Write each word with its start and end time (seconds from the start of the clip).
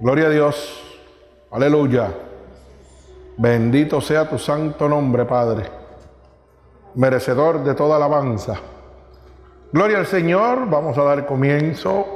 Gloria 0.00 0.26
a 0.26 0.30
Dios. 0.30 0.80
Aleluya. 1.50 2.14
Bendito 3.36 4.00
sea 4.00 4.28
tu 4.28 4.38
santo 4.38 4.88
nombre, 4.88 5.24
Padre. 5.24 5.68
Merecedor 6.94 7.64
de 7.64 7.74
toda 7.74 7.96
alabanza. 7.96 8.54
Gloria 9.72 9.98
al 9.98 10.06
Señor. 10.06 10.70
Vamos 10.70 10.96
a 10.98 11.02
dar 11.02 11.26
comienzo 11.26 12.06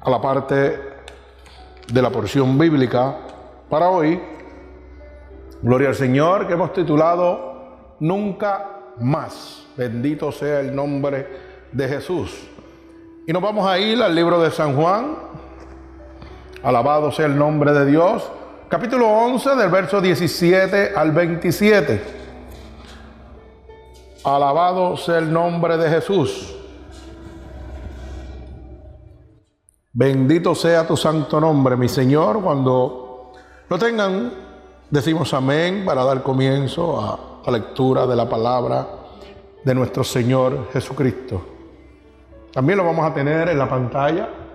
a 0.00 0.10
la 0.10 0.20
parte 0.20 0.78
de 1.90 2.02
la 2.02 2.10
porción 2.10 2.58
bíblica 2.58 3.16
para 3.70 3.88
hoy. 3.88 4.20
Gloria 5.62 5.88
al 5.88 5.94
Señor 5.94 6.46
que 6.46 6.52
hemos 6.52 6.74
titulado 6.74 7.96
Nunca 8.00 8.92
más. 8.98 9.66
Bendito 9.74 10.30
sea 10.30 10.60
el 10.60 10.76
nombre 10.76 11.28
de 11.72 11.88
Jesús. 11.88 12.46
Y 13.26 13.32
nos 13.32 13.42
vamos 13.42 13.66
a 13.66 13.78
ir 13.78 14.02
al 14.02 14.14
libro 14.14 14.38
de 14.38 14.50
San 14.50 14.76
Juan, 14.76 15.16
Alabado 16.66 17.12
sea 17.12 17.26
el 17.26 17.38
nombre 17.38 17.72
de 17.72 17.86
Dios. 17.86 18.28
Capítulo 18.68 19.06
11 19.06 19.54
del 19.54 19.70
verso 19.70 20.00
17 20.00 20.94
al 20.96 21.12
27. 21.12 22.02
Alabado 24.24 24.96
sea 24.96 25.18
el 25.18 25.32
nombre 25.32 25.76
de 25.76 25.88
Jesús. 25.88 26.56
Bendito 29.92 30.56
sea 30.56 30.84
tu 30.84 30.96
santo 30.96 31.40
nombre, 31.40 31.76
mi 31.76 31.88
Señor. 31.88 32.42
Cuando 32.42 33.30
lo 33.68 33.78
tengan, 33.78 34.32
decimos 34.90 35.32
amén 35.34 35.84
para 35.86 36.02
dar 36.02 36.24
comienzo 36.24 37.00
a 37.00 37.48
la 37.48 37.58
lectura 37.58 38.08
de 38.08 38.16
la 38.16 38.28
palabra 38.28 38.88
de 39.62 39.72
nuestro 39.72 40.02
Señor 40.02 40.66
Jesucristo. 40.72 41.46
También 42.52 42.76
lo 42.76 42.84
vamos 42.84 43.08
a 43.08 43.14
tener 43.14 43.50
en 43.50 43.56
la 43.56 43.68
pantalla 43.68 44.45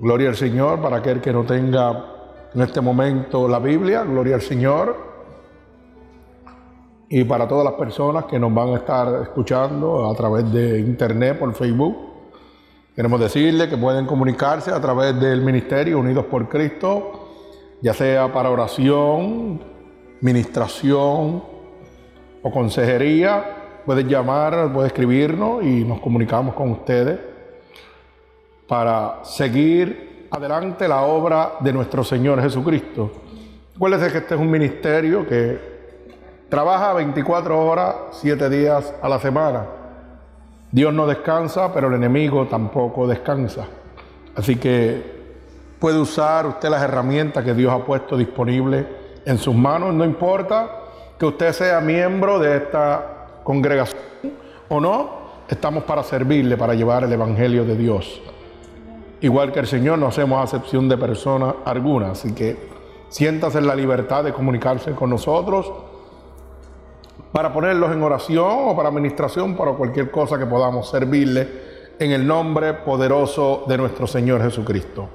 Gloria 0.00 0.30
al 0.30 0.36
Señor 0.36 0.80
para 0.80 0.96
aquel 0.96 1.20
que 1.20 1.32
no 1.32 1.44
tenga 1.44 2.04
en 2.52 2.60
este 2.62 2.80
momento 2.80 3.46
la 3.46 3.60
Biblia, 3.60 4.02
gloria 4.02 4.34
al 4.34 4.42
Señor. 4.42 4.96
Y 7.08 7.22
para 7.22 7.46
todas 7.46 7.64
las 7.64 7.74
personas 7.74 8.24
que 8.24 8.38
nos 8.38 8.52
van 8.52 8.70
a 8.70 8.76
estar 8.76 9.22
escuchando 9.22 10.10
a 10.10 10.14
través 10.16 10.52
de 10.52 10.80
internet, 10.80 11.38
por 11.38 11.54
Facebook, 11.54 11.96
queremos 12.96 13.20
decirle 13.20 13.68
que 13.68 13.76
pueden 13.76 14.04
comunicarse 14.06 14.72
a 14.72 14.80
través 14.80 15.18
del 15.20 15.42
Ministerio 15.42 16.00
Unidos 16.00 16.24
por 16.24 16.48
Cristo, 16.48 17.30
ya 17.80 17.94
sea 17.94 18.32
para 18.32 18.50
oración, 18.50 19.60
ministración 20.20 21.44
o 22.42 22.50
consejería. 22.50 23.82
Pueden 23.86 24.08
llamar, 24.08 24.72
pueden 24.72 24.88
escribirnos 24.88 25.62
y 25.62 25.84
nos 25.84 26.00
comunicamos 26.00 26.54
con 26.54 26.72
ustedes 26.72 27.33
para 28.66 29.24
seguir 29.24 30.26
adelante 30.30 30.88
la 30.88 31.02
obra 31.02 31.54
de 31.60 31.72
nuestro 31.72 32.02
Señor 32.02 32.40
Jesucristo. 32.42 33.10
Acuérdense 33.76 34.10
que 34.10 34.18
este 34.18 34.34
es 34.34 34.40
un 34.40 34.50
ministerio 34.50 35.26
que 35.26 35.58
trabaja 36.48 36.92
24 36.94 37.66
horas, 37.66 37.94
7 38.12 38.48
días 38.48 38.94
a 39.02 39.08
la 39.08 39.18
semana. 39.18 39.66
Dios 40.70 40.92
no 40.92 41.06
descansa, 41.06 41.72
pero 41.72 41.88
el 41.88 41.94
enemigo 41.94 42.46
tampoco 42.46 43.06
descansa. 43.06 43.66
Así 44.34 44.56
que 44.56 45.14
puede 45.78 45.98
usar 45.98 46.46
usted 46.46 46.68
las 46.68 46.82
herramientas 46.82 47.44
que 47.44 47.54
Dios 47.54 47.72
ha 47.72 47.84
puesto 47.84 48.16
disponibles 48.16 48.86
en 49.24 49.38
sus 49.38 49.54
manos. 49.54 49.94
No 49.94 50.04
importa 50.04 50.68
que 51.18 51.26
usted 51.26 51.52
sea 51.52 51.80
miembro 51.80 52.38
de 52.38 52.56
esta 52.56 53.40
congregación 53.44 54.02
o 54.68 54.80
no, 54.80 55.10
estamos 55.48 55.84
para 55.84 56.02
servirle, 56.02 56.56
para 56.56 56.74
llevar 56.74 57.04
el 57.04 57.12
Evangelio 57.12 57.64
de 57.64 57.76
Dios. 57.76 58.20
Igual 59.24 59.52
que 59.52 59.60
el 59.60 59.66
Señor, 59.66 59.98
no 59.98 60.08
hacemos 60.08 60.44
acepción 60.44 60.86
de 60.86 60.98
persona 60.98 61.54
alguna. 61.64 62.10
Así 62.10 62.34
que 62.34 62.58
siéntase 63.08 63.56
en 63.56 63.66
la 63.66 63.74
libertad 63.74 64.22
de 64.22 64.34
comunicarse 64.34 64.92
con 64.92 65.08
nosotros 65.08 65.72
para 67.32 67.50
ponerlos 67.50 67.90
en 67.90 68.02
oración 68.02 68.68
o 68.68 68.76
para 68.76 68.90
administración, 68.90 69.56
para 69.56 69.72
cualquier 69.72 70.10
cosa 70.10 70.38
que 70.38 70.44
podamos 70.44 70.90
servirle 70.90 71.48
en 71.98 72.10
el 72.10 72.26
nombre 72.26 72.74
poderoso 72.74 73.64
de 73.66 73.78
nuestro 73.78 74.06
Señor 74.06 74.42
Jesucristo. 74.42 75.08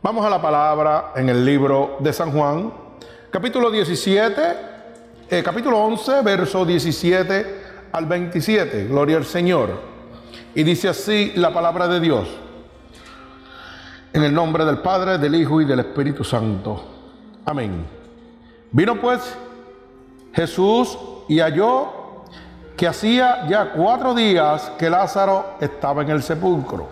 Vamos 0.00 0.24
a 0.24 0.30
la 0.30 0.40
palabra 0.40 1.10
en 1.16 1.28
el 1.28 1.44
libro 1.44 1.96
de 1.98 2.12
San 2.12 2.30
Juan, 2.30 2.72
capítulo 3.32 3.68
17, 3.68 4.42
eh, 5.28 5.42
capítulo 5.42 5.78
11, 5.78 6.22
verso 6.22 6.64
17 6.64 7.46
al 7.90 8.06
27. 8.06 8.84
Gloria 8.84 9.16
al 9.16 9.24
Señor. 9.24 9.70
Y 10.54 10.62
dice 10.62 10.88
así 10.88 11.32
la 11.34 11.52
palabra 11.52 11.88
de 11.88 11.98
Dios. 11.98 12.43
En 14.14 14.22
el 14.22 14.32
nombre 14.32 14.64
del 14.64 14.78
Padre, 14.78 15.18
del 15.18 15.34
Hijo 15.34 15.60
y 15.60 15.64
del 15.64 15.80
Espíritu 15.80 16.22
Santo. 16.22 16.84
Amén. 17.44 17.84
Vino 18.70 18.94
pues 19.00 19.36
Jesús 20.32 20.96
y 21.26 21.40
halló 21.40 22.22
que 22.76 22.86
hacía 22.86 23.44
ya 23.48 23.72
cuatro 23.72 24.14
días 24.14 24.70
que 24.78 24.88
Lázaro 24.88 25.56
estaba 25.58 26.02
en 26.02 26.10
el 26.10 26.22
sepulcro. 26.22 26.86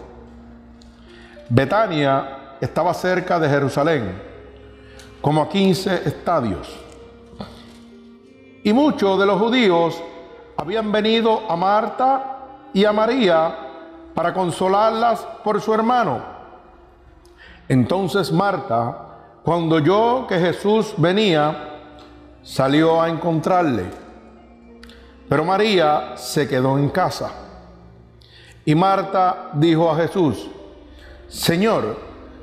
Betania 1.48 2.56
estaba 2.60 2.92
cerca 2.92 3.38
de 3.38 3.48
Jerusalén, 3.48 4.20
como 5.20 5.42
a 5.42 5.48
15 5.48 6.02
estadios. 6.04 6.76
Y 8.64 8.72
muchos 8.72 9.16
de 9.20 9.26
los 9.26 9.40
judíos 9.40 10.02
habían 10.56 10.90
venido 10.90 11.48
a 11.48 11.54
Marta 11.54 12.38
y 12.74 12.84
a 12.84 12.92
María 12.92 13.56
para 14.12 14.34
consolarlas 14.34 15.20
por 15.44 15.60
su 15.60 15.72
hermano. 15.72 16.41
Entonces 17.68 18.32
Marta, 18.32 19.12
cuando 19.42 19.76
oyó 19.76 20.26
que 20.26 20.38
Jesús 20.38 20.94
venía, 20.96 21.78
salió 22.42 23.00
a 23.00 23.08
encontrarle. 23.08 23.84
Pero 25.28 25.44
María 25.44 26.16
se 26.16 26.48
quedó 26.48 26.78
en 26.78 26.88
casa. 26.90 27.30
Y 28.64 28.74
Marta 28.74 29.50
dijo 29.54 29.90
a 29.90 29.96
Jesús, 29.96 30.48
Señor, 31.28 31.96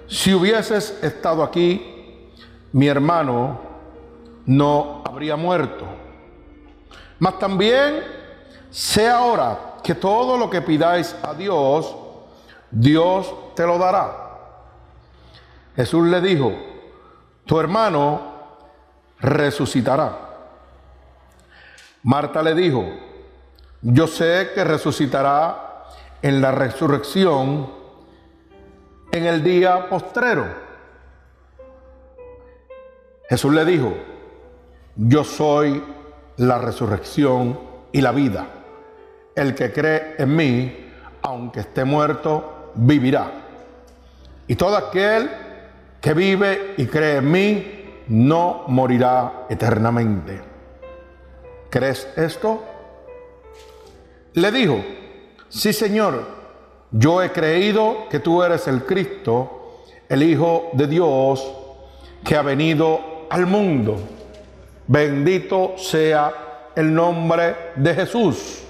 si 0.07 0.33
hubieses 0.33 0.97
estado 1.03 1.43
aquí, 1.43 2.31
mi 2.71 2.87
hermano 2.87 3.59
no 4.45 5.03
habría 5.05 5.35
muerto. 5.35 5.85
Mas 7.19 7.37
también 7.37 8.03
sé 8.69 9.07
ahora 9.07 9.77
que 9.83 9.93
todo 9.95 10.37
lo 10.37 10.49
que 10.49 10.61
pidáis 10.61 11.15
a 11.21 11.33
Dios, 11.33 11.95
Dios 12.71 13.33
te 13.55 13.65
lo 13.65 13.77
dará. 13.77 14.28
Jesús 15.79 16.07
le 16.07 16.19
dijo, 16.19 16.51
tu 17.45 17.57
hermano 17.57 18.19
resucitará. 19.21 20.11
Marta 22.03 22.43
le 22.43 22.53
dijo, 22.53 22.85
yo 23.81 24.05
sé 24.05 24.49
que 24.53 24.65
resucitará 24.65 25.85
en 26.21 26.41
la 26.41 26.51
resurrección 26.51 27.71
en 29.09 29.25
el 29.25 29.41
día 29.41 29.87
postrero. 29.87 30.47
Jesús 33.29 33.53
le 33.53 33.63
dijo, 33.63 33.93
yo 34.97 35.23
soy 35.23 35.81
la 36.35 36.57
resurrección 36.57 37.57
y 37.93 38.01
la 38.01 38.11
vida. 38.11 38.47
El 39.33 39.55
que 39.55 39.71
cree 39.71 40.15
en 40.17 40.35
mí, 40.35 40.91
aunque 41.21 41.61
esté 41.61 41.85
muerto, 41.85 42.73
vivirá. 42.75 43.31
Y 44.45 44.57
todo 44.57 44.75
aquel 44.75 45.47
que 46.01 46.13
vive 46.13 46.75
y 46.77 46.85
cree 46.85 47.17
en 47.17 47.31
mí, 47.31 48.03
no 48.07 48.63
morirá 48.67 49.45
eternamente. 49.49 50.41
¿Crees 51.69 52.07
esto? 52.15 52.63
Le 54.33 54.51
dijo, 54.51 54.83
sí 55.49 55.73
Señor, 55.73 56.25
yo 56.91 57.21
he 57.21 57.31
creído 57.31 58.07
que 58.09 58.19
tú 58.19 58.41
eres 58.41 58.67
el 58.67 58.85
Cristo, 58.85 59.83
el 60.07 60.23
Hijo 60.23 60.69
de 60.73 60.87
Dios, 60.87 61.51
que 62.23 62.35
ha 62.35 62.41
venido 62.41 63.27
al 63.29 63.45
mundo. 63.45 63.97
Bendito 64.87 65.77
sea 65.77 66.71
el 66.75 66.93
nombre 66.93 67.55
de 67.75 67.93
Jesús. 67.93 68.63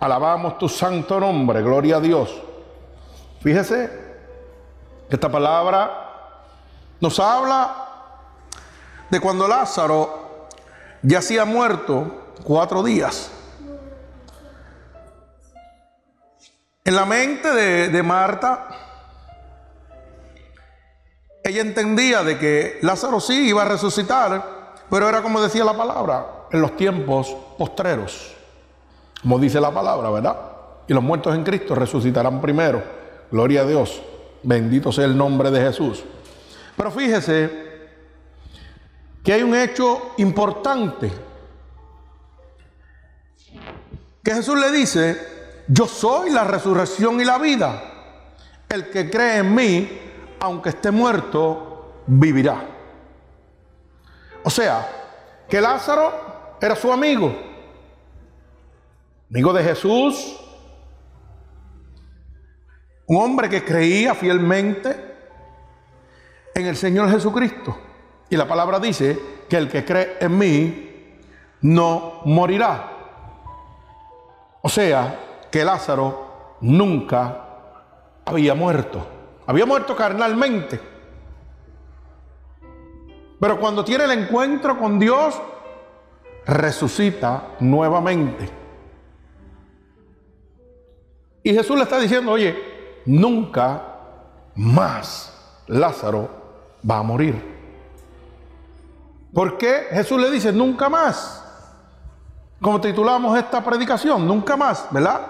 Alabamos 0.00 0.58
tu 0.58 0.68
santo 0.68 1.20
nombre, 1.20 1.62
gloria 1.62 1.96
a 1.96 2.00
Dios. 2.00 2.42
Fíjese 3.40 4.03
esta 5.10 5.30
palabra 5.30 6.04
nos 7.00 7.18
habla 7.20 7.84
de 9.10 9.20
cuando 9.20 9.46
Lázaro 9.46 10.48
ya 11.02 11.20
ha 11.40 11.44
muerto 11.44 12.32
cuatro 12.42 12.82
días. 12.82 13.30
En 16.84 16.96
la 16.96 17.04
mente 17.06 17.50
de, 17.50 17.88
de, 17.88 18.02
Marta, 18.02 18.68
ella 21.42 21.62
entendía 21.62 22.22
de 22.22 22.38
que 22.38 22.78
Lázaro 22.82 23.20
sí 23.20 23.48
iba 23.48 23.62
a 23.62 23.66
resucitar, 23.66 24.74
pero 24.90 25.08
era 25.08 25.22
como 25.22 25.40
decía 25.40 25.64
la 25.64 25.76
palabra, 25.76 26.26
en 26.50 26.60
los 26.60 26.76
tiempos 26.76 27.34
postreros, 27.58 28.34
como 29.22 29.38
dice 29.38 29.60
la 29.60 29.70
palabra, 29.70 30.10
¿verdad? 30.10 30.36
Y 30.86 30.92
los 30.92 31.02
muertos 31.02 31.34
en 31.34 31.44
Cristo 31.44 31.74
resucitarán 31.74 32.40
primero, 32.40 32.82
gloria 33.30 33.62
a 33.62 33.64
Dios. 33.64 34.02
Bendito 34.44 34.92
sea 34.92 35.06
el 35.06 35.16
nombre 35.16 35.50
de 35.50 35.60
Jesús. 35.60 36.04
Pero 36.76 36.90
fíjese 36.90 37.50
que 39.24 39.32
hay 39.32 39.42
un 39.42 39.54
hecho 39.54 40.12
importante. 40.18 41.10
Que 44.22 44.34
Jesús 44.34 44.58
le 44.58 44.70
dice, 44.70 45.64
yo 45.66 45.86
soy 45.86 46.30
la 46.30 46.44
resurrección 46.44 47.20
y 47.20 47.24
la 47.24 47.38
vida. 47.38 47.82
El 48.68 48.90
que 48.90 49.10
cree 49.10 49.38
en 49.38 49.54
mí, 49.54 50.00
aunque 50.40 50.70
esté 50.70 50.90
muerto, 50.90 52.02
vivirá. 52.06 52.68
O 54.42 54.50
sea, 54.50 54.86
que 55.48 55.60
Lázaro 55.60 56.56
era 56.60 56.76
su 56.76 56.92
amigo, 56.92 57.34
amigo 59.30 59.52
de 59.54 59.64
Jesús, 59.64 60.36
un 63.06 63.16
hombre 63.16 63.48
que 63.48 63.64
creía 63.64 64.14
fielmente 64.14 65.14
en 66.54 66.66
el 66.66 66.76
Señor 66.76 67.10
Jesucristo. 67.10 67.76
Y 68.30 68.36
la 68.36 68.48
palabra 68.48 68.78
dice 68.78 69.18
que 69.48 69.56
el 69.56 69.68
que 69.68 69.84
cree 69.84 70.16
en 70.20 70.38
mí 70.38 71.18
no 71.60 72.22
morirá. 72.24 72.90
O 74.62 74.68
sea, 74.68 75.46
que 75.50 75.64
Lázaro 75.64 76.56
nunca 76.62 77.44
había 78.24 78.54
muerto. 78.54 79.06
Había 79.46 79.66
muerto 79.66 79.94
carnalmente. 79.94 80.80
Pero 83.38 83.60
cuando 83.60 83.84
tiene 83.84 84.04
el 84.04 84.12
encuentro 84.12 84.78
con 84.78 84.98
Dios, 84.98 85.40
resucita 86.46 87.56
nuevamente. 87.60 88.48
Y 91.42 91.52
Jesús 91.52 91.76
le 91.76 91.82
está 91.82 91.98
diciendo, 91.98 92.32
oye, 92.32 92.73
nunca 93.06 93.82
más 94.54 95.34
Lázaro 95.66 96.28
va 96.88 96.98
a 96.98 97.02
morir. 97.02 97.54
¿Por 99.32 99.58
qué 99.58 99.88
Jesús 99.90 100.20
le 100.20 100.30
dice 100.30 100.52
nunca 100.52 100.88
más? 100.88 101.44
Como 102.60 102.80
titulamos 102.80 103.36
esta 103.36 103.62
predicación, 103.64 104.26
nunca 104.26 104.56
más, 104.56 104.86
¿verdad? 104.90 105.20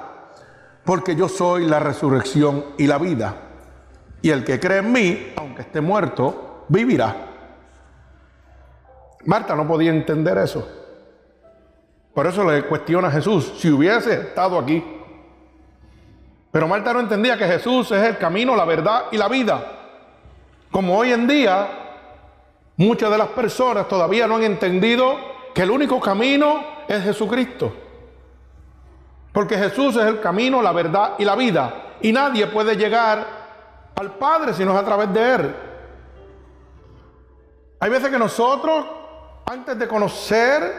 Porque 0.84 1.16
yo 1.16 1.28
soy 1.28 1.66
la 1.66 1.78
resurrección 1.78 2.64
y 2.76 2.86
la 2.86 2.98
vida. 2.98 3.34
Y 4.20 4.30
el 4.30 4.44
que 4.44 4.60
cree 4.60 4.78
en 4.78 4.92
mí, 4.92 5.32
aunque 5.36 5.62
esté 5.62 5.80
muerto, 5.80 6.64
vivirá. 6.68 7.16
Marta 9.24 9.54
no 9.54 9.66
podía 9.66 9.90
entender 9.90 10.36
eso. 10.38 10.68
Por 12.12 12.26
eso 12.26 12.44
le 12.48 12.64
cuestiona 12.66 13.08
a 13.08 13.10
Jesús, 13.10 13.54
si 13.58 13.70
hubiese 13.70 14.12
estado 14.12 14.58
aquí. 14.58 14.84
Pero 16.54 16.68
Marta 16.68 16.92
no 16.92 17.00
entendía 17.00 17.36
que 17.36 17.48
Jesús 17.48 17.90
es 17.90 18.00
el 18.04 18.16
camino, 18.16 18.54
la 18.54 18.64
verdad 18.64 19.06
y 19.10 19.16
la 19.16 19.26
vida. 19.26 19.60
Como 20.70 20.96
hoy 20.96 21.10
en 21.10 21.26
día, 21.26 21.66
muchas 22.76 23.10
de 23.10 23.18
las 23.18 23.26
personas 23.30 23.88
todavía 23.88 24.28
no 24.28 24.36
han 24.36 24.44
entendido 24.44 25.16
que 25.52 25.62
el 25.62 25.72
único 25.72 25.98
camino 25.98 26.60
es 26.86 27.02
Jesucristo. 27.02 27.74
Porque 29.32 29.58
Jesús 29.58 29.96
es 29.96 30.04
el 30.04 30.20
camino, 30.20 30.62
la 30.62 30.70
verdad 30.70 31.14
y 31.18 31.24
la 31.24 31.34
vida. 31.34 31.96
Y 32.00 32.12
nadie 32.12 32.46
puede 32.46 32.76
llegar 32.76 33.26
al 33.96 34.12
Padre 34.12 34.54
si 34.54 34.64
no 34.64 34.74
es 34.74 34.78
a 34.78 34.84
través 34.84 35.12
de 35.12 35.34
Él. 35.34 35.56
Hay 37.80 37.90
veces 37.90 38.10
que 38.10 38.18
nosotros, 38.18 38.86
antes 39.44 39.76
de 39.76 39.88
conocer 39.88 40.72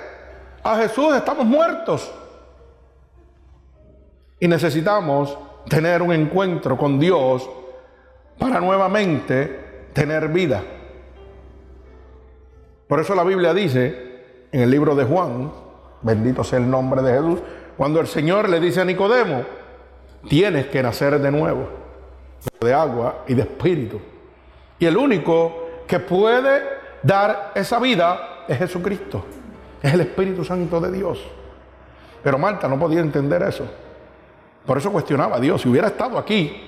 a 0.63 0.77
Jesús, 0.77 1.13
estamos 1.17 1.45
muertos. 1.45 2.09
Y 4.39 4.47
necesitamos 4.47 5.37
tener 5.67 6.01
un 6.01 6.13
encuentro 6.13 6.77
con 6.77 6.99
Dios 6.99 7.49
para 8.37 8.59
nuevamente 8.59 9.87
tener 9.93 10.27
vida. 10.29 10.63
Por 12.87 12.99
eso 12.99 13.15
la 13.15 13.23
Biblia 13.23 13.53
dice 13.53 14.47
en 14.51 14.61
el 14.61 14.69
libro 14.69 14.95
de 14.95 15.05
Juan, 15.05 15.51
bendito 16.01 16.43
sea 16.43 16.59
el 16.59 16.69
nombre 16.69 17.01
de 17.01 17.13
Jesús, 17.13 17.39
cuando 17.77 17.99
el 17.99 18.07
Señor 18.07 18.47
le 18.49 18.59
dice 18.59 18.81
a 18.81 18.85
Nicodemo, 18.85 19.43
tienes 20.29 20.67
que 20.67 20.83
nacer 20.83 21.19
de 21.19 21.31
nuevo, 21.31 21.67
de 22.61 22.73
agua 22.73 23.23
y 23.27 23.33
de 23.33 23.41
espíritu. 23.41 23.99
Y 24.79 24.85
el 24.85 24.97
único 24.97 25.65
que 25.87 25.99
puede 25.99 26.61
dar 27.01 27.51
esa 27.55 27.79
vida 27.79 28.43
es 28.47 28.57
Jesucristo, 28.57 29.25
es 29.81 29.93
el 29.93 30.01
Espíritu 30.01 30.43
Santo 30.43 30.79
de 30.79 30.91
Dios. 30.91 31.23
Pero 32.23 32.37
Marta 32.37 32.67
no 32.67 32.79
podía 32.79 33.01
entender 33.01 33.43
eso. 33.43 33.65
Por 34.65 34.77
eso 34.77 34.91
cuestionaba 34.91 35.37
a 35.37 35.39
Dios, 35.39 35.61
si 35.61 35.69
hubiera 35.69 35.87
estado 35.87 36.17
aquí, 36.17 36.61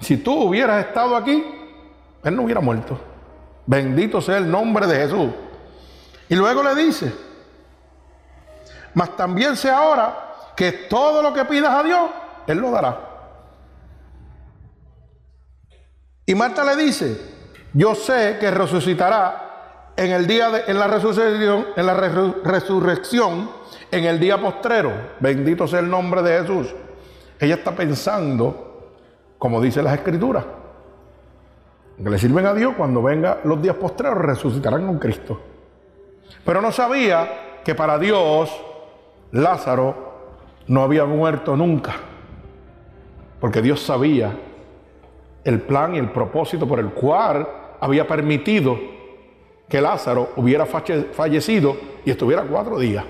si 0.00 0.18
tú 0.18 0.48
hubieras 0.48 0.84
estado 0.84 1.16
aquí, 1.16 1.44
Él 2.22 2.36
no 2.36 2.42
hubiera 2.42 2.60
muerto. 2.60 2.98
Bendito 3.66 4.20
sea 4.20 4.38
el 4.38 4.50
nombre 4.50 4.86
de 4.86 4.96
Jesús. 4.96 5.30
Y 6.28 6.34
luego 6.34 6.62
le 6.62 6.74
dice, 6.74 7.12
mas 8.94 9.16
también 9.16 9.56
sé 9.56 9.70
ahora 9.70 10.52
que 10.56 10.72
todo 10.72 11.22
lo 11.22 11.32
que 11.32 11.44
pidas 11.44 11.72
a 11.74 11.82
Dios, 11.82 12.10
Él 12.46 12.58
lo 12.58 12.70
dará. 12.70 13.00
Y 16.24 16.34
Marta 16.34 16.64
le 16.64 16.76
dice, 16.76 17.20
yo 17.72 17.94
sé 17.94 18.38
que 18.40 18.50
resucitará 18.50 19.92
en 19.96 20.10
el 20.10 20.26
día 20.26 20.50
de 20.50 20.64
en 20.66 20.78
la 20.78 20.86
en 21.76 21.86
la 21.86 21.94
resurrección 22.42 23.48
en 23.90 24.04
el 24.04 24.18
día 24.18 24.40
postrero. 24.40 24.92
Bendito 25.20 25.66
sea 25.66 25.80
el 25.80 25.88
nombre 25.88 26.22
de 26.22 26.40
Jesús. 26.40 26.74
Ella 27.38 27.56
está 27.56 27.72
pensando, 27.74 28.92
como 29.38 29.60
dice 29.60 29.82
las 29.82 29.94
escrituras, 29.94 30.44
que 32.02 32.10
le 32.10 32.18
sirven 32.18 32.46
a 32.46 32.54
Dios 32.54 32.74
cuando 32.76 33.02
vengan 33.02 33.38
los 33.44 33.60
días 33.60 33.76
postreros, 33.76 34.18
resucitarán 34.18 34.86
con 34.86 34.98
Cristo. 34.98 35.40
Pero 36.44 36.60
no 36.60 36.72
sabía 36.72 37.60
que 37.64 37.74
para 37.74 37.98
Dios 37.98 38.50
Lázaro 39.32 40.06
no 40.66 40.82
había 40.82 41.04
muerto 41.04 41.56
nunca. 41.56 41.94
Porque 43.40 43.62
Dios 43.62 43.80
sabía 43.80 44.36
el 45.44 45.60
plan 45.60 45.94
y 45.94 45.98
el 45.98 46.10
propósito 46.10 46.66
por 46.66 46.80
el 46.80 46.90
cual 46.90 47.46
había 47.80 48.06
permitido 48.06 48.78
que 49.68 49.80
Lázaro 49.80 50.30
hubiera 50.36 50.64
fallecido 50.66 51.76
y 52.04 52.10
estuviera 52.10 52.42
cuatro 52.42 52.78
días 52.78 53.04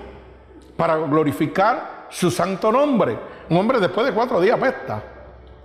para 0.77 0.95
glorificar 0.95 2.07
su 2.09 2.31
santo 2.31 2.71
nombre. 2.71 3.17
Un 3.49 3.57
hombre 3.57 3.79
después 3.79 4.05
de 4.05 4.13
cuatro 4.13 4.39
días 4.39 4.57
apesta. 4.57 5.01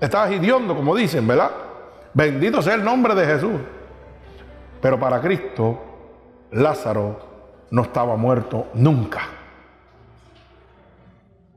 Estaba 0.00 0.28
hediondo, 0.30 0.74
como 0.74 0.96
dicen, 0.96 1.26
¿verdad? 1.26 1.50
Bendito 2.14 2.60
sea 2.60 2.74
el 2.74 2.84
nombre 2.84 3.14
de 3.14 3.26
Jesús. 3.26 3.60
Pero 4.80 4.98
para 4.98 5.20
Cristo, 5.20 5.80
Lázaro 6.50 7.20
no 7.70 7.82
estaba 7.82 8.16
muerto 8.16 8.68
nunca. 8.74 9.20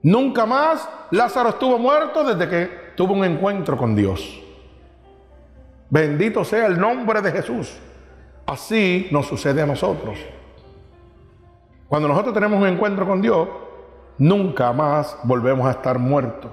Nunca 0.04 0.46
más 0.46 0.88
Lázaro 1.10 1.50
estuvo 1.50 1.80
muerto 1.80 2.24
desde 2.24 2.48
que 2.48 2.94
tuvo 2.96 3.14
un 3.16 3.26
encuentro 3.26 3.76
con 3.76 3.96
Dios. 3.96 4.40
Bendito 5.90 6.44
sea 6.44 6.68
el 6.68 6.80
nombre 6.80 7.22
de 7.22 7.32
Jesús. 7.32 7.76
Así 8.46 9.08
nos 9.12 9.26
sucede 9.26 9.62
a 9.64 9.66
nosotros. 9.66 10.20
Cuando 11.88 12.08
nosotros 12.08 12.34
tenemos 12.34 12.60
un 12.60 12.68
encuentro 12.68 13.06
con 13.06 13.22
Dios, 13.22 13.48
nunca 14.18 14.74
más 14.74 15.18
volvemos 15.24 15.68
a 15.68 15.72
estar 15.72 16.00
muertos. 16.00 16.52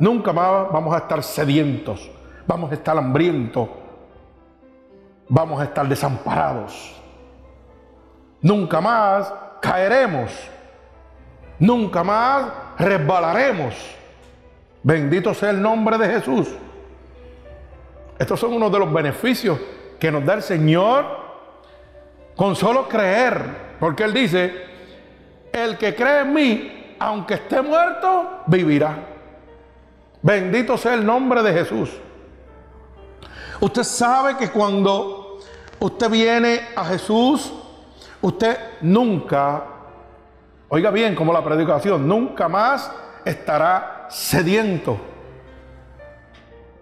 Nunca 0.00 0.32
más 0.32 0.72
vamos 0.72 0.94
a 0.94 0.98
estar 0.98 1.22
sedientos, 1.22 2.10
vamos 2.46 2.70
a 2.70 2.74
estar 2.74 2.96
hambrientos, 2.96 3.68
vamos 5.28 5.60
a 5.60 5.64
estar 5.64 5.86
desamparados. 5.86 6.96
Nunca 8.40 8.80
más 8.80 9.32
caeremos, 9.60 10.32
nunca 11.58 12.02
más 12.02 12.50
resbalaremos. 12.78 13.74
Bendito 14.82 15.34
sea 15.34 15.50
el 15.50 15.60
nombre 15.60 15.98
de 15.98 16.08
Jesús. 16.08 16.48
Estos 18.18 18.40
son 18.40 18.54
unos 18.54 18.72
de 18.72 18.78
los 18.78 18.92
beneficios 18.92 19.58
que 19.98 20.10
nos 20.10 20.24
da 20.24 20.34
el 20.34 20.42
Señor 20.42 21.04
con 22.34 22.56
solo 22.56 22.88
creer 22.88 23.69
porque 23.80 24.04
Él 24.04 24.12
dice, 24.12 24.66
el 25.50 25.78
que 25.78 25.94
cree 25.94 26.20
en 26.20 26.34
mí, 26.34 26.96
aunque 26.98 27.34
esté 27.34 27.62
muerto, 27.62 28.42
vivirá. 28.46 28.94
Bendito 30.20 30.76
sea 30.76 30.92
el 30.94 31.04
nombre 31.04 31.42
de 31.42 31.52
Jesús. 31.54 31.90
Usted 33.58 33.82
sabe 33.82 34.36
que 34.36 34.50
cuando 34.50 35.38
usted 35.78 36.10
viene 36.10 36.60
a 36.76 36.84
Jesús, 36.84 37.52
usted 38.20 38.56
nunca, 38.82 39.64
oiga 40.68 40.90
bien 40.90 41.14
como 41.14 41.32
la 41.32 41.42
predicación, 41.42 42.06
nunca 42.06 42.48
más 42.48 42.92
estará 43.24 44.06
sediento. 44.10 44.98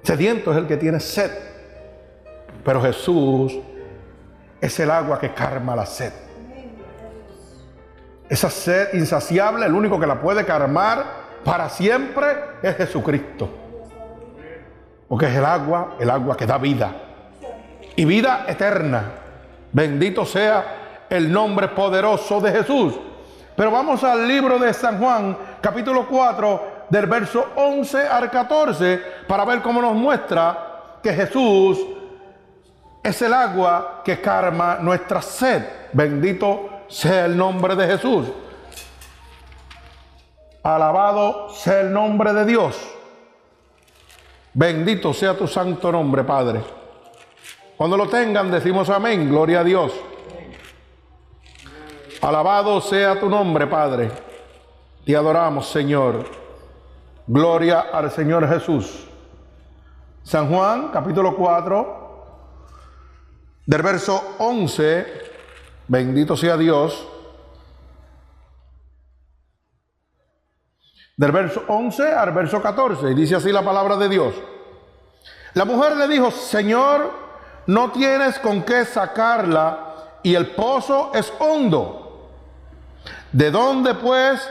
Sediento 0.02 0.50
es 0.50 0.56
el 0.56 0.66
que 0.66 0.76
tiene 0.76 0.98
sed. 0.98 1.30
Pero 2.64 2.82
Jesús 2.82 3.56
es 4.60 4.80
el 4.80 4.90
agua 4.90 5.20
que 5.20 5.32
calma 5.32 5.76
la 5.76 5.86
sed. 5.86 6.27
Esa 8.28 8.50
sed 8.50 8.92
insaciable, 8.94 9.64
el 9.64 9.72
único 9.72 9.98
que 9.98 10.06
la 10.06 10.20
puede 10.20 10.44
calmar 10.44 11.04
para 11.44 11.68
siempre 11.68 12.26
es 12.62 12.76
Jesucristo. 12.76 13.48
porque 15.08 15.24
es 15.24 15.36
el 15.36 15.44
agua, 15.44 15.96
el 15.98 16.10
agua 16.10 16.36
que 16.36 16.44
da 16.44 16.58
vida 16.58 16.92
y 17.96 18.04
vida 18.04 18.44
eterna. 18.46 19.10
Bendito 19.72 20.26
sea 20.26 21.06
el 21.08 21.32
nombre 21.32 21.68
poderoso 21.68 22.40
de 22.40 22.52
Jesús. 22.52 22.94
Pero 23.56 23.70
vamos 23.70 24.04
al 24.04 24.28
libro 24.28 24.58
de 24.58 24.72
San 24.74 24.98
Juan, 24.98 25.36
capítulo 25.62 26.06
4, 26.06 26.86
del 26.90 27.06
verso 27.06 27.48
11 27.56 28.06
al 28.06 28.30
14, 28.30 29.02
para 29.26 29.44
ver 29.46 29.62
cómo 29.62 29.80
nos 29.80 29.94
muestra 29.94 30.98
que 31.02 31.12
Jesús 31.12 31.78
es 33.02 33.22
el 33.22 33.32
agua 33.32 34.02
que 34.04 34.20
calma 34.20 34.76
nuestra 34.80 35.22
sed. 35.22 35.62
Bendito 35.92 36.77
sea 36.88 37.26
el 37.26 37.36
nombre 37.36 37.76
de 37.76 37.86
Jesús. 37.86 38.26
Alabado 40.62 41.50
sea 41.50 41.80
el 41.80 41.92
nombre 41.92 42.32
de 42.32 42.44
Dios. 42.44 42.76
Bendito 44.52 45.14
sea 45.14 45.36
tu 45.36 45.46
santo 45.46 45.92
nombre, 45.92 46.24
Padre. 46.24 46.60
Cuando 47.76 47.96
lo 47.96 48.08
tengan, 48.08 48.50
decimos 48.50 48.90
amén, 48.90 49.28
gloria 49.28 49.60
a 49.60 49.64
Dios. 49.64 49.92
Alabado 52.20 52.80
sea 52.80 53.20
tu 53.20 53.28
nombre, 53.28 53.66
Padre. 53.68 54.10
Te 55.06 55.14
adoramos, 55.14 55.68
Señor. 55.68 56.26
Gloria 57.26 57.80
al 57.92 58.10
Señor 58.10 58.48
Jesús. 58.48 59.06
San 60.24 60.48
Juan, 60.48 60.88
capítulo 60.88 61.36
4, 61.36 62.08
del 63.64 63.82
verso 63.82 64.34
11, 64.38 65.27
bendito 65.88 66.36
sea 66.36 66.56
Dios. 66.56 67.06
Del 71.16 71.32
verso 71.32 71.64
11 71.66 72.12
al 72.12 72.32
verso 72.32 72.62
14, 72.62 73.10
y 73.10 73.14
dice 73.14 73.34
así 73.34 73.50
la 73.50 73.64
palabra 73.64 73.96
de 73.96 74.08
Dios. 74.08 74.34
La 75.54 75.64
mujer 75.64 75.96
le 75.96 76.06
dijo, 76.06 76.30
Señor, 76.30 77.10
no 77.66 77.90
tienes 77.90 78.38
con 78.38 78.62
qué 78.62 78.84
sacarla 78.84 79.88
y 80.22 80.34
el 80.34 80.54
pozo 80.54 81.10
es 81.14 81.32
hondo. 81.40 82.30
¿De 83.32 83.50
dónde 83.50 83.94
pues 83.94 84.48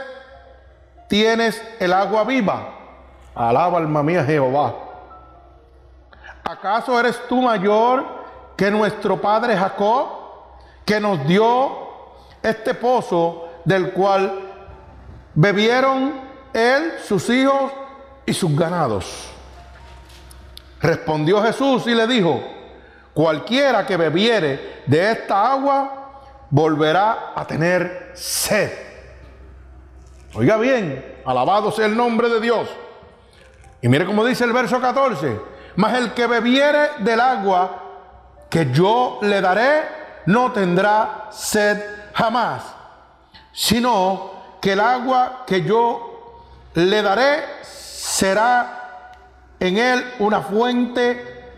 tienes 1.08 1.62
el 1.80 1.92
agua 1.94 2.24
viva? 2.24 2.74
Alaba 3.34 3.78
alma 3.78 4.02
mía 4.02 4.24
Jehová. 4.24 4.74
¿Acaso 6.44 6.98
eres 6.98 7.20
tú 7.28 7.40
mayor 7.40 8.04
que 8.56 8.70
nuestro 8.70 9.20
padre 9.20 9.56
Jacob, 9.56 10.08
que 10.88 10.98
nos 11.00 11.26
dio 11.26 11.70
este 12.42 12.72
pozo 12.72 13.46
del 13.62 13.92
cual 13.92 14.40
bebieron 15.34 16.14
él, 16.54 16.94
sus 17.04 17.28
hijos 17.28 17.70
y 18.24 18.32
sus 18.32 18.56
ganados? 18.56 19.28
Respondió 20.80 21.42
Jesús 21.42 21.86
y 21.88 21.94
le 21.94 22.06
dijo, 22.06 22.42
cualquiera 23.12 23.84
que 23.84 23.98
bebiere 23.98 24.82
de 24.86 25.12
esta 25.12 25.52
agua 25.52 26.22
volverá 26.48 27.32
a 27.36 27.46
tener 27.46 28.12
sed. 28.14 28.72
Oiga 30.32 30.56
bien, 30.56 31.20
alabado 31.26 31.70
sea 31.70 31.84
el 31.84 31.98
nombre 31.98 32.30
de 32.30 32.40
Dios. 32.40 32.66
Y 33.82 33.88
mire 33.88 34.06
cómo 34.06 34.24
dice 34.24 34.44
el 34.44 34.54
verso 34.54 34.80
14, 34.80 35.38
mas 35.76 35.98
el 35.98 36.14
que 36.14 36.26
bebiere 36.26 36.92
del 37.00 37.20
agua 37.20 37.82
que 38.48 38.72
yo 38.72 39.18
le 39.20 39.42
daré, 39.42 39.97
no 40.28 40.52
tendrá 40.52 41.28
sed 41.30 41.82
jamás, 42.12 42.62
sino 43.50 44.30
que 44.60 44.74
el 44.74 44.80
agua 44.80 45.44
que 45.46 45.62
yo 45.62 46.44
le 46.74 47.00
daré 47.00 47.44
será 47.62 49.14
en 49.58 49.78
él 49.78 50.04
una 50.18 50.42
fuente 50.42 51.50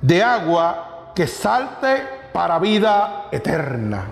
de 0.00 0.22
agua 0.22 1.10
que 1.16 1.26
salte 1.26 2.30
para 2.32 2.60
vida 2.60 3.26
eterna. 3.32 4.04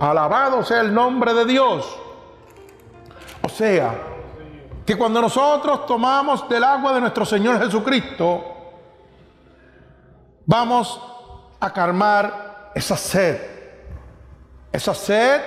Alabado 0.00 0.64
sea 0.64 0.80
el 0.80 0.92
nombre 0.92 1.34
de 1.34 1.44
Dios. 1.44 1.96
O 3.42 3.48
sea, 3.48 3.94
que 4.84 4.98
cuando 4.98 5.20
nosotros 5.22 5.86
tomamos 5.86 6.48
del 6.48 6.64
agua 6.64 6.94
de 6.94 7.00
nuestro 7.00 7.24
Señor 7.24 7.60
Jesucristo, 7.60 8.44
vamos 10.44 11.00
a 11.60 11.72
calmar 11.72 12.46
esa 12.76 12.94
sed. 12.94 13.38
Esa 14.70 14.92
sed, 14.92 15.40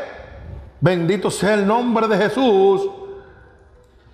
bendito 0.82 1.30
sea 1.30 1.54
el 1.54 1.68
nombre 1.68 2.08
de 2.08 2.18
Jesús, 2.18 2.90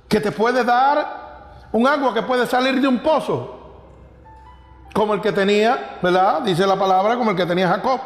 que 0.09 0.19
te 0.19 0.33
puede 0.33 0.65
dar 0.65 1.69
un 1.71 1.87
agua 1.87 2.13
que 2.13 2.23
puede 2.23 2.45
salir 2.45 2.81
de 2.81 2.87
un 2.89 2.99
pozo, 2.99 3.85
como 4.93 5.13
el 5.13 5.21
que 5.21 5.31
tenía, 5.31 5.97
¿verdad? 6.03 6.41
Dice 6.41 6.67
la 6.67 6.75
palabra, 6.75 7.15
como 7.15 7.31
el 7.31 7.37
que 7.37 7.45
tenía 7.45 7.69
Jacob. 7.69 8.01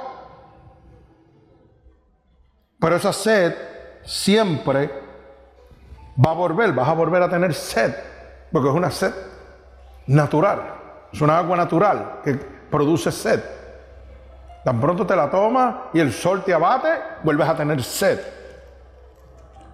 Pero 2.80 2.96
esa 2.96 3.12
sed 3.12 3.56
siempre 4.04 4.92
va 6.24 6.32
a 6.32 6.36
volver, 6.36 6.72
vas 6.72 6.88
a 6.88 6.94
volver 6.94 7.24
a 7.24 7.30
tener 7.30 7.56
sed, 7.56 7.96
porque 8.52 8.70
es 8.70 8.76
una 8.76 8.92
sed 8.92 9.14
natural, 10.06 10.62
es 11.12 11.20
una 11.20 11.40
agua 11.40 11.58
natural 11.58 12.20
que 12.24 12.36
produce 12.36 13.12
sed. 13.12 13.59
Tan 14.70 14.80
pronto 14.80 15.04
te 15.04 15.16
la 15.16 15.32
tomas 15.32 15.76
y 15.94 16.00
el 16.00 16.14
sol 16.14 16.44
te 16.44 16.54
abate, 16.54 16.90
vuelves 17.24 17.50
a 17.50 17.56
tener 17.56 17.82
sed. 17.82 18.20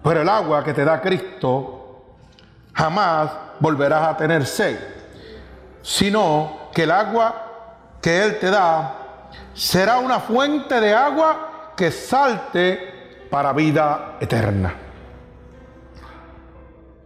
Pero 0.02 0.22
el 0.22 0.28
agua 0.30 0.64
que 0.64 0.72
te 0.72 0.86
da 0.86 1.02
Cristo 1.02 2.14
jamás 2.72 3.30
volverás 3.60 4.08
a 4.08 4.16
tener 4.16 4.46
sed, 4.46 4.78
sino 5.82 6.70
que 6.72 6.84
el 6.84 6.90
agua 6.90 7.98
que 8.00 8.24
Él 8.24 8.38
te 8.38 8.50
da 8.50 8.94
será 9.52 9.98
una 9.98 10.18
fuente 10.18 10.80
de 10.80 10.94
agua 10.94 11.72
que 11.76 11.90
salte 11.90 13.26
para 13.30 13.52
vida 13.52 14.16
eterna. 14.18 14.76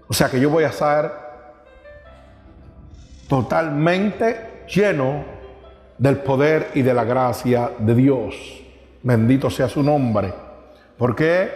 O 0.07 0.15
sea 0.15 0.29
que 0.29 0.39
yo 0.39 0.49
voy 0.49 0.63
a 0.63 0.71
ser 0.71 1.11
totalmente 3.29 4.65
lleno 4.69 5.40
del 6.01 6.17
poder 6.17 6.73
y 6.75 6.83
de 6.83 6.93
la 6.93 7.05
gracia 7.05 7.71
de 7.79 7.95
Dios. 7.95 8.35
Bendito 9.05 9.49
sea 9.49 9.69
su 9.69 9.85
nombre. 9.85 10.35
¿Por 10.99 11.15
qué? 11.15 11.49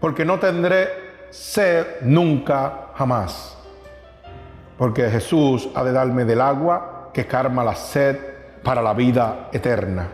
Porque 0.00 0.24
no 0.24 0.40
tendré 0.40 0.88
sed 1.30 2.00
nunca 2.02 2.88
jamás 2.94 3.56
porque 4.78 5.08
Jesús 5.08 5.68
ha 5.74 5.82
de 5.84 5.92
darme 5.92 6.24
del 6.24 6.40
agua 6.40 7.10
que 7.12 7.26
calma 7.26 7.64
la 7.64 7.74
sed 7.74 8.18
para 8.62 8.82
la 8.82 8.92
vida 8.92 9.48
eterna. 9.52 10.08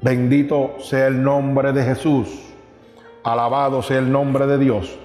Bendito 0.00 0.76
sea 0.80 1.06
el 1.06 1.22
nombre 1.22 1.72
de 1.72 1.82
Jesús, 1.82 2.28
alabado 3.22 3.82
sea 3.82 3.98
el 3.98 4.10
nombre 4.10 4.46
de 4.46 4.58
Dios. 4.58 4.98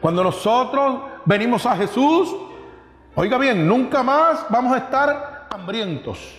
Cuando 0.00 0.24
nosotros 0.24 1.00
venimos 1.26 1.66
a 1.66 1.76
Jesús, 1.76 2.34
oiga 3.14 3.38
bien, 3.38 3.66
nunca 3.66 4.02
más 4.02 4.46
vamos 4.48 4.72
a 4.74 4.78
estar 4.78 5.46
hambrientos. 5.50 6.36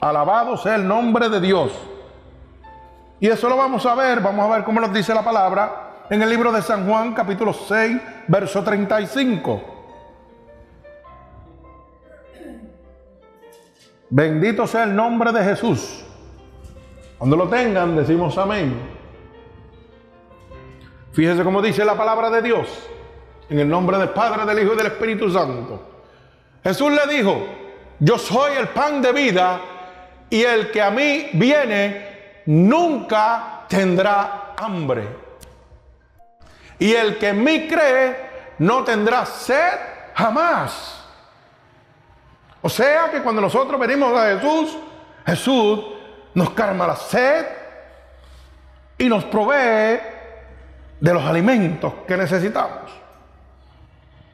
Alabado 0.00 0.56
sea 0.56 0.76
el 0.76 0.86
nombre 0.86 1.28
de 1.28 1.40
Dios. 1.40 1.72
Y 3.18 3.28
eso 3.28 3.48
lo 3.48 3.56
vamos 3.56 3.86
a 3.86 3.94
ver, 3.94 4.20
vamos 4.20 4.44
a 4.44 4.54
ver 4.54 4.64
cómo 4.64 4.80
nos 4.80 4.92
dice 4.92 5.14
la 5.14 5.24
palabra 5.24 6.04
en 6.10 6.22
el 6.22 6.28
libro 6.28 6.52
de 6.52 6.62
San 6.62 6.86
Juan 6.86 7.14
capítulo 7.14 7.52
6, 7.52 7.96
verso 8.28 8.62
35. 8.62 9.62
Bendito 14.10 14.66
sea 14.66 14.84
el 14.84 14.94
nombre 14.94 15.32
de 15.32 15.42
Jesús. 15.42 16.04
Cuando 17.18 17.36
lo 17.36 17.48
tengan, 17.48 17.96
decimos 17.96 18.36
amén. 18.38 18.96
Fíjese 21.12 21.42
cómo 21.42 21.62
dice 21.62 21.84
la 21.84 21.96
palabra 21.96 22.30
de 22.30 22.42
Dios. 22.42 22.68
En 23.48 23.58
el 23.60 23.68
nombre 23.68 23.98
del 23.98 24.10
Padre, 24.10 24.44
del 24.44 24.64
Hijo 24.64 24.74
y 24.74 24.76
del 24.76 24.86
Espíritu 24.86 25.30
Santo. 25.30 25.80
Jesús 26.64 26.90
le 26.90 27.14
dijo, 27.14 27.46
yo 28.00 28.18
soy 28.18 28.56
el 28.56 28.68
pan 28.68 29.00
de 29.00 29.12
vida 29.12 29.60
y 30.28 30.42
el 30.42 30.70
que 30.70 30.82
a 30.82 30.90
mí 30.90 31.28
viene 31.32 32.42
nunca 32.46 33.64
tendrá 33.68 34.54
hambre. 34.56 35.08
Y 36.78 36.92
el 36.92 37.18
que 37.18 37.28
en 37.28 37.44
mí 37.44 37.68
cree 37.68 38.54
no 38.58 38.84
tendrá 38.84 39.24
sed 39.24 39.78
jamás. 40.14 41.04
O 42.62 42.68
sea 42.68 43.10
que 43.10 43.22
cuando 43.22 43.40
nosotros 43.40 43.78
venimos 43.78 44.12
a 44.18 44.34
Jesús, 44.34 44.76
Jesús 45.24 45.80
nos 46.34 46.50
calma 46.50 46.86
la 46.86 46.96
sed 46.96 47.46
y 48.98 49.08
nos 49.08 49.24
provee 49.24 50.00
de 51.00 51.14
los 51.14 51.22
alimentos 51.24 51.92
que 52.06 52.16
necesitamos. 52.16 53.05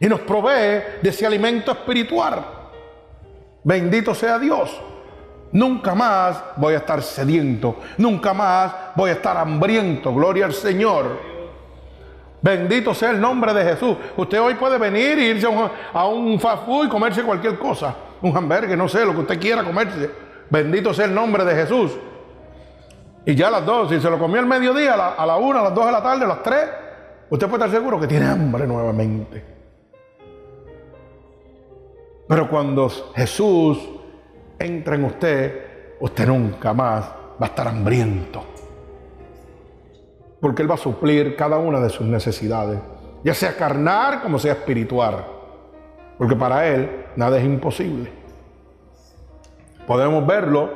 Y 0.03 0.09
nos 0.09 0.19
provee 0.23 0.99
de 1.01 1.11
ese 1.11 1.25
alimento 1.25 1.71
espiritual. 1.71 2.45
Bendito 3.63 4.13
sea 4.17 4.37
Dios. 4.37 4.83
Nunca 5.53 5.95
más 5.95 6.43
voy 6.57 6.75
a 6.75 6.79
estar 6.79 7.01
sediento. 7.05 7.77
Nunca 7.99 8.35
más 8.35 8.75
voy 8.97 9.11
a 9.11 9.13
estar 9.13 9.37
hambriento. 9.37 10.13
Gloria 10.13 10.47
al 10.47 10.55
Señor. 10.55 11.21
Bendito 12.41 12.93
sea 12.95 13.11
el 13.11 13.21
nombre 13.21 13.55
de 13.55 13.63
Jesús. 13.63 13.97
Usted 14.17 14.41
hoy 14.41 14.55
puede 14.55 14.77
venir 14.77 15.21
e 15.21 15.27
irse 15.27 15.47
a 15.47 15.51
un, 16.05 16.35
a 16.35 16.41
fast 16.41 16.67
food 16.67 16.87
y 16.87 16.89
comerse 16.89 17.23
cualquier 17.23 17.57
cosa. 17.57 17.95
Un 18.23 18.37
hamburger, 18.37 18.77
no 18.77 18.89
sé, 18.89 19.07
lo 19.07 19.13
que 19.13 19.21
usted 19.21 19.39
quiera 19.39 19.63
comerse. 19.63 20.11
Bendito 20.51 20.93
sea 20.93 21.05
el 21.05 21.15
nombre 21.15 21.45
de 21.45 21.55
Jesús. 21.55 21.93
Y 23.25 23.37
ya 23.37 23.47
a 23.47 23.51
las 23.53 23.65
dos, 23.65 23.89
si 23.89 24.01
se 24.01 24.11
lo 24.11 24.19
comió 24.19 24.41
al 24.41 24.47
mediodía, 24.47 24.95
a 24.95 24.97
la, 24.97 25.09
a 25.11 25.25
la 25.25 25.37
una, 25.37 25.61
a 25.61 25.63
las 25.63 25.75
dos 25.77 25.87
de 25.87 25.93
la 25.93 26.03
tarde, 26.03 26.25
a 26.25 26.29
las 26.29 26.43
tres, 26.43 26.69
usted 27.31 27.47
puede 27.47 27.67
estar 27.67 27.81
seguro 27.81 28.01
que 28.01 28.09
tiene 28.09 28.27
hambre 28.27 28.67
nuevamente. 28.67 29.52
Pero 32.33 32.49
cuando 32.49 32.89
Jesús 33.15 33.79
entra 34.59 34.95
en 34.95 35.05
usted, 35.05 35.97
usted 36.01 36.27
nunca 36.27 36.73
más 36.73 37.05
va 37.05 37.45
a 37.45 37.45
estar 37.45 37.69
hambriento. 37.69 38.43
Porque 40.41 40.63
Él 40.63 40.71
va 40.71 40.77
a 40.77 40.79
suplir 40.79 41.37
cada 41.37 41.59
una 41.59 41.79
de 41.79 41.91
sus 41.91 42.07
necesidades, 42.07 42.81
ya 43.23 43.35
sea 43.35 43.55
carnal 43.55 44.23
como 44.23 44.39
sea 44.39 44.55
espiritual. 44.55 45.27
Porque 46.17 46.35
para 46.35 46.67
Él 46.67 47.05
nada 47.17 47.37
es 47.37 47.45
imposible. 47.45 48.11
Podemos 49.87 50.27
verlo 50.27 50.71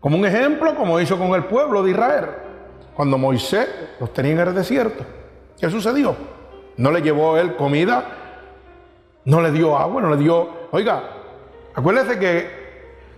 como 0.00 0.16
un 0.16 0.24
ejemplo, 0.24 0.74
como 0.74 0.98
hizo 1.00 1.18
con 1.18 1.34
el 1.34 1.44
pueblo 1.44 1.82
de 1.82 1.90
Israel. 1.90 2.26
Cuando 2.94 3.18
Moisés 3.18 3.68
los 4.00 4.10
tenía 4.14 4.32
en 4.32 4.38
el 4.38 4.54
desierto. 4.54 5.04
¿Qué 5.60 5.68
sucedió? 5.68 6.16
No 6.78 6.90
le 6.90 7.02
llevó 7.02 7.36
él 7.36 7.56
comida, 7.56 8.29
no 9.24 9.40
le 9.40 9.50
dio 9.50 9.76
agua, 9.76 10.02
no 10.02 10.10
le 10.10 10.16
dio... 10.16 10.48
Oiga, 10.72 11.02
acuérdese 11.74 12.18
que 12.18 12.60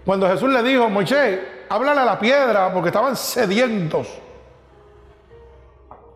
cuando 0.04 0.28
Jesús 0.28 0.50
le 0.50 0.62
dijo, 0.62 0.88
Moisés, 0.88 1.40
háblale 1.68 2.00
a 2.00 2.04
la 2.04 2.18
piedra 2.18 2.72
porque 2.72 2.88
estaban 2.88 3.16
sedientos. 3.16 4.20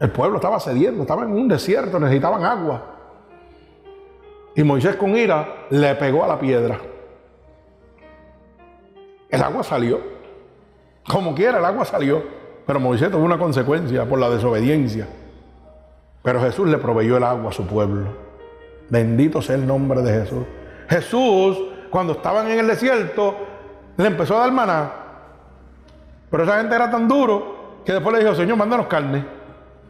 El 0.01 0.11
pueblo 0.11 0.37
estaba 0.37 0.61
sediento, 0.61 1.03
estaba 1.03 1.23
en 1.23 1.33
un 1.33 1.49
desierto, 1.49 1.99
necesitaban 1.99 2.45
agua. 2.45 2.83
Y 4.55 4.63
Moisés 4.63 4.97
con 4.97 5.17
ira 5.17 5.67
le 5.71 5.95
pegó 5.95 6.25
a 6.25 6.29
la 6.29 6.39
piedra. 6.39 6.79
El 9.29 9.43
agua 9.43 9.63
salió. 9.63 10.01
Como 11.09 11.35
quiera, 11.35 11.59
el 11.59 11.65
agua 11.65 11.85
salió. 11.85 12.23
Pero 12.67 12.81
Moisés 12.81 13.11
tuvo 13.11 13.25
una 13.25 13.39
consecuencia 13.39 14.05
por 14.05 14.19
la 14.19 14.29
desobediencia. 14.29 15.07
Pero 16.23 16.41
Jesús 16.41 16.69
le 16.69 16.79
proveyó 16.79 17.17
el 17.17 17.25
agua 17.25 17.51
a 17.51 17.53
su 17.53 17.67
pueblo. 17.67 18.26
Bendito 18.89 19.43
sea 19.43 19.57
el 19.57 19.67
nombre 19.67 20.03
de 20.03 20.13
Jesús. 20.21 20.45
Jesús, 20.89 21.59
cuando 21.91 22.15
estaban 22.15 22.49
en 22.49 22.61
el 22.61 22.67
desierto, 22.67 23.37
le 23.97 24.07
empezó 24.07 24.37
a 24.37 24.41
dar 24.41 24.53
maná. 24.53 24.93
Pero 26.31 26.45
esa 26.45 26.59
gente 26.59 26.75
era 26.75 26.91
tan 26.91 27.09
duro 27.09 27.81
que 27.85 27.93
después 27.93 28.17
le 28.17 28.23
dijo, 28.23 28.35
Señor, 28.35 28.57
mándanos 28.57 28.87
carne. 28.87 29.25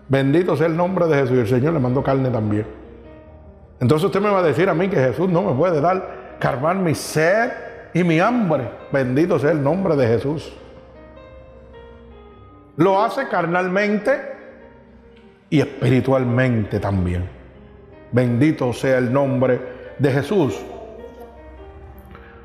Bendito 0.08 0.56
sea 0.56 0.66
el 0.66 0.76
nombre 0.76 1.06
de 1.06 1.16
Jesús. 1.16 1.36
Y 1.36 1.40
el 1.40 1.48
Señor 1.48 1.72
le 1.72 1.80
mandó 1.80 2.02
carne 2.02 2.30
también. 2.30 2.66
Entonces 3.80 4.06
usted 4.06 4.20
me 4.20 4.30
va 4.30 4.38
a 4.38 4.42
decir 4.42 4.68
a 4.68 4.74
mí 4.74 4.88
que 4.88 4.96
Jesús 4.96 5.28
no 5.28 5.42
me 5.42 5.52
puede 5.52 5.80
dar, 5.80 6.36
carmar 6.38 6.76
mi 6.76 6.94
sed 6.94 7.52
y 7.92 8.04
mi 8.04 8.20
hambre. 8.20 8.70
Bendito 8.92 9.38
sea 9.38 9.50
el 9.50 9.62
nombre 9.62 9.96
de 9.96 10.06
Jesús. 10.06 10.52
Lo 12.76 13.02
hace 13.02 13.28
carnalmente 13.28 14.20
y 15.50 15.60
espiritualmente 15.60 16.78
también. 16.78 17.28
Bendito 18.16 18.72
sea 18.72 18.96
el 18.96 19.12
nombre 19.12 19.60
de 19.98 20.10
Jesús. 20.10 20.54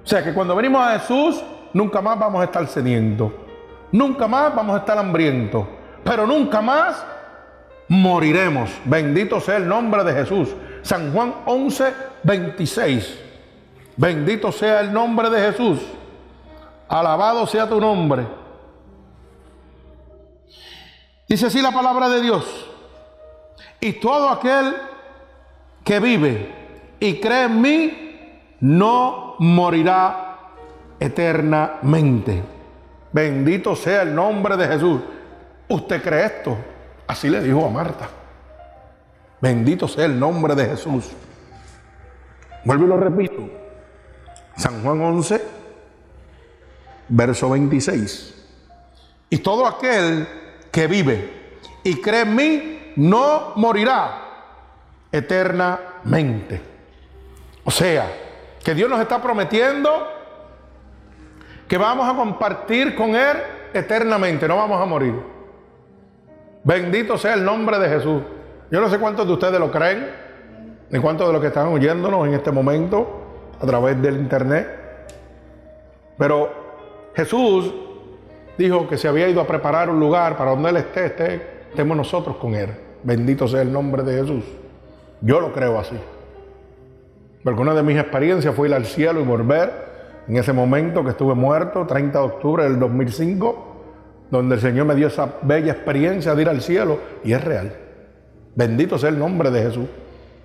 O 0.03 0.05
sea 0.05 0.21
que 0.21 0.33
cuando 0.33 0.53
venimos 0.53 0.85
a 0.85 0.99
Jesús, 0.99 1.41
nunca 1.71 2.01
más 2.01 2.19
vamos 2.19 2.41
a 2.41 2.43
estar 2.43 2.67
sedientos. 2.67 3.31
Nunca 3.93 4.27
más 4.27 4.53
vamos 4.53 4.75
a 4.75 4.79
estar 4.79 4.97
hambrientos. 4.97 5.65
Pero 6.03 6.27
nunca 6.27 6.61
más 6.61 7.01
moriremos. 7.87 8.69
Bendito 8.83 9.39
sea 9.39 9.55
el 9.55 9.65
nombre 9.65 10.03
de 10.03 10.11
Jesús. 10.11 10.49
San 10.81 11.13
Juan 11.13 11.35
11, 11.45 11.93
26. 12.23 13.19
Bendito 13.95 14.51
sea 14.51 14.81
el 14.81 14.91
nombre 14.91 15.29
de 15.29 15.39
Jesús. 15.39 15.79
Alabado 16.89 17.47
sea 17.47 17.69
tu 17.69 17.79
nombre. 17.79 18.27
Dice 21.29 21.45
así 21.45 21.61
la 21.61 21.71
palabra 21.71 22.09
de 22.09 22.21
Dios. 22.21 22.67
Y 23.79 23.93
todo 23.93 24.27
aquel 24.27 24.90
que 25.83 25.99
vive 25.99 26.53
y 26.99 27.19
cree 27.19 27.45
en 27.45 27.61
mí, 27.61 28.31
no 28.59 29.35
morirá 29.39 30.37
eternamente. 30.99 32.43
Bendito 33.11 33.75
sea 33.75 34.03
el 34.03 34.13
nombre 34.13 34.55
de 34.55 34.67
Jesús. 34.67 35.01
¿Usted 35.67 36.01
cree 36.01 36.25
esto? 36.25 36.57
Así 37.07 37.29
le 37.29 37.41
dijo 37.41 37.65
a 37.65 37.69
Marta. 37.69 38.09
Bendito 39.41 39.87
sea 39.87 40.05
el 40.05 40.19
nombre 40.19 40.53
de 40.53 40.65
Jesús. 40.65 41.09
Vuelvo 42.63 42.85
y 42.85 42.87
lo 42.87 42.97
repito. 42.97 43.49
San 44.55 44.83
Juan 44.83 45.01
11, 45.01 45.41
verso 47.09 47.49
26. 47.49 48.45
Y 49.31 49.37
todo 49.39 49.65
aquel 49.65 50.27
que 50.71 50.87
vive 50.87 51.41
y 51.83 51.95
cree 51.99 52.21
en 52.21 52.35
mí 52.35 52.93
no 52.97 53.53
morirá 53.55 54.30
eternamente. 55.11 56.61
O 57.63 57.71
sea, 57.71 58.05
que 58.63 58.73
Dios 58.73 58.89
nos 58.89 58.99
está 58.99 59.21
prometiendo 59.21 60.07
que 61.67 61.77
vamos 61.77 62.09
a 62.09 62.15
compartir 62.15 62.95
con 62.95 63.15
Él 63.15 63.37
eternamente, 63.73 64.47
no 64.47 64.57
vamos 64.57 64.81
a 64.81 64.85
morir. 64.85 65.15
Bendito 66.63 67.17
sea 67.17 67.33
el 67.33 67.43
nombre 67.43 67.79
de 67.79 67.89
Jesús. 67.89 68.21
Yo 68.69 68.81
no 68.81 68.89
sé 68.89 68.99
cuántos 68.99 69.25
de 69.25 69.33
ustedes 69.33 69.59
lo 69.59 69.71
creen, 69.71 70.09
ni 70.89 70.99
cuántos 70.99 71.27
de 71.27 71.33
los 71.33 71.41
que 71.41 71.47
están 71.47 71.67
oyéndonos 71.67 72.27
en 72.27 72.33
este 72.33 72.51
momento 72.51 73.55
a 73.59 73.65
través 73.65 74.01
del 74.01 74.17
internet. 74.17 74.67
Pero 76.17 77.11
Jesús 77.15 77.73
dijo 78.57 78.87
que 78.87 78.97
se 78.97 79.07
había 79.07 79.27
ido 79.27 79.41
a 79.41 79.47
preparar 79.47 79.89
un 79.89 79.99
lugar 79.99 80.37
para 80.37 80.51
donde 80.51 80.69
Él 80.69 80.77
esté, 80.77 81.05
estemos 81.69 81.97
nosotros 81.97 82.37
con 82.37 82.53
Él. 82.53 82.69
Bendito 83.03 83.47
sea 83.47 83.61
el 83.61 83.71
nombre 83.71 84.03
de 84.03 84.21
Jesús. 84.21 84.43
Yo 85.21 85.39
lo 85.39 85.53
creo 85.53 85.79
así. 85.79 85.97
Porque 87.43 87.61
una 87.61 87.73
de 87.73 87.83
mis 87.83 87.97
experiencias 87.97 88.53
fue 88.53 88.67
ir 88.67 88.73
al 88.73 88.85
cielo 88.85 89.21
y 89.21 89.23
volver 89.23 89.91
en 90.27 90.35
ese 90.35 90.53
momento 90.53 91.03
que 91.03 91.11
estuve 91.11 91.33
muerto, 91.33 91.85
30 91.85 92.17
de 92.19 92.25
octubre 92.25 92.63
del 92.63 92.79
2005, 92.79 93.67
donde 94.29 94.55
el 94.55 94.61
Señor 94.61 94.85
me 94.85 94.95
dio 94.95 95.07
esa 95.07 95.27
bella 95.41 95.73
experiencia 95.73 96.35
de 96.35 96.41
ir 96.41 96.49
al 96.49 96.61
cielo 96.61 96.99
y 97.23 97.33
es 97.33 97.43
real. 97.43 97.75
Bendito 98.55 98.97
sea 98.97 99.09
el 99.09 99.19
nombre 99.19 99.49
de 99.49 99.63
Jesús. 99.63 99.87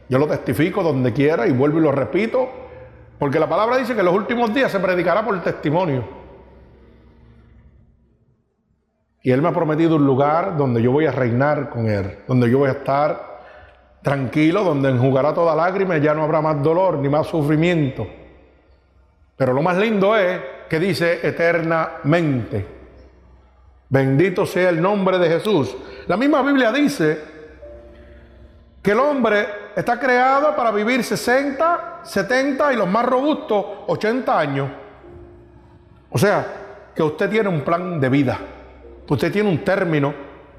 Yo 0.08 0.18
lo 0.18 0.26
testifico 0.26 0.82
donde 0.82 1.12
quiera 1.12 1.46
y 1.46 1.52
vuelvo 1.52 1.78
y 1.78 1.82
lo 1.82 1.92
repito, 1.92 2.48
porque 3.18 3.38
la 3.38 3.48
palabra 3.48 3.76
dice 3.76 3.94
que 3.94 4.00
en 4.00 4.06
los 4.06 4.14
últimos 4.14 4.52
días 4.54 4.70
se 4.70 4.80
predicará 4.80 5.24
por 5.24 5.40
testimonio. 5.42 6.04
Y 9.22 9.32
Él 9.32 9.42
me 9.42 9.48
ha 9.48 9.52
prometido 9.52 9.96
un 9.96 10.06
lugar 10.06 10.56
donde 10.56 10.80
yo 10.80 10.92
voy 10.92 11.06
a 11.06 11.12
reinar 11.12 11.68
con 11.68 11.88
Él, 11.88 12.18
donde 12.28 12.48
yo 12.48 12.58
voy 12.58 12.68
a 12.68 12.72
estar 12.72 13.35
tranquilo, 14.06 14.62
donde 14.62 14.88
enjugará 14.88 15.34
toda 15.34 15.56
lágrima 15.56 15.98
ya 15.98 16.14
no 16.14 16.22
habrá 16.22 16.40
más 16.40 16.62
dolor 16.62 16.98
ni 16.98 17.08
más 17.08 17.26
sufrimiento. 17.26 18.06
Pero 19.36 19.52
lo 19.52 19.62
más 19.62 19.76
lindo 19.78 20.16
es 20.16 20.40
que 20.68 20.78
dice 20.78 21.26
eternamente. 21.26 22.64
Bendito 23.88 24.46
sea 24.46 24.68
el 24.68 24.80
nombre 24.80 25.18
de 25.18 25.28
Jesús. 25.28 25.76
La 26.06 26.16
misma 26.16 26.42
Biblia 26.42 26.70
dice 26.70 27.20
que 28.80 28.92
el 28.92 29.00
hombre 29.00 29.44
está 29.74 29.98
creado 29.98 30.54
para 30.54 30.70
vivir 30.70 31.02
60, 31.02 32.02
70 32.04 32.74
y 32.74 32.76
los 32.76 32.86
más 32.86 33.06
robustos 33.06 33.66
80 33.88 34.38
años. 34.38 34.70
O 36.10 36.16
sea, 36.16 36.46
que 36.94 37.02
usted 37.02 37.28
tiene 37.28 37.48
un 37.48 37.62
plan 37.62 37.98
de 37.98 38.08
vida. 38.08 38.38
Usted 39.08 39.32
tiene 39.32 39.48
un 39.48 39.64
término 39.64 40.14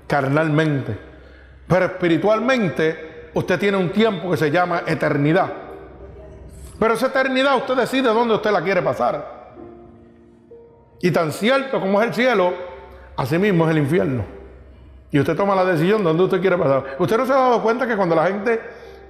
carnalmente. 0.05 0.97
Pero 1.65 1.85
espiritualmente 1.85 3.15
usted 3.37 3.59
tiene 3.59 3.77
un 3.77 3.91
tiempo 3.91 4.31
que 4.31 4.37
se 4.37 4.49
llama 4.49 4.81
eternidad. 4.87 5.53
Pero 6.79 6.93
esa 6.95 7.07
eternidad 7.07 7.55
usted 7.57 7.75
decide 7.75 8.09
dónde 8.09 8.33
usted 8.33 8.51
la 8.51 8.63
quiere 8.63 8.81
pasar. 8.81 9.53
Y 11.01 11.11
tan 11.11 11.31
cierto 11.31 11.79
como 11.79 12.01
es 12.01 12.07
el 12.07 12.13
cielo, 12.15 12.53
así 13.15 13.37
mismo 13.37 13.65
es 13.65 13.71
el 13.71 13.77
infierno. 13.77 14.25
Y 15.11 15.19
usted 15.19 15.35
toma 15.35 15.53
la 15.55 15.65
decisión 15.65 15.99
de 15.99 16.05
dónde 16.05 16.23
usted 16.23 16.41
quiere 16.41 16.57
pasar. 16.57 16.95
Usted 16.97 17.17
no 17.17 17.25
se 17.25 17.31
ha 17.31 17.35
dado 17.35 17.61
cuenta 17.61 17.87
que 17.87 17.95
cuando 17.95 18.15
la 18.15 18.25
gente 18.25 18.59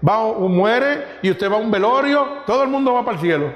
va 0.07 0.19
o 0.19 0.47
muere 0.49 1.19
y 1.21 1.31
usted 1.31 1.49
va 1.49 1.55
a 1.55 1.59
un 1.59 1.71
velorio, 1.71 2.43
todo 2.45 2.63
el 2.63 2.69
mundo 2.69 2.93
va 2.93 3.05
para 3.05 3.15
el 3.15 3.21
cielo. 3.21 3.51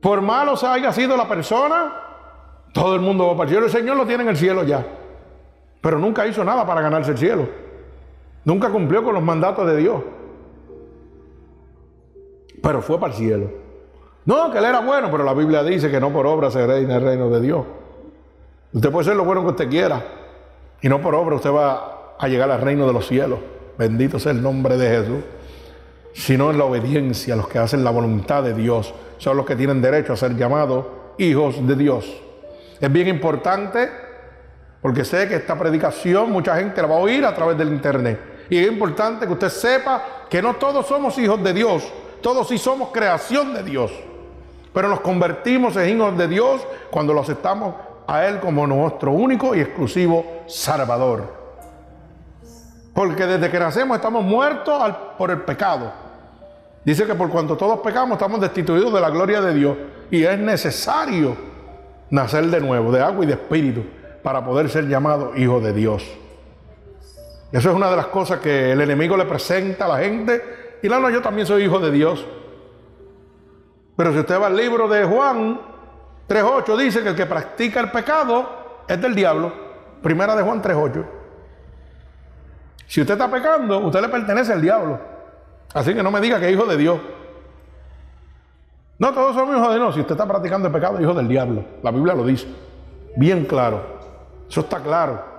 Por 0.00 0.22
malo 0.22 0.54
haya 0.66 0.92
sido 0.92 1.14
la 1.16 1.28
persona, 1.28 1.92
todo 2.72 2.94
el 2.94 3.02
mundo 3.02 3.26
va 3.26 3.32
para 3.32 3.44
el 3.44 3.48
cielo. 3.50 3.66
El 3.66 3.72
Señor 3.72 3.96
lo 3.98 4.06
tiene 4.06 4.22
en 4.22 4.30
el 4.30 4.36
cielo 4.36 4.64
ya. 4.64 4.84
Pero 5.82 5.98
nunca 5.98 6.26
hizo 6.26 6.42
nada 6.42 6.66
para 6.66 6.80
ganarse 6.80 7.10
el 7.10 7.18
cielo. 7.18 7.67
Nunca 8.48 8.70
cumplió 8.70 9.04
con 9.04 9.12
los 9.12 9.22
mandatos 9.22 9.66
de 9.66 9.76
Dios. 9.76 10.02
Pero 12.62 12.80
fue 12.80 12.98
para 12.98 13.12
el 13.12 13.18
cielo. 13.18 13.50
No, 14.24 14.50
que 14.50 14.56
él 14.56 14.64
era 14.64 14.80
bueno, 14.80 15.10
pero 15.10 15.22
la 15.22 15.34
Biblia 15.34 15.62
dice 15.62 15.90
que 15.90 16.00
no 16.00 16.10
por 16.10 16.26
obra 16.26 16.50
se 16.50 16.66
reina 16.66 16.96
el 16.96 17.02
reino 17.02 17.28
de 17.28 17.42
Dios. 17.42 17.66
Usted 18.72 18.90
puede 18.90 19.04
ser 19.04 19.16
lo 19.16 19.26
bueno 19.26 19.42
que 19.42 19.48
usted 19.48 19.68
quiera. 19.68 20.02
Y 20.80 20.88
no 20.88 20.98
por 21.02 21.14
obra 21.14 21.36
usted 21.36 21.52
va 21.52 22.14
a 22.18 22.26
llegar 22.26 22.50
al 22.50 22.62
reino 22.62 22.86
de 22.86 22.94
los 22.94 23.06
cielos. 23.06 23.38
Bendito 23.76 24.18
sea 24.18 24.32
el 24.32 24.40
nombre 24.40 24.78
de 24.78 24.96
Jesús. 24.96 25.24
Sino 26.14 26.50
en 26.50 26.56
la 26.56 26.64
obediencia, 26.64 27.36
los 27.36 27.48
que 27.48 27.58
hacen 27.58 27.84
la 27.84 27.90
voluntad 27.90 28.42
de 28.42 28.54
Dios, 28.54 28.94
son 29.18 29.36
los 29.36 29.44
que 29.44 29.56
tienen 29.56 29.82
derecho 29.82 30.14
a 30.14 30.16
ser 30.16 30.34
llamados 30.36 30.86
hijos 31.18 31.66
de 31.66 31.76
Dios. 31.76 32.10
Es 32.80 32.90
bien 32.90 33.08
importante 33.08 33.90
porque 34.80 35.04
sé 35.04 35.28
que 35.28 35.34
esta 35.34 35.58
predicación 35.58 36.32
mucha 36.32 36.56
gente 36.56 36.80
la 36.80 36.88
va 36.88 36.94
a 36.94 37.00
oír 37.00 37.26
a 37.26 37.34
través 37.34 37.58
del 37.58 37.68
internet. 37.68 38.37
Y 38.50 38.58
es 38.58 38.66
importante 38.66 39.26
que 39.26 39.32
usted 39.32 39.48
sepa 39.48 40.02
que 40.28 40.40
no 40.40 40.54
todos 40.56 40.86
somos 40.86 41.18
hijos 41.18 41.42
de 41.42 41.52
Dios, 41.52 41.84
todos 42.22 42.48
sí 42.48 42.58
somos 42.58 42.90
creación 42.90 43.54
de 43.54 43.62
Dios. 43.62 43.92
Pero 44.72 44.88
nos 44.88 45.00
convertimos 45.00 45.76
en 45.76 45.96
hijos 45.96 46.16
de 46.16 46.28
Dios 46.28 46.66
cuando 46.90 47.12
lo 47.12 47.20
aceptamos 47.20 47.74
a 48.06 48.26
Él 48.26 48.40
como 48.40 48.66
nuestro 48.66 49.12
único 49.12 49.54
y 49.54 49.60
exclusivo 49.60 50.24
Salvador. 50.46 51.36
Porque 52.94 53.26
desde 53.26 53.50
que 53.50 53.58
nacemos 53.58 53.96
estamos 53.96 54.24
muertos 54.24 54.82
por 55.16 55.30
el 55.30 55.42
pecado. 55.42 55.92
Dice 56.84 57.06
que 57.06 57.14
por 57.14 57.28
cuanto 57.28 57.56
todos 57.56 57.80
pecamos 57.80 58.12
estamos 58.12 58.40
destituidos 58.40 58.92
de 58.92 59.00
la 59.00 59.10
gloria 59.10 59.40
de 59.40 59.54
Dios. 59.54 59.76
Y 60.10 60.24
es 60.24 60.38
necesario 60.38 61.36
nacer 62.10 62.46
de 62.46 62.60
nuevo, 62.60 62.90
de 62.90 63.00
agua 63.00 63.24
y 63.24 63.26
de 63.26 63.34
espíritu, 63.34 63.84
para 64.22 64.44
poder 64.44 64.70
ser 64.70 64.88
llamado 64.88 65.32
hijo 65.36 65.60
de 65.60 65.72
Dios. 65.72 66.02
Eso 67.50 67.70
es 67.70 67.76
una 67.76 67.90
de 67.90 67.96
las 67.96 68.06
cosas 68.06 68.40
que 68.40 68.72
el 68.72 68.80
enemigo 68.80 69.16
le 69.16 69.24
presenta 69.24 69.86
a 69.86 69.88
la 69.88 69.98
gente. 69.98 70.78
Y 70.82 70.88
no, 70.88 71.08
yo 71.10 71.22
también 71.22 71.46
soy 71.46 71.64
hijo 71.64 71.78
de 71.78 71.90
Dios. 71.90 72.24
Pero 73.96 74.12
si 74.12 74.18
usted 74.18 74.40
va 74.40 74.46
al 74.46 74.56
libro 74.56 74.86
de 74.86 75.04
Juan 75.04 75.60
3.8, 76.28 76.76
dice 76.76 77.02
que 77.02 77.08
el 77.08 77.16
que 77.16 77.26
practica 77.26 77.80
el 77.80 77.90
pecado 77.90 78.84
es 78.86 79.00
del 79.00 79.14
diablo. 79.14 79.52
Primera 80.02 80.36
de 80.36 80.42
Juan 80.42 80.62
3.8. 80.62 81.04
Si 82.86 83.00
usted 83.00 83.14
está 83.14 83.30
pecando, 83.30 83.78
usted 83.78 84.00
le 84.00 84.08
pertenece 84.08 84.52
al 84.52 84.62
diablo. 84.62 85.00
Así 85.74 85.94
que 85.94 86.02
no 86.02 86.10
me 86.10 86.20
diga 86.20 86.38
que 86.38 86.46
es 86.46 86.52
hijo 86.52 86.66
de 86.66 86.76
Dios. 86.76 87.00
No, 88.98 89.12
todos 89.12 89.34
somos 89.34 89.56
hijos 89.56 89.68
de 89.70 89.76
Dios. 89.76 89.94
Si 89.94 90.00
usted 90.00 90.12
está 90.12 90.26
practicando 90.26 90.68
el 90.68 90.74
pecado, 90.74 91.00
hijo 91.00 91.14
del 91.14 91.28
diablo. 91.28 91.64
La 91.82 91.90
Biblia 91.90 92.14
lo 92.14 92.24
dice. 92.24 92.46
Bien 93.16 93.44
claro. 93.44 93.98
Eso 94.48 94.60
está 94.60 94.80
claro. 94.80 95.37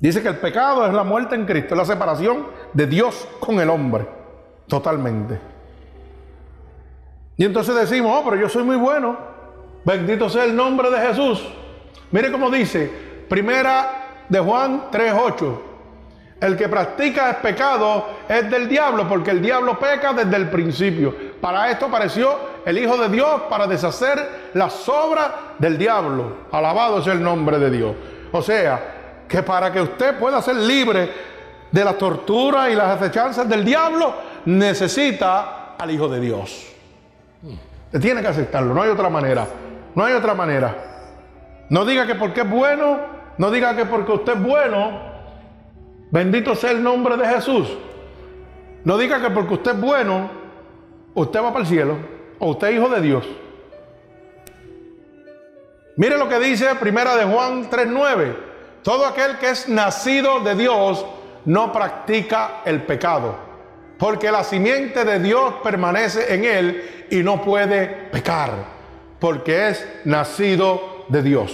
Dice 0.00 0.22
que 0.22 0.28
el 0.28 0.38
pecado 0.38 0.86
es 0.86 0.94
la 0.94 1.04
muerte 1.04 1.34
en 1.34 1.44
Cristo, 1.44 1.74
es 1.74 1.78
la 1.78 1.84
separación 1.84 2.46
de 2.72 2.86
Dios 2.86 3.28
con 3.38 3.60
el 3.60 3.68
hombre. 3.68 4.06
Totalmente. 4.66 5.38
Y 7.36 7.44
entonces 7.44 7.74
decimos, 7.74 8.18
oh, 8.18 8.24
pero 8.24 8.40
yo 8.40 8.48
soy 8.48 8.64
muy 8.64 8.76
bueno. 8.76 9.16
Bendito 9.84 10.28
sea 10.28 10.44
el 10.44 10.56
nombre 10.56 10.90
de 10.90 10.98
Jesús. 11.06 11.46
Mire 12.10 12.32
cómo 12.32 12.50
dice, 12.50 12.90
primera 13.28 14.24
de 14.28 14.38
Juan 14.40 14.90
3.8. 14.90 15.58
El 16.40 16.56
que 16.56 16.68
practica 16.68 17.30
el 17.30 17.36
pecado 17.36 18.06
es 18.26 18.50
del 18.50 18.68
diablo, 18.68 19.06
porque 19.06 19.30
el 19.30 19.42
diablo 19.42 19.78
peca 19.78 20.14
desde 20.14 20.36
el 20.36 20.48
principio. 20.48 21.14
Para 21.40 21.70
esto 21.70 21.86
apareció 21.86 22.34
el 22.64 22.78
Hijo 22.78 22.96
de 22.96 23.10
Dios, 23.10 23.42
para 23.50 23.66
deshacer 23.66 24.50
las 24.54 24.88
obras 24.88 25.30
del 25.58 25.76
diablo. 25.76 26.36
Alabado 26.50 27.02
sea 27.02 27.12
el 27.12 27.22
nombre 27.22 27.58
de 27.58 27.70
Dios. 27.70 27.94
O 28.32 28.40
sea, 28.40 28.99
que 29.30 29.44
para 29.44 29.72
que 29.72 29.80
usted 29.80 30.18
pueda 30.18 30.42
ser 30.42 30.56
libre 30.56 31.08
de 31.70 31.84
la 31.84 31.92
tortura 31.92 32.68
y 32.68 32.74
las 32.74 33.00
acechanzas 33.00 33.48
del 33.48 33.64
diablo, 33.64 34.12
necesita 34.44 35.76
al 35.78 35.88
Hijo 35.92 36.08
de 36.08 36.18
Dios. 36.18 36.66
Usted 37.86 38.00
tiene 38.00 38.20
que 38.22 38.26
aceptarlo, 38.26 38.74
no 38.74 38.82
hay 38.82 38.90
otra 38.90 39.08
manera. 39.08 39.46
No 39.94 40.04
hay 40.04 40.14
otra 40.14 40.34
manera. 40.34 40.74
No 41.68 41.84
diga 41.84 42.06
que 42.06 42.16
porque 42.16 42.40
es 42.40 42.50
bueno, 42.50 42.98
no 43.38 43.50
diga 43.52 43.76
que 43.76 43.86
porque 43.86 44.12
usted 44.12 44.32
es 44.32 44.42
bueno, 44.42 45.00
bendito 46.10 46.56
sea 46.56 46.72
el 46.72 46.82
nombre 46.82 47.16
de 47.16 47.26
Jesús. 47.26 47.68
No 48.84 48.98
diga 48.98 49.20
que 49.20 49.30
porque 49.30 49.54
usted 49.54 49.72
es 49.72 49.80
bueno, 49.80 50.28
usted 51.14 51.40
va 51.40 51.52
para 51.52 51.60
el 51.60 51.66
cielo 51.66 51.96
o 52.40 52.50
usted 52.50 52.68
es 52.68 52.74
hijo 52.74 52.88
de 52.88 53.00
Dios. 53.00 53.24
Mire 55.96 56.18
lo 56.18 56.28
que 56.28 56.40
dice 56.40 56.74
Primera 56.76 57.14
de 57.14 57.24
Juan 57.24 57.70
3:9. 57.70 58.49
Todo 58.82 59.06
aquel 59.06 59.38
que 59.38 59.50
es 59.50 59.68
nacido 59.68 60.40
de 60.40 60.54
Dios 60.54 61.04
no 61.44 61.72
practica 61.72 62.62
el 62.64 62.82
pecado 62.82 63.50
porque 64.00 64.32
la 64.32 64.42
simiente 64.42 65.04
de 65.04 65.20
Dios 65.20 65.56
permanece 65.62 66.34
en 66.34 66.44
él 66.44 67.06
y 67.10 67.22
no 67.22 67.42
puede 67.42 67.86
pecar, 68.10 68.50
porque 69.20 69.68
es 69.68 69.86
nacido 70.06 71.04
de 71.08 71.22
Dios. 71.22 71.52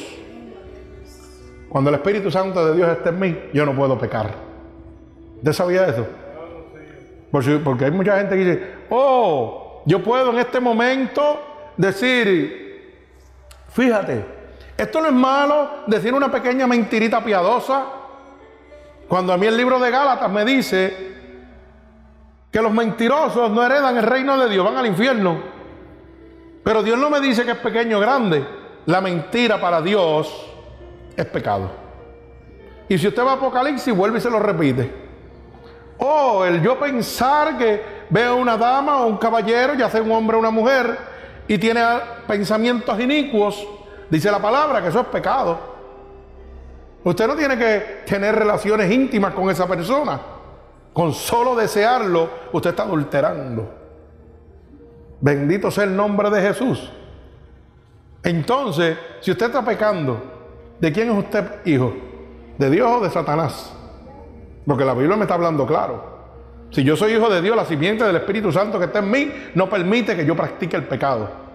Cuando 1.68 1.90
el 1.90 1.96
Espíritu 1.96 2.30
Santo 2.30 2.64
de 2.64 2.76
Dios 2.76 2.88
está 2.88 3.08
en 3.08 3.18
mí, 3.18 3.36
yo 3.52 3.66
no 3.66 3.74
puedo 3.74 3.98
pecar. 3.98 4.30
¿Usted 5.38 5.52
sabía 5.52 5.88
eso? 5.88 6.06
Porque 7.64 7.86
hay 7.86 7.90
mucha 7.90 8.16
gente 8.18 8.36
que 8.36 8.44
dice, 8.44 8.62
oh, 8.90 9.82
yo 9.84 10.00
puedo 10.00 10.30
en 10.30 10.38
este 10.38 10.60
momento 10.60 11.72
decir, 11.76 13.02
fíjate, 13.70 14.24
esto 14.76 15.00
no 15.00 15.08
es 15.08 15.14
malo 15.14 15.84
decir 15.86 16.12
una 16.12 16.30
pequeña 16.30 16.66
mentirita 16.66 17.24
piadosa. 17.24 17.84
Cuando 19.08 19.32
a 19.32 19.36
mí 19.36 19.46
el 19.46 19.56
libro 19.56 19.78
de 19.78 19.90
Gálatas 19.90 20.30
me 20.30 20.44
dice 20.44 21.14
que 22.50 22.60
los 22.60 22.72
mentirosos 22.72 23.50
no 23.50 23.64
heredan 23.64 23.96
el 23.96 24.02
reino 24.02 24.36
de 24.36 24.48
Dios, 24.48 24.64
van 24.64 24.76
al 24.76 24.86
infierno. 24.86 25.40
Pero 26.62 26.82
Dios 26.82 26.98
no 26.98 27.08
me 27.08 27.20
dice 27.20 27.44
que 27.44 27.52
es 27.52 27.58
pequeño 27.58 27.98
o 27.98 28.00
grande. 28.00 28.44
La 28.86 29.00
mentira 29.00 29.60
para 29.60 29.80
Dios 29.80 30.46
es 31.16 31.26
pecado. 31.26 31.70
Y 32.88 32.98
si 32.98 33.08
usted 33.08 33.24
va 33.24 33.32
a 33.32 33.34
Apocalipsis, 33.34 33.94
vuelve 33.94 34.18
y 34.18 34.20
se 34.20 34.30
lo 34.30 34.38
repite. 34.38 35.06
O 35.98 36.44
el 36.44 36.62
yo 36.62 36.78
pensar 36.78 37.56
que 37.56 37.82
veo 38.10 38.36
una 38.36 38.56
dama 38.56 38.98
o 38.98 39.06
un 39.06 39.16
caballero, 39.16 39.74
ya 39.74 39.88
sea 39.88 40.02
un 40.02 40.12
hombre 40.12 40.36
o 40.36 40.40
una 40.40 40.50
mujer, 40.50 40.98
y 41.48 41.58
tiene 41.58 41.82
pensamientos 42.26 42.98
inicuos, 43.00 43.66
dice 44.11 44.31
la 44.31 44.40
palabra 44.40 44.83
que 44.83 44.88
eso 44.88 45.01
es 45.01 45.07
pecado. 45.07 45.77
Usted 47.05 47.27
no 47.27 47.37
tiene 47.37 47.57
que 47.57 48.03
tener 48.07 48.35
relaciones 48.35 48.90
íntimas 48.90 49.33
con 49.33 49.49
esa 49.49 49.66
persona. 49.66 50.21
Con 50.92 51.12
solo 51.12 51.55
desearlo, 51.55 52.29
usted 52.53 52.71
está 52.71 52.83
adulterando. 52.83 53.73
Bendito 55.21 55.71
sea 55.71 55.85
el 55.85 55.95
nombre 55.95 56.31
de 56.31 56.42
Jesús. 56.42 56.90
Entonces, 58.23 58.99
si 59.21 59.31
usted 59.31 59.47
está 59.47 59.64
pecando, 59.64 60.21
¿de 60.81 60.90
quién 60.90 61.11
es 61.11 61.19
usted 61.19 61.64
hijo? 61.64 61.95
¿De 62.59 62.71
Dios 62.71 62.90
o 62.90 63.01
de 63.01 63.11
Satanás? 63.11 63.73
Porque 64.66 64.85
la 64.85 64.95
Biblia 64.95 65.16
me 65.16 65.23
está 65.23 65.35
hablando 65.35 65.64
claro. 65.66 66.16
Si 66.71 66.83
yo 66.83 66.97
soy 66.97 67.12
hijo 67.12 67.29
de 67.29 67.40
Dios, 67.40 67.55
la 67.55 67.64
simiente 67.64 68.05
del 68.05 68.16
Espíritu 68.16 68.51
Santo 68.51 68.79
que 68.79 68.87
está 68.87 68.99
en 68.99 69.11
mí 69.11 69.33
no 69.55 69.71
permite 69.71 70.16
que 70.16 70.27
yo 70.27 70.35
practique 70.35 70.77
el 70.77 70.85
pecado. 70.85 71.45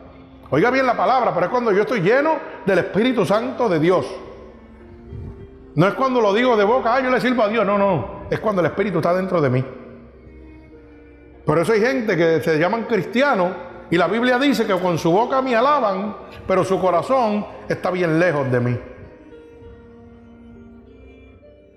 Oiga 0.51 0.69
bien 0.69 0.85
la 0.85 0.95
palabra, 0.95 1.33
pero 1.33 1.45
es 1.45 1.51
cuando 1.51 1.71
yo 1.71 1.81
estoy 1.81 2.01
lleno 2.01 2.35
del 2.65 2.79
Espíritu 2.79 3.25
Santo 3.25 3.69
de 3.69 3.79
Dios. 3.79 4.05
No 5.75 5.87
es 5.87 5.93
cuando 5.93 6.19
lo 6.19 6.33
digo 6.33 6.57
de 6.57 6.65
boca, 6.65 6.95
ah, 6.95 6.99
yo 7.01 7.09
le 7.09 7.21
sirvo 7.21 7.43
a 7.43 7.47
Dios. 7.47 7.65
No, 7.65 7.77
no 7.77 8.21
es 8.29 8.39
cuando 8.39 8.61
el 8.61 8.67
Espíritu 8.67 8.97
está 8.97 9.13
dentro 9.13 9.39
de 9.39 9.49
mí. 9.49 9.65
Por 11.45 11.57
eso 11.57 11.71
hay 11.71 11.79
gente 11.79 12.17
que 12.17 12.41
se 12.41 12.59
llaman 12.59 12.83
cristianos 12.83 13.53
y 13.89 13.97
la 13.97 14.07
Biblia 14.07 14.37
dice 14.37 14.65
que 14.67 14.77
con 14.77 14.97
su 14.97 15.11
boca 15.11 15.41
me 15.41 15.55
alaban, 15.55 16.15
pero 16.45 16.65
su 16.65 16.79
corazón 16.79 17.45
está 17.69 17.89
bien 17.89 18.19
lejos 18.19 18.51
de 18.51 18.59
mí. 18.59 18.79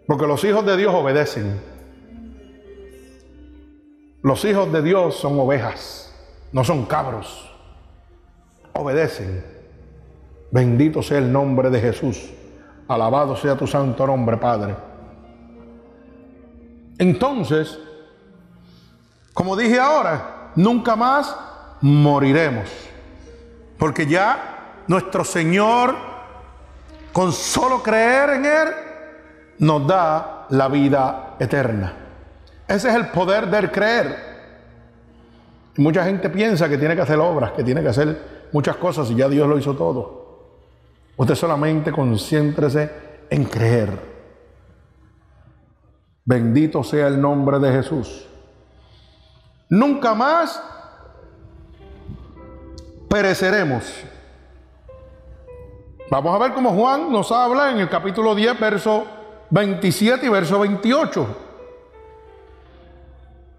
Porque 0.07 0.27
los 0.27 0.43
hijos 0.45 0.67
de 0.67 0.77
Dios 0.77 0.93
obedecen. 0.93 1.61
Los 4.23 4.45
hijos 4.45 4.73
de 4.73 4.83
Dios 4.83 5.17
son 5.17 5.39
ovejas, 5.39 6.13
no 6.53 6.65
son 6.65 6.87
cabros. 6.87 7.54
Obedecen. 8.75 9.45
Bendito 10.51 11.03
sea 11.03 11.19
el 11.19 11.33
nombre 11.33 11.71
de 11.71 11.81
Jesús. 11.81 12.31
Alabado 12.87 13.35
sea 13.37 13.57
tu 13.57 13.67
santo 13.67 14.07
nombre, 14.07 14.37
Padre. 14.37 14.77
Entonces, 16.99 17.79
como 19.33 19.57
dije 19.57 19.81
ahora, 19.81 20.53
nunca 20.55 20.95
más 20.95 21.35
moriremos. 21.81 22.71
Porque 23.79 24.07
ya 24.07 24.83
nuestro 24.87 25.25
Señor, 25.25 25.97
con 27.13 27.33
solo 27.33 27.83
creer 27.83 28.31
en 28.31 28.45
Él, 28.45 28.69
nos 29.59 29.87
da 29.87 30.47
la 30.51 30.69
vida 30.69 31.37
eterna. 31.39 31.93
Ese 32.69 32.89
es 32.89 32.95
el 32.95 33.09
poder 33.09 33.49
del 33.49 33.71
creer. 33.71 34.35
Mucha 35.77 36.05
gente 36.05 36.31
piensa 36.31 36.69
que 36.69 36.79
tiene 36.79 36.95
que 36.95 37.03
hacer 37.03 37.19
obras, 37.19 37.53
que 37.53 37.65
tiene 37.65 37.83
que 37.83 37.89
hacer 37.89 38.34
muchas 38.55 38.77
cosas 38.77 39.11
y 39.11 39.17
ya 39.17 39.29
Dios 39.29 39.49
lo 39.49 39.59
hizo 39.59 39.75
todo. 39.75 40.39
Usted 41.17 41.35
solamente 41.35 41.91
concéntrese 41.91 42.89
en 43.29 43.47
creer. 43.47 43.99
Bendito 46.25 46.85
sea 46.85 47.09
el 47.09 47.21
nombre 47.21 47.59
de 47.59 47.73
Jesús. 47.73 48.29
Nunca 49.69 50.15
más 50.15 50.63
pereceremos. 53.11 53.93
Vamos 56.09 56.37
a 56.37 56.39
ver 56.39 56.55
cómo 56.55 56.71
Juan 56.75 57.11
nos 57.11 57.33
habla 57.33 57.73
en 57.73 57.81
el 57.81 57.89
capítulo 57.89 58.37
10, 58.37 58.61
verso 58.61 59.05
27 59.51 60.27
y 60.27 60.29
verso 60.29 60.61
28. 60.61 61.27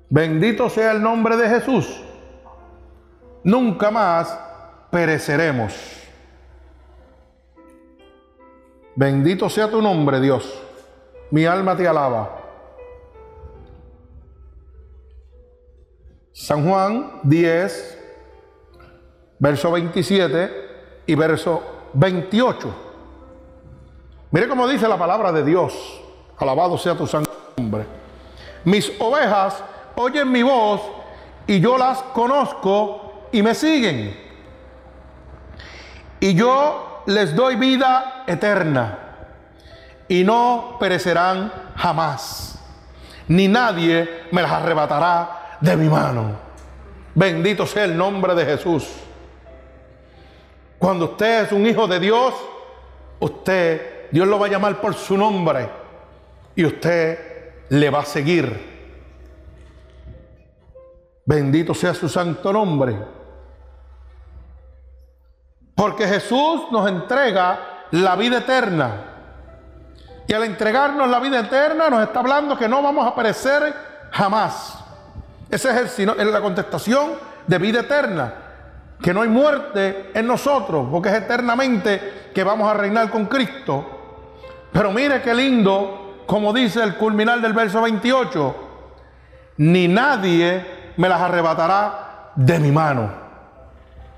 Bendito 0.09 0.69
sea 0.69 0.93
el 0.93 1.01
nombre 1.01 1.35
de 1.35 1.49
Jesús. 1.49 2.01
Nunca 3.43 3.91
más 3.91 4.44
pereceremos. 4.95 5.73
Bendito 8.95 9.49
sea 9.49 9.69
tu 9.69 9.81
nombre, 9.81 10.21
Dios. 10.21 10.63
Mi 11.31 11.45
alma 11.45 11.75
te 11.75 11.85
alaba. 11.85 12.39
San 16.31 16.65
Juan 16.65 17.19
10, 17.23 18.03
verso 19.37 19.71
27 19.73 21.03
y 21.07 21.15
verso 21.15 21.61
28. 21.91 22.73
Mire 24.31 24.47
cómo 24.47 24.65
dice 24.65 24.87
la 24.87 24.97
palabra 24.97 25.33
de 25.33 25.43
Dios. 25.43 25.73
Alabado 26.37 26.77
sea 26.77 26.95
tu 26.95 27.05
santo 27.05 27.29
nombre. 27.57 27.85
Mis 28.63 28.93
ovejas 28.97 29.61
oyen 29.97 30.31
mi 30.31 30.41
voz 30.41 30.79
y 31.47 31.59
yo 31.59 31.77
las 31.77 32.01
conozco 32.01 33.27
y 33.33 33.43
me 33.43 33.53
siguen. 33.53 34.24
Y 36.19 36.33
yo 36.33 37.03
les 37.05 37.35
doy 37.35 37.55
vida 37.55 38.23
eterna 38.27 38.99
y 40.07 40.23
no 40.23 40.77
perecerán 40.79 41.51
jamás. 41.75 42.59
Ni 43.27 43.47
nadie 43.47 44.25
me 44.31 44.41
las 44.41 44.51
arrebatará 44.51 45.57
de 45.59 45.75
mi 45.75 45.89
mano. 45.89 46.45
Bendito 47.15 47.65
sea 47.65 47.85
el 47.85 47.97
nombre 47.97 48.35
de 48.35 48.45
Jesús. 48.45 48.87
Cuando 50.77 51.05
usted 51.05 51.45
es 51.45 51.51
un 51.51 51.65
hijo 51.65 51.87
de 51.87 51.99
Dios, 51.99 52.33
usted, 53.19 54.09
Dios 54.11 54.27
lo 54.27 54.37
va 54.37 54.47
a 54.47 54.49
llamar 54.49 54.79
por 54.81 54.93
su 54.93 55.17
nombre 55.17 55.69
y 56.55 56.65
usted 56.65 57.35
le 57.69 57.89
va 57.89 57.99
a 58.01 58.05
seguir. 58.05 58.75
Bendito 61.25 61.73
sea 61.73 61.93
su 61.93 62.07
santo 62.07 62.53
nombre. 62.53 62.95
Porque 65.75 66.07
Jesús 66.07 66.63
nos 66.71 66.87
entrega 66.87 67.59
la 67.91 68.15
vida 68.15 68.39
eterna. 68.39 68.91
Y 70.27 70.33
al 70.33 70.43
entregarnos 70.43 71.07
la 71.07 71.19
vida 71.19 71.39
eterna 71.39 71.89
nos 71.89 72.01
está 72.01 72.21
hablando 72.21 72.57
que 72.57 72.67
no 72.67 72.81
vamos 72.81 73.05
a 73.05 73.13
perecer 73.13 73.73
jamás. 74.11 74.79
Esa 75.49 75.79
es 75.81 75.99
el, 75.99 76.31
la 76.31 76.41
contestación 76.41 77.11
de 77.45 77.57
vida 77.59 77.81
eterna. 77.81 78.33
Que 79.01 79.13
no 79.13 79.21
hay 79.21 79.29
muerte 79.29 80.11
en 80.13 80.25
nosotros, 80.25 80.87
porque 80.89 81.09
es 81.09 81.15
eternamente 81.15 82.31
que 82.33 82.43
vamos 82.43 82.69
a 82.71 82.73
reinar 82.73 83.09
con 83.09 83.25
Cristo. 83.25 83.85
Pero 84.71 84.91
mire 84.91 85.21
qué 85.21 85.33
lindo, 85.33 86.23
como 86.25 86.53
dice 86.53 86.81
el 86.81 86.95
culminal 86.95 87.41
del 87.41 87.53
verso 87.53 87.81
28, 87.81 88.55
ni 89.57 89.87
nadie 89.87 90.93
me 90.97 91.09
las 91.09 91.21
arrebatará 91.21 92.31
de 92.35 92.59
mi 92.59 92.71
mano. 92.71 93.11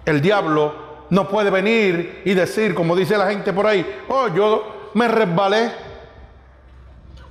El 0.05 0.21
diablo 0.21 0.86
no 1.09 1.27
puede 1.27 1.49
venir 1.49 2.21
y 2.25 2.33
decir, 2.33 2.75
como 2.75 2.95
dice 2.95 3.17
la 3.17 3.29
gente 3.29 3.53
por 3.53 3.65
ahí, 3.65 3.85
oh, 4.09 4.27
yo 4.29 4.89
me 4.93 5.07
resbalé, 5.07 5.71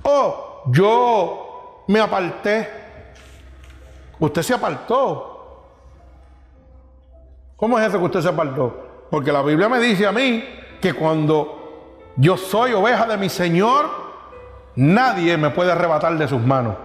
oh, 0.03 0.63
yo 0.71 1.83
me 1.87 1.99
aparté. 1.99 2.69
Usted 4.19 4.41
se 4.41 4.53
apartó. 4.53 5.33
¿Cómo 7.55 7.79
es 7.79 7.87
eso 7.87 7.99
que 7.99 8.05
usted 8.05 8.21
se 8.21 8.29
apartó? 8.29 9.05
Porque 9.09 9.31
la 9.31 9.41
Biblia 9.41 9.69
me 9.69 9.79
dice 9.79 10.05
a 10.05 10.11
mí 10.11 10.43
que 10.81 10.93
cuando 10.93 12.01
yo 12.15 12.37
soy 12.37 12.73
oveja 12.73 13.05
de 13.05 13.17
mi 13.17 13.29
Señor, 13.29 13.89
nadie 14.75 15.37
me 15.37 15.49
puede 15.49 15.71
arrebatar 15.71 16.17
de 16.17 16.27
sus 16.27 16.41
manos. 16.41 16.75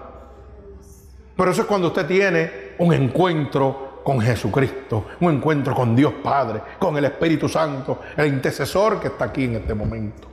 Pero 1.37 1.51
eso 1.51 1.63
es 1.63 1.67
cuando 1.67 1.89
usted 1.89 2.07
tiene 2.07 2.75
un 2.79 2.93
encuentro 2.93 3.92
con 4.03 4.21
Jesucristo, 4.21 5.07
un 5.21 5.35
encuentro 5.35 5.75
con 5.75 5.95
Dios 5.95 6.13
Padre, 6.23 6.63
con 6.79 6.97
el 6.97 7.05
Espíritu 7.05 7.49
Santo, 7.49 8.01
el 8.17 8.29
intercesor 8.29 9.01
que 9.01 9.09
está 9.09 9.27
aquí 9.27 9.45
en 9.45 9.57
este 9.57 9.75
momento. 9.75 10.29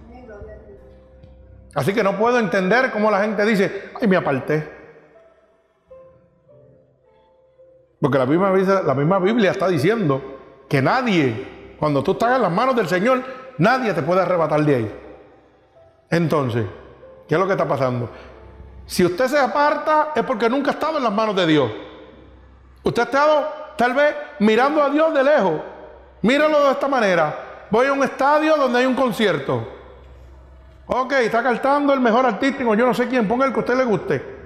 Así 1.75 1.93
que 1.93 2.03
no 2.03 2.17
puedo 2.17 2.39
entender 2.39 2.91
cómo 2.91 3.11
la 3.11 3.21
gente 3.21 3.45
dice, 3.45 3.91
ay, 3.99 4.07
me 4.07 4.17
aparté. 4.17 4.79
Porque 8.01 8.17
la 8.17 8.25
misma, 8.25 8.51
la 8.81 8.95
misma 8.95 9.19
Biblia 9.19 9.51
está 9.51 9.67
diciendo 9.67 10.21
que 10.67 10.81
nadie, 10.81 11.75
cuando 11.79 12.01
tú 12.01 12.13
estás 12.13 12.35
en 12.35 12.41
las 12.41 12.51
manos 12.51 12.75
del 12.75 12.87
Señor, 12.87 13.21
nadie 13.57 13.93
te 13.93 14.01
puede 14.01 14.21
arrebatar 14.21 14.61
de 14.63 14.75
ahí. 14.75 14.99
Entonces, 16.09 16.65
¿qué 17.27 17.35
es 17.35 17.39
lo 17.39 17.45
que 17.45 17.53
está 17.53 17.67
pasando? 17.67 18.09
Si 18.85 19.05
usted 19.05 19.27
se 19.27 19.37
aparta 19.37 20.13
es 20.15 20.23
porque 20.23 20.49
nunca 20.49 20.71
ha 20.71 20.73
estado 20.73 20.97
en 20.97 21.03
las 21.03 21.13
manos 21.13 21.35
de 21.35 21.45
Dios. 21.45 21.71
Usted 22.83 23.01
ha 23.01 23.05
estado 23.05 23.47
tal 23.77 23.93
vez 23.93 24.15
mirando 24.39 24.81
a 24.81 24.89
Dios 24.89 25.13
de 25.13 25.23
lejos. 25.23 25.61
Míralo 26.21 26.65
de 26.65 26.71
esta 26.71 26.87
manera. 26.87 27.65
Voy 27.69 27.87
a 27.87 27.93
un 27.93 28.03
estadio 28.03 28.55
donde 28.57 28.79
hay 28.79 28.85
un 28.85 28.95
concierto. 28.95 29.67
Ok, 30.87 31.13
está 31.13 31.43
cantando 31.43 31.93
el 31.93 31.99
mejor 31.99 32.25
artístico, 32.25 32.73
yo 32.73 32.87
no 32.87 32.95
sé 32.95 33.07
quién, 33.07 33.27
ponga 33.27 33.45
el 33.45 33.53
que 33.53 33.59
a 33.59 33.61
usted 33.61 33.77
le 33.77 33.83
guste. 33.83 34.39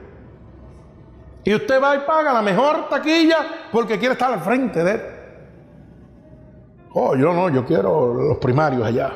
Y 1.46 1.56
usted 1.56 1.82
va 1.82 1.96
y 1.96 2.00
paga 2.00 2.34
la 2.34 2.41
mejor 2.41 2.89
taquilla 2.89 3.38
porque 3.72 3.98
quiere 3.98 4.13
estar 4.13 4.32
al 4.32 4.41
frente 4.41 4.84
de 4.84 4.91
él. 4.91 5.02
Oh, 6.93 7.15
yo 7.15 7.34
no, 7.34 7.50
yo 7.50 7.65
quiero 7.65 8.13
los 8.13 8.38
primarios 8.38 8.86
allá. 8.86 9.12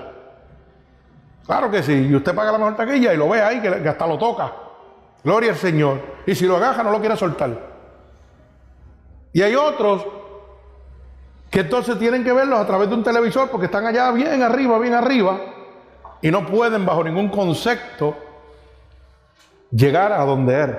Claro 1.45 1.69
que 1.69 1.84
sí, 1.84 1.93
y 1.93 2.15
usted 2.15 2.34
paga 2.34 2.51
la 2.51 2.58
mejor 2.58 2.75
taquilla 2.75 3.13
y 3.13 3.17
lo 3.17 3.30
ve 3.30 3.41
ahí 3.41 3.62
que, 3.62 3.67
hasta 3.67 4.08
lo 4.08 4.17
toca. 4.17 4.51
Gloria 5.23 5.51
al 5.51 5.58
Señor. 5.58 5.99
Y 6.25 6.34
si 6.34 6.45
lo 6.45 6.58
agaja 6.58 6.82
no 6.82 6.91
lo 6.91 6.99
quiere 6.99 7.15
soltar. 7.15 7.76
Y 9.33 9.41
hay 9.41 9.55
otros 9.55 10.05
que 11.49 11.61
entonces 11.61 11.97
tienen 11.97 12.23
que 12.23 12.33
verlos 12.33 12.59
a 12.59 12.65
través 12.65 12.89
de 12.89 12.95
un 12.95 13.03
televisor 13.03 13.49
porque 13.49 13.65
están 13.67 13.85
allá 13.85 14.11
bien 14.11 14.41
arriba, 14.41 14.77
bien 14.79 14.93
arriba, 14.93 15.39
y 16.21 16.31
no 16.31 16.45
pueden 16.45 16.85
bajo 16.85 17.03
ningún 17.03 17.29
concepto 17.29 18.15
llegar 19.71 20.11
a 20.11 20.25
donde 20.25 20.61
él. 20.61 20.77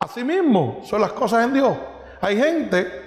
Así 0.00 0.24
mismo 0.24 0.80
son 0.84 1.00
las 1.00 1.12
cosas 1.12 1.44
en 1.44 1.54
Dios. 1.54 1.76
Hay 2.20 2.36
gente 2.36 3.02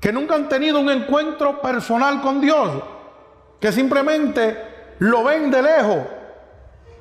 que 0.00 0.12
nunca 0.12 0.34
han 0.34 0.48
tenido 0.48 0.78
un 0.80 0.90
encuentro 0.90 1.62
personal 1.62 2.20
con 2.20 2.40
Dios, 2.40 2.82
que 3.58 3.72
simplemente 3.72 4.94
lo 4.98 5.24
ven 5.24 5.50
de 5.50 5.62
lejos, 5.62 5.98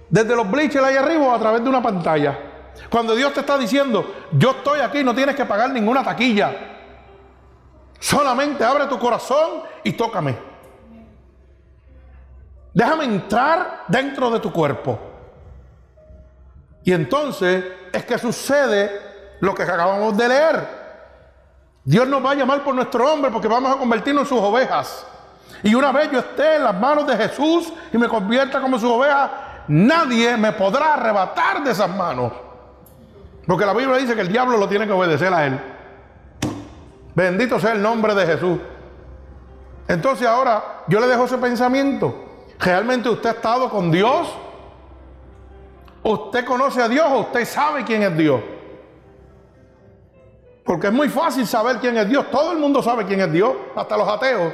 desde 0.09 0.35
los 0.35 0.49
bleachers 0.49 0.85
ahí 0.85 0.95
arriba 0.95 1.35
a 1.35 1.39
través 1.39 1.61
de 1.63 1.69
una 1.69 1.81
pantalla. 1.81 2.52
Cuando 2.89 3.15
Dios 3.15 3.33
te 3.33 3.41
está 3.41 3.57
diciendo, 3.57 4.27
yo 4.31 4.51
estoy 4.51 4.79
aquí, 4.79 5.03
no 5.03 5.13
tienes 5.15 5.35
que 5.35 5.45
pagar 5.45 5.69
ninguna 5.69 6.03
taquilla. 6.03 6.51
Solamente 7.99 8.63
abre 8.63 8.85
tu 8.87 8.99
corazón 8.99 9.63
y 9.83 9.93
tócame. 9.93 10.37
Déjame 12.73 13.05
entrar 13.05 13.85
dentro 13.87 14.29
de 14.31 14.39
tu 14.39 14.51
cuerpo. 14.51 14.99
Y 16.83 16.91
entonces 16.91 17.63
es 17.91 18.05
que 18.05 18.17
sucede 18.17 18.91
lo 19.39 19.53
que 19.53 19.63
acabamos 19.63 20.17
de 20.17 20.27
leer. 20.27 20.83
Dios 21.85 22.07
nos 22.07 22.25
va 22.25 22.31
a 22.31 22.35
llamar 22.35 22.63
por 22.63 22.73
nuestro 22.73 23.05
nombre 23.05 23.31
porque 23.31 23.47
vamos 23.47 23.73
a 23.73 23.77
convertirnos 23.77 24.23
en 24.23 24.29
sus 24.29 24.39
ovejas. 24.39 25.05
Y 25.61 25.75
una 25.75 25.91
vez 25.91 26.11
yo 26.11 26.19
esté 26.19 26.57
en 26.57 26.63
las 26.63 26.75
manos 26.75 27.05
de 27.07 27.15
Jesús 27.15 27.71
y 27.91 27.97
me 27.97 28.07
convierta 28.07 28.59
como 28.59 28.79
su 28.79 28.91
oveja, 28.91 29.63
nadie 29.67 30.35
me 30.35 30.51
podrá 30.51 30.95
arrebatar 30.95 31.63
de 31.63 31.71
esas 31.71 31.89
manos. 31.89 32.33
Porque 33.45 33.65
la 33.65 33.73
Biblia 33.73 33.97
dice 33.97 34.15
que 34.15 34.21
el 34.21 34.29
diablo 34.29 34.57
lo 34.57 34.67
tiene 34.67 34.85
que 34.85 34.93
obedecer 34.93 35.33
a 35.33 35.45
él. 35.45 35.59
Bendito 37.15 37.59
sea 37.59 37.73
el 37.73 37.81
nombre 37.81 38.15
de 38.15 38.25
Jesús. 38.25 38.59
Entonces 39.87 40.27
ahora 40.27 40.83
yo 40.87 40.99
le 40.99 41.07
dejo 41.07 41.25
ese 41.25 41.37
pensamiento. 41.37 42.13
¿Realmente 42.59 43.09
usted 43.09 43.29
ha 43.29 43.33
estado 43.33 43.69
con 43.69 43.91
Dios? 43.91 44.33
¿Usted 46.03 46.45
conoce 46.45 46.81
a 46.81 46.87
Dios 46.87 47.05
o 47.09 47.19
usted 47.19 47.45
sabe 47.45 47.83
quién 47.83 48.03
es 48.03 48.17
Dios? 48.17 48.41
Porque 50.65 50.87
es 50.87 50.93
muy 50.93 51.09
fácil 51.09 51.45
saber 51.45 51.77
quién 51.77 51.97
es 51.97 52.07
Dios. 52.07 52.29
Todo 52.31 52.51
el 52.53 52.57
mundo 52.57 52.81
sabe 52.81 53.05
quién 53.05 53.19
es 53.19 53.31
Dios, 53.31 53.53
hasta 53.75 53.97
los 53.97 54.07
ateos. 54.07 54.53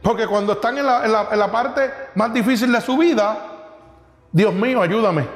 Porque 0.00 0.26
cuando 0.26 0.54
están 0.54 0.78
en 0.78 0.86
la, 0.86 1.48
parte 1.52 1.90
más 2.14 2.32
difícil 2.32 2.72
de 2.72 2.80
su 2.80 2.96
vida, 2.96 3.36
Dios 4.32 4.52
mío, 4.52 4.82
ayúdame. 4.82 5.26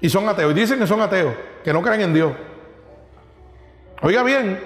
Y 0.00 0.10
son 0.10 0.28
ateos. 0.28 0.52
Y 0.52 0.54
dicen 0.54 0.78
que 0.78 0.86
son 0.86 1.00
ateos, 1.00 1.34
que 1.64 1.72
no 1.72 1.82
creen 1.82 2.02
en 2.02 2.14
Dios. 2.14 2.32
Oiga 4.02 4.22
bien, 4.22 4.60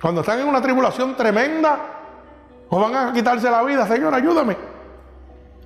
cuando 0.00 0.20
están 0.20 0.38
en 0.38 0.46
una 0.46 0.62
tribulación 0.62 1.16
tremenda, 1.16 1.78
o 2.68 2.78
van 2.78 2.94
a 2.94 3.12
quitarse 3.12 3.50
la 3.50 3.62
vida, 3.62 3.86
Señor, 3.88 4.14
ayúdame. 4.14 4.56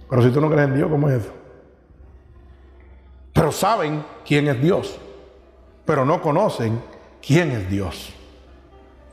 Pero 0.09 0.22
si 0.22 0.31
tú 0.31 0.40
no 0.40 0.48
crees 0.48 0.68
en 0.68 0.74
Dios, 0.77 0.88
¿cómo 0.88 1.09
es 1.09 1.16
eso? 1.16 1.38
pero 3.38 3.53
saben 3.53 4.05
quién 4.27 4.48
es 4.48 4.61
Dios, 4.61 4.98
pero 5.85 6.05
no 6.05 6.20
conocen 6.20 6.83
quién 7.24 7.53
es 7.53 7.70
Dios. 7.70 8.12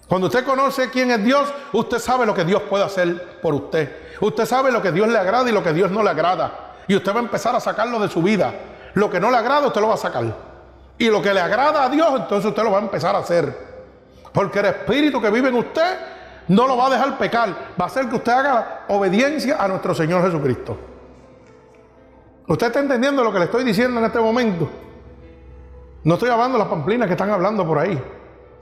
Cuando 0.08 0.26
usted 0.26 0.44
conoce 0.44 0.90
quién 0.90 1.12
es 1.12 1.24
Dios, 1.24 1.54
usted 1.74 2.00
sabe 2.00 2.26
lo 2.26 2.34
que 2.34 2.44
Dios 2.44 2.64
puede 2.64 2.84
hacer 2.84 3.40
por 3.40 3.54
usted. 3.54 4.16
Usted 4.20 4.48
sabe 4.48 4.72
lo 4.72 4.82
que 4.82 4.92
Dios 4.92 5.08
le 5.10 5.20
agrada 5.20 5.48
y 5.48 5.54
lo 5.54 5.62
que 5.62 5.74
Dios 5.74 5.92
no 5.92 6.02
le 6.02 6.10
agrada. 6.10 6.74
Y 6.88 6.96
usted 6.96 7.14
va 7.14 7.20
a 7.20 7.24
empezar 7.24 7.56
a 7.56 7.60
sacarlo 7.60 8.00
de 8.00 8.10
su 8.10 8.24
vida. 8.24 8.52
Lo 8.96 9.12
que 9.12 9.20
no 9.20 9.30
le 9.30 9.38
agrada, 9.38 9.68
usted 9.68 9.80
lo 9.80 9.90
va 9.90 9.94
a 9.94 9.98
sacar. 9.98 10.24
Y 10.98 11.10
lo 11.10 11.22
que 11.22 11.34
le 11.34 11.42
agrada 11.42 11.86
a 11.86 11.90
Dios, 11.90 12.08
entonces 12.16 12.46
usted 12.46 12.64
lo 12.64 12.72
va 12.72 12.80
a 12.80 12.82
empezar 12.82 13.16
a 13.16 13.20
hacer. 13.20 13.76
Porque 14.32 14.60
el 14.60 14.66
espíritu 14.66 15.22
que 15.22 15.30
vive 15.30 15.50
en 15.50 15.56
usted 15.56 15.98
no 16.48 16.68
lo 16.68 16.78
va 16.78 16.88
a 16.88 16.90
dejar 16.92 17.18
pecar. 17.18 17.50
Va 17.80 17.86
a 17.86 17.88
hacer 17.88 18.08
que 18.08 18.16
usted 18.16 18.32
haga 18.32 18.86
obediencia 18.88 19.58
a 19.60 19.68
nuestro 19.68 19.94
Señor 19.94 20.24
Jesucristo. 20.24 20.78
¿Usted 22.48 22.68
está 22.68 22.80
entendiendo 22.80 23.24
lo 23.24 23.32
que 23.32 23.40
le 23.40 23.46
estoy 23.46 23.64
diciendo 23.64 24.00
en 24.00 24.06
este 24.06 24.20
momento? 24.20 24.70
No 26.04 26.14
estoy 26.14 26.30
hablando 26.30 26.58
de 26.58 26.64
las 26.64 26.68
pamplinas 26.68 27.08
que 27.08 27.14
están 27.14 27.32
hablando 27.32 27.66
por 27.66 27.80
ahí. 27.80 28.02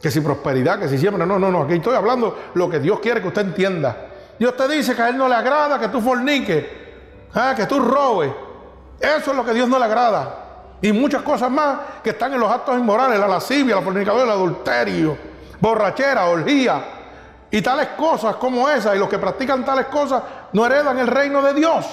Que 0.01 0.09
si 0.09 0.21
prosperidad, 0.21 0.79
que 0.79 0.87
si 0.87 0.97
siempre. 0.97 1.25
No, 1.25 1.37
no, 1.37 1.51
no. 1.51 1.63
Aquí 1.63 1.73
estoy 1.73 1.95
hablando 1.95 2.37
lo 2.53 2.69
que 2.69 2.79
Dios 2.79 2.99
quiere 2.99 3.21
que 3.21 3.27
usted 3.27 3.41
entienda. 3.41 4.07
Dios 4.39 4.55
te 4.55 4.67
dice 4.67 4.95
que 4.95 5.01
a 5.01 5.09
Él 5.09 5.17
no 5.17 5.27
le 5.27 5.35
agrada 5.35 5.79
que 5.79 5.89
tú 5.89 6.01
forniques, 6.01 6.65
ah, 7.33 7.53
que 7.55 7.65
tú 7.65 7.79
robes. 7.79 8.31
Eso 8.99 9.31
es 9.31 9.37
lo 9.37 9.43
que 9.43 9.53
Dios 9.53 9.67
no 9.67 9.77
le 9.77 9.85
agrada. 9.85 10.42
Y 10.83 10.91
muchas 10.91 11.21
cosas 11.21 11.49
más 11.49 11.79
que 12.03 12.09
están 12.09 12.33
en 12.33 12.41
los 12.41 12.51
actos 12.51 12.77
inmorales, 12.77 13.17
la 13.17 13.25
lascivia, 13.25 13.77
la 13.77 13.81
fornicación, 13.81 14.23
el 14.23 14.29
adulterio, 14.29 15.17
borrachera, 15.61 16.25
orgía 16.25 16.83
y 17.49 17.61
tales 17.61 17.87
cosas 17.95 18.35
como 18.35 18.67
esas. 18.69 18.93
Y 18.93 18.99
los 18.99 19.07
que 19.07 19.17
practican 19.17 19.63
tales 19.63 19.85
cosas 19.85 20.21
no 20.51 20.65
heredan 20.65 20.99
el 20.99 21.07
reino 21.07 21.41
de 21.41 21.53
Dios. 21.53 21.85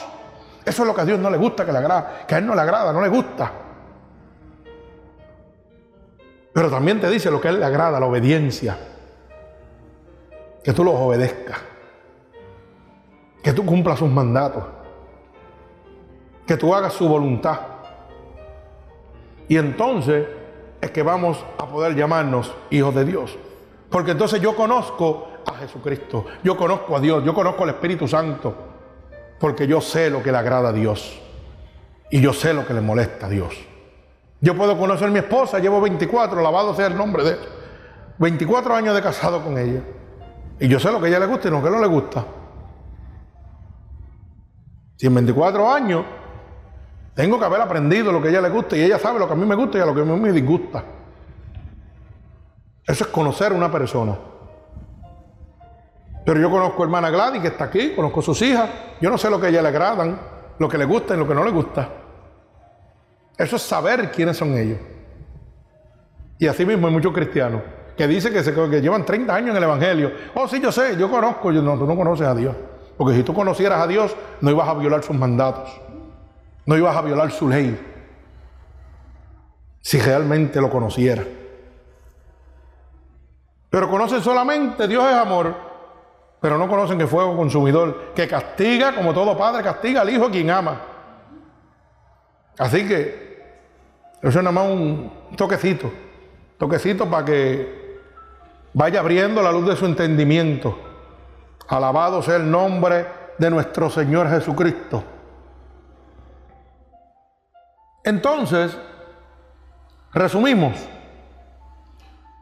Eso 0.65 0.83
es 0.83 0.89
lo 0.89 0.93
que 0.93 1.03
a 1.03 1.05
Dios 1.05 1.21
no 1.21 1.31
le 1.31 1.37
gusta 1.39 1.65
que 1.65 1.71
le 1.71 1.79
agrada, 1.79 2.25
que 2.27 2.35
a 2.35 2.39
Él 2.39 2.47
no 2.47 2.53
le 2.53 2.63
agrada, 2.63 2.93
no 2.93 3.01
le 3.01 3.09
gusta. 3.09 3.53
Pero 6.53 6.69
también 6.69 7.01
te 7.01 7.09
dice 7.09 7.31
lo 7.31 7.41
que 7.41 7.47
a 7.47 7.53
Él 7.53 7.61
le 7.61 7.67
agrada, 7.67 8.01
la 8.01 8.07
obediencia. 8.07 8.77
Que 10.65 10.73
tú 10.73 10.83
los 10.83 10.95
obedezcas. 10.97 11.59
Que 13.41 13.53
tú 13.53 13.65
cumplas 13.65 14.01
sus 14.01 14.11
mandatos. 14.11 14.65
Que 16.45 16.57
tú 16.57 16.75
hagas 16.75 16.93
su 16.93 17.09
voluntad. 17.09 17.70
Y 19.51 19.57
entonces 19.57 20.29
es 20.81 20.93
que 20.93 21.03
vamos 21.03 21.45
a 21.59 21.67
poder 21.67 21.97
llamarnos 21.97 22.55
hijos 22.71 22.95
de 22.95 23.05
Dios. 23.05 23.37
Porque 23.91 24.13
entonces 24.13 24.41
yo 24.41 24.55
conozco 24.55 25.27
a 25.45 25.55
Jesucristo. 25.55 26.25
Yo 26.45 26.57
conozco 26.57 26.97
a 26.97 27.01
Dios. 27.01 27.25
Yo 27.25 27.35
conozco 27.35 27.65
al 27.65 27.71
Espíritu 27.71 28.07
Santo. 28.07 28.55
Porque 29.41 29.67
yo 29.67 29.81
sé 29.81 30.09
lo 30.09 30.23
que 30.23 30.31
le 30.31 30.39
agrada 30.39 30.69
a 30.69 30.73
Dios. 30.73 31.21
Y 32.13 32.21
yo 32.21 32.33
sé 32.33 32.55
lo 32.55 32.65
que 32.65 32.75
le 32.75 32.81
molesta 32.81 33.27
a 33.27 33.29
Dios. 33.29 33.53
Yo 34.41 34.57
puedo 34.57 34.79
conocer 34.79 35.09
a 35.09 35.11
mi 35.11 35.19
esposa, 35.19 35.59
llevo 35.59 35.81
24, 35.81 36.39
alabado 36.39 36.73
sea 36.73 36.87
el 36.87 36.97
nombre 36.97 37.25
de 37.25 37.31
él. 37.31 37.39
24 38.19 38.73
años 38.73 38.95
de 38.95 39.03
casado 39.03 39.43
con 39.43 39.59
ella. 39.59 39.83
Y 40.61 40.69
yo 40.69 40.79
sé 40.79 40.93
lo 40.93 41.01
que 41.01 41.07
a 41.07 41.09
ella 41.09 41.19
le 41.19 41.27
gusta 41.27 41.49
y 41.49 41.51
lo 41.51 41.61
que 41.61 41.71
no 41.71 41.81
le 41.81 41.89
gusta. 41.89 42.25
Si 44.97 45.09
en 45.09 45.15
24 45.17 45.73
años 45.73 46.05
tengo 47.15 47.39
que 47.39 47.45
haber 47.45 47.61
aprendido 47.61 48.13
lo 48.13 48.21
que 48.23 48.29
a 48.29 48.31
ella 48.31 48.41
le 48.41 48.51
gusta 48.51 48.77
y 48.77 48.83
ella 48.83 48.99
sabe 48.99 49.19
lo 49.19 49.27
que 49.27 49.33
a 49.33 49.37
mí 49.37 49.45
me 49.45 49.55
gusta 49.55 49.79
y 49.79 49.81
a 49.81 49.87
lo 49.87 49.95
que 49.95 50.01
a 50.01 50.05
mí 50.05 50.19
me 50.19 50.33
disgusta. 50.33 50.85
Eso 52.87 53.05
es 53.05 53.11
conocer 53.11 53.53
a 53.53 53.55
una 53.55 53.71
persona. 53.71 54.17
Pero 56.25 56.41
yo 56.41 56.51
conozco 56.51 56.83
a 56.83 56.85
hermana 56.85 57.11
Gladys 57.11 57.43
que 57.43 57.49
está 57.49 57.65
aquí, 57.65 57.95
conozco 57.95 58.21
a 58.21 58.23
sus 58.23 58.43
hijas. 58.43 58.69
Yo 59.01 59.11
no 59.11 59.19
sé 59.19 59.31
lo 59.31 59.41
que 59.41 59.47
a 59.47 59.49
ella 59.49 59.63
le 59.63 59.69
agradan, 59.69 60.21
lo 60.59 60.69
que 60.69 60.79
le 60.79 60.85
gusta 60.85 61.15
y 61.15 61.19
lo 61.19 61.27
que 61.27 61.35
no 61.35 61.45
le 61.45 61.51
gusta. 61.51 61.89
Eso 63.37 63.57
es 63.57 63.63
saber 63.63 64.11
quiénes 64.11 64.37
son 64.37 64.57
ellos. 64.57 64.79
Y 66.39 66.47
así 66.47 66.65
mismo 66.65 66.87
hay 66.87 66.93
muchos 66.93 67.13
cristianos 67.13 67.63
que 67.97 68.07
dicen 68.07 68.33
que, 68.33 68.43
se, 68.43 68.53
llevan 68.81 69.05
30 69.05 69.35
años 69.35 69.51
en 69.51 69.57
el 69.57 69.63
Evangelio. 69.63 70.13
Oh, 70.35 70.49
sí, 70.49 70.59
yo 70.61 70.73
sé, 70.73 70.97
yo 70.97 71.11
conozco. 71.11 71.53
Yo, 71.53 71.61
no, 71.61 71.79
tú 71.79 71.87
no 71.87 71.95
conoces 71.95 72.27
a 72.27 72.35
Dios. 72.35 72.57
Porque 72.97 73.15
si 73.15 73.23
tú 73.23 73.35
conocieras 73.35 73.81
a 73.81 73.87
Dios, 73.87 74.17
no 74.41 74.51
ibas 74.51 74.69
a 74.69 74.75
violar 74.75 75.03
sus 75.03 75.17
mandatos. 75.17 75.71
No 76.67 76.77
ibas 76.77 76.97
a 76.97 77.03
violar 77.03 77.31
su 77.31 77.49
ley. 77.49 77.79
Si 79.81 80.01
realmente 80.01 80.61
lo 80.61 80.71
conocieras. 80.71 81.27
Pero 83.71 83.89
conocen 83.89 84.21
solamente 84.21 84.89
Dios 84.89 85.05
es 85.09 85.15
amor, 85.15 85.55
pero 86.41 86.59
no 86.59 86.69
conocen 86.69 86.99
que 86.99 87.07
fuego 87.07 87.37
consumidor, 87.37 88.13
que 88.15 88.27
castiga 88.27 88.95
como 88.95 89.15
todo 89.15 89.39
padre 89.39 89.63
castiga 89.63 90.01
al 90.01 90.11
hijo 90.11 90.27
a 90.27 90.31
quien 90.31 90.51
ama. 90.51 90.81
Así 92.59 92.87
que 92.87 93.31
eso 94.21 94.29
es 94.29 94.37
nada 94.37 94.53
más 94.53 94.69
un 94.69 95.11
toquecito, 95.37 95.91
toquecito 96.59 97.09
para 97.09 97.25
que 97.25 98.01
vaya 98.75 99.01
abriendo 99.01 99.41
la 99.41 99.53
luz 99.53 99.69
de 99.69 99.77
su 99.77 99.87
entendimiento. 99.87 100.77
Alabado 101.69 102.21
sea 102.23 102.37
el 102.37 102.51
nombre 102.51 103.07
de 103.39 103.49
nuestro 103.49 103.89
Señor 103.89 104.29
Jesucristo. 104.29 105.05
Entonces, 108.05 108.77
resumimos. 110.13 110.75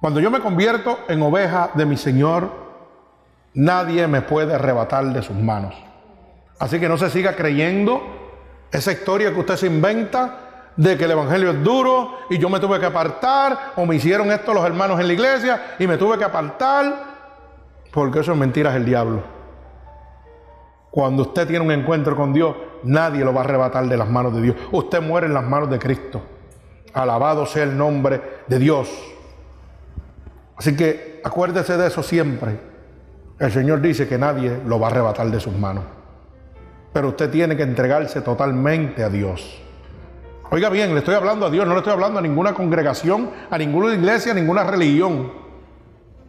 Cuando 0.01 0.21
yo 0.21 0.31
me 0.31 0.41
convierto 0.41 1.01
en 1.09 1.21
oveja 1.23 1.71
de 1.75 1.85
mi 1.85 1.97
Señor, 1.97 2.51
nadie 3.55 4.07
me 4.07 4.23
puede 4.23 4.55
arrebatar 4.55 5.05
de 5.07 5.23
sus 5.23 5.37
manos. 5.37 5.75
Así 6.59 6.79
que 6.79 6.89
no 6.89 6.97
se 6.97 7.11
siga 7.11 7.35
creyendo 7.35 8.01
esa 8.71 8.93
historia 8.93 9.33
que 9.33 9.41
usted 9.41 9.57
se 9.57 9.67
inventa 9.67 10.49
de 10.77 10.97
que 10.97 11.05
el 11.05 11.11
Evangelio 11.11 11.51
es 11.51 11.65
duro 11.65 12.19
y 12.31 12.39
yo 12.39 12.49
me 12.49 12.61
tuve 12.61 12.79
que 12.79 12.87
apartar, 12.87 13.73
o 13.75 13.85
me 13.85 13.97
hicieron 13.97 14.31
esto 14.31 14.55
los 14.55 14.65
hermanos 14.65 15.01
en 15.01 15.09
la 15.09 15.13
iglesia 15.13 15.75
y 15.79 15.87
me 15.89 15.97
tuve 15.97 16.17
que 16.19 16.25
apartar, 16.25 17.05
porque 17.93 18.21
eso 18.21 18.33
es 18.33 18.39
mentiras 18.39 18.75
del 18.75 18.85
diablo. 18.85 19.38
Cuando 20.91 21.23
usted 21.23 21.47
tiene 21.47 21.65
un 21.65 21.71
encuentro 21.71 22.17
con 22.17 22.33
Dios, 22.33 22.57
nadie 22.83 23.25
lo 23.25 23.33
va 23.33 23.43
a 23.43 23.45
arrebatar 23.45 23.87
de 23.87 23.97
las 23.97 24.09
manos 24.09 24.35
de 24.35 24.43
Dios. 24.43 24.57
Usted 24.73 25.03
muere 25.03 25.27
en 25.27 25.35
las 25.35 25.45
manos 25.45 25.71
de 25.71 25.79
Cristo. 25.79 26.23
Alabado 26.95 27.47
sea 27.47 27.65
el 27.65 27.77
nombre 27.77 28.21
de 28.47 28.59
Dios. 28.59 28.89
Así 30.57 30.75
que 30.75 31.21
acuérdese 31.23 31.77
de 31.77 31.87
eso 31.87 32.03
siempre. 32.03 32.59
El 33.39 33.53
Señor 33.53 33.81
dice 33.81 34.09
que 34.09 34.19
nadie 34.19 34.59
lo 34.67 34.81
va 34.81 34.89
a 34.89 34.91
arrebatar 34.91 35.31
de 35.31 35.39
sus 35.39 35.55
manos. 35.55 35.85
Pero 36.93 37.09
usted 37.09 37.31
tiene 37.31 37.57
que 37.57 37.63
entregarse 37.63 38.23
totalmente 38.23 39.05
a 39.05 39.11
Dios. 39.11 39.63
Oiga 40.51 40.71
bien, 40.71 40.95
le 40.95 41.01
estoy 41.01 41.15
hablando 41.15 41.45
a 41.47 41.51
Dios, 41.51 41.67
no 41.67 41.75
le 41.75 41.81
estoy 41.81 41.93
hablando 41.93 42.19
a 42.19 42.23
ninguna 42.23 42.55
congregación, 42.55 43.31
a 43.51 43.59
ninguna 43.59 43.95
iglesia, 43.95 44.33
a 44.33 44.35
ninguna 44.35 44.65
religión. 44.65 45.31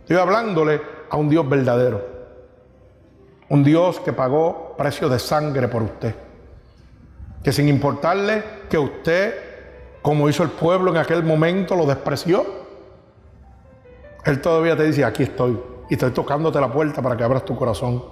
Estoy 0.01 0.17
hablándole 0.17 0.81
a 1.09 1.15
un 1.15 1.29
Dios 1.29 1.47
verdadero. 1.47 2.18
Un 3.49 3.63
Dios 3.63 3.99
que 3.99 4.13
pagó 4.13 4.75
precio 4.77 5.09
de 5.09 5.17
sangre 5.19 5.67
por 5.67 5.81
usted. 5.81 6.15
Que 7.43 7.51
sin 7.51 7.67
importarle 7.67 8.43
que 8.69 8.77
usted, 8.77 9.33
como 10.01 10.29
hizo 10.29 10.43
el 10.43 10.49
pueblo 10.49 10.91
en 10.91 10.97
aquel 10.97 11.23
momento, 11.23 11.75
lo 11.75 11.85
despreció, 11.85 12.45
Él 14.23 14.39
todavía 14.39 14.77
te 14.77 14.83
dice, 14.83 15.03
aquí 15.03 15.23
estoy. 15.23 15.59
Y 15.89 15.95
estoy 15.95 16.11
tocándote 16.11 16.61
la 16.61 16.71
puerta 16.71 17.01
para 17.01 17.17
que 17.17 17.23
abras 17.23 17.43
tu 17.43 17.55
corazón. 17.55 18.03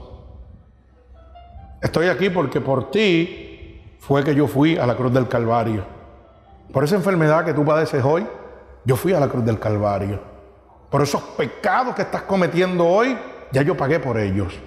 Estoy 1.81 2.07
aquí 2.07 2.31
porque 2.31 2.59
por 2.59 2.89
ti 2.89 3.97
fue 3.99 4.23
que 4.23 4.33
yo 4.33 4.47
fui 4.47 4.77
a 4.77 4.87
la 4.87 4.95
cruz 4.95 5.13
del 5.13 5.27
Calvario. 5.27 5.83
Por 6.73 6.83
esa 6.83 6.95
enfermedad 6.95 7.45
que 7.45 7.53
tú 7.53 7.63
padeces 7.63 8.03
hoy, 8.03 8.25
yo 8.83 8.95
fui 8.95 9.13
a 9.13 9.19
la 9.19 9.27
cruz 9.27 9.45
del 9.45 9.59
Calvario. 9.59 10.19
Por 10.89 11.03
esos 11.03 11.21
pecados 11.21 11.93
que 11.93 12.01
estás 12.01 12.23
cometiendo 12.23 12.87
hoy, 12.87 13.15
ya 13.51 13.61
yo 13.61 13.77
pagué 13.77 13.99
por 13.99 14.17
ellos. 14.17 14.59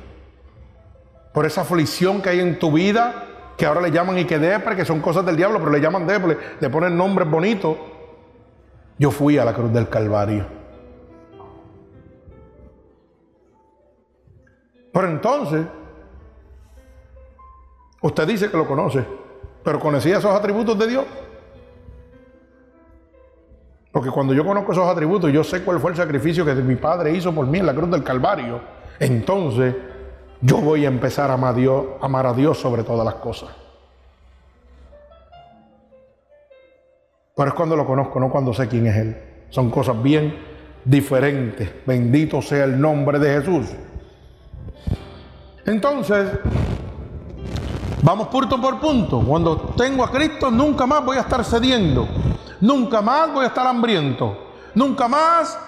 Por 1.32 1.46
esa 1.46 1.60
aflicción 1.60 2.22
que 2.22 2.30
hay 2.30 2.40
en 2.40 2.58
tu 2.58 2.72
vida, 2.72 3.26
que 3.56 3.66
ahora 3.66 3.80
le 3.80 3.90
llaman 3.90 4.18
y 4.18 4.24
que 4.24 4.38
depre, 4.38 4.74
que 4.74 4.84
son 4.84 5.00
cosas 5.00 5.24
del 5.24 5.36
diablo, 5.36 5.58
pero 5.58 5.70
le 5.70 5.80
llaman 5.80 6.06
depre, 6.06 6.36
le 6.58 6.70
ponen 6.70 6.96
nombres 6.96 7.30
bonitos. 7.30 7.76
Yo 8.98 9.10
fui 9.10 9.38
a 9.38 9.44
la 9.44 9.52
cruz 9.52 9.72
del 9.72 9.88
Calvario. 9.88 10.46
Pero 14.92 15.06
entonces, 15.06 15.66
usted 18.00 18.26
dice 18.26 18.50
que 18.50 18.56
lo 18.56 18.66
conoce, 18.66 19.04
pero 19.62 19.78
conocía 19.78 20.18
esos 20.18 20.34
atributos 20.34 20.78
de 20.78 20.86
Dios. 20.86 21.04
Porque 23.92 24.10
cuando 24.10 24.32
yo 24.34 24.44
conozco 24.44 24.72
esos 24.72 24.88
atributos, 24.88 25.32
yo 25.32 25.44
sé 25.44 25.62
cuál 25.62 25.80
fue 25.80 25.90
el 25.90 25.96
sacrificio 25.96 26.44
que 26.44 26.54
mi 26.54 26.76
Padre 26.76 27.12
hizo 27.12 27.34
por 27.34 27.46
mí 27.46 27.58
en 27.58 27.66
la 27.66 27.74
cruz 27.74 27.90
del 27.90 28.04
Calvario, 28.04 28.60
entonces 28.98 29.74
yo 30.40 30.58
voy 30.58 30.84
a 30.84 30.88
empezar 30.88 31.30
a 31.30 31.34
amar 31.34 31.54
a 31.54 31.56
Dios, 31.56 31.86
amar 32.00 32.26
a 32.26 32.32
Dios 32.32 32.58
sobre 32.58 32.82
todas 32.82 33.04
las 33.04 33.16
cosas. 33.16 33.50
Pero 37.36 37.48
es 37.48 37.54
cuando 37.54 37.76
lo 37.76 37.86
conozco, 37.86 38.20
no 38.20 38.30
cuando 38.30 38.52
sé 38.52 38.68
quién 38.68 38.86
es 38.86 38.96
Él. 38.96 39.16
Son 39.50 39.70
cosas 39.70 40.02
bien 40.02 40.36
diferentes. 40.84 41.70
Bendito 41.86 42.42
sea 42.42 42.64
el 42.64 42.80
nombre 42.80 43.18
de 43.18 43.40
Jesús. 43.40 43.66
Entonces, 45.66 46.28
vamos 48.02 48.28
punto 48.28 48.60
por 48.60 48.80
punto. 48.80 49.22
Cuando 49.26 49.56
tengo 49.76 50.04
a 50.04 50.10
Cristo, 50.10 50.50
nunca 50.50 50.86
más 50.86 51.04
voy 51.04 51.16
a 51.16 51.20
estar 51.20 51.44
cediendo. 51.44 52.08
Nunca 52.60 53.00
más 53.00 53.32
voy 53.32 53.44
a 53.44 53.48
estar 53.48 53.66
hambriento. 53.66 54.36
Nunca 54.74 55.08
más 55.08 55.58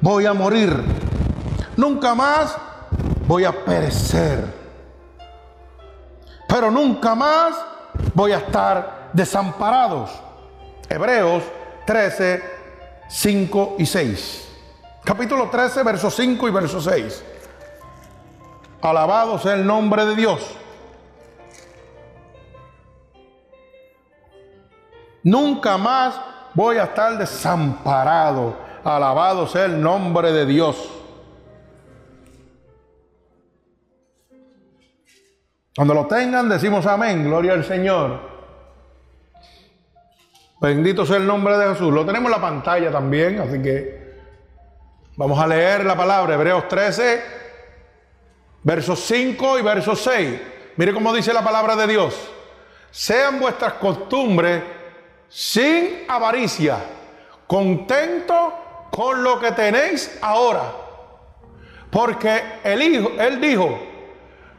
voy 0.00 0.26
a 0.26 0.32
morir. 0.32 0.72
Nunca 1.76 2.14
más 2.14 2.56
voy 3.28 3.44
a 3.44 3.52
perecer. 3.52 4.42
Pero 6.48 6.70
nunca 6.70 7.14
más 7.14 7.54
voy 8.14 8.32
a 8.32 8.38
estar 8.38 9.10
desamparados. 9.12 10.10
Hebreos 10.88 11.44
13, 11.86 12.42
5 13.06 13.76
y 13.78 13.84
6. 13.84 14.48
Capítulo 15.04 15.50
13, 15.50 15.82
versos 15.82 16.14
5 16.16 16.48
y 16.48 16.50
verso 16.50 16.80
6. 16.80 17.22
Alabado 18.80 19.38
sea 19.38 19.54
el 19.54 19.66
nombre 19.66 20.06
de 20.06 20.16
Dios. 20.16 20.56
Nunca 25.22 25.76
más 25.76 26.18
voy 26.54 26.78
a 26.78 26.84
estar 26.84 27.18
desamparado. 27.18 28.56
Alabado 28.82 29.46
sea 29.46 29.66
el 29.66 29.82
nombre 29.82 30.32
de 30.32 30.46
Dios. 30.46 30.97
Cuando 35.78 35.94
lo 35.94 36.08
tengan, 36.08 36.48
decimos 36.48 36.84
amén, 36.86 37.22
gloria 37.22 37.52
al 37.52 37.64
Señor. 37.64 38.18
Bendito 40.60 41.06
sea 41.06 41.18
el 41.18 41.26
nombre 41.28 41.56
de 41.56 41.68
Jesús. 41.68 41.94
Lo 41.94 42.04
tenemos 42.04 42.32
en 42.32 42.32
la 42.32 42.40
pantalla 42.40 42.90
también, 42.90 43.38
así 43.38 43.62
que 43.62 44.12
vamos 45.14 45.38
a 45.38 45.46
leer 45.46 45.84
la 45.86 45.96
palabra, 45.96 46.34
Hebreos 46.34 46.66
13, 46.66 47.22
versos 48.64 48.98
5 48.98 49.60
y 49.60 49.62
versos 49.62 50.00
6. 50.00 50.40
Mire 50.74 50.92
cómo 50.92 51.14
dice 51.14 51.32
la 51.32 51.44
palabra 51.44 51.76
de 51.76 51.86
Dios. 51.86 52.28
Sean 52.90 53.38
vuestras 53.38 53.74
costumbres 53.74 54.60
sin 55.28 56.06
avaricia, 56.08 56.78
contento 57.46 58.88
con 58.90 59.22
lo 59.22 59.38
que 59.38 59.52
tenéis 59.52 60.18
ahora. 60.22 60.72
Porque 61.88 62.42
el 62.64 62.82
Hijo, 62.82 63.12
Él 63.16 63.40
dijo, 63.40 63.78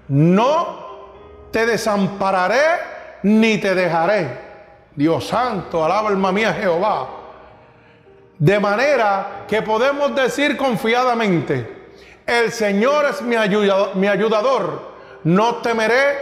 no 0.08 0.79
te 1.52 1.66
desampararé 1.66 2.62
ni 3.24 3.58
te 3.58 3.76
dejaré. 3.76 4.50
Dios 4.96 5.28
santo, 5.28 5.84
alaba 5.84 6.10
alma 6.10 6.32
mía 6.32 6.54
Jehová. 6.54 7.08
De 8.38 8.60
manera 8.60 9.46
que 9.48 9.62
podemos 9.62 10.16
decir 10.16 10.56
confiadamente, 10.56 11.78
el 12.26 12.52
Señor 12.52 13.06
es 13.06 13.22
mi, 13.22 13.36
mi 13.96 14.08
ayudador, 14.08 14.94
no 15.24 15.56
temeré 15.58 16.18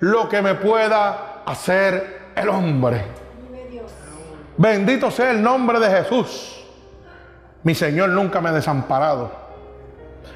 lo 0.00 0.28
que 0.28 0.42
me 0.42 0.54
pueda 0.54 1.42
hacer 1.46 2.30
el 2.34 2.48
hombre. 2.48 3.04
Bendito 4.56 5.10
sea 5.10 5.30
el 5.30 5.42
nombre 5.42 5.78
de 5.78 5.90
Jesús. 5.90 6.64
Mi 7.62 7.74
Señor 7.74 8.10
nunca 8.10 8.40
me 8.40 8.48
ha 8.48 8.52
desamparado. 8.52 9.30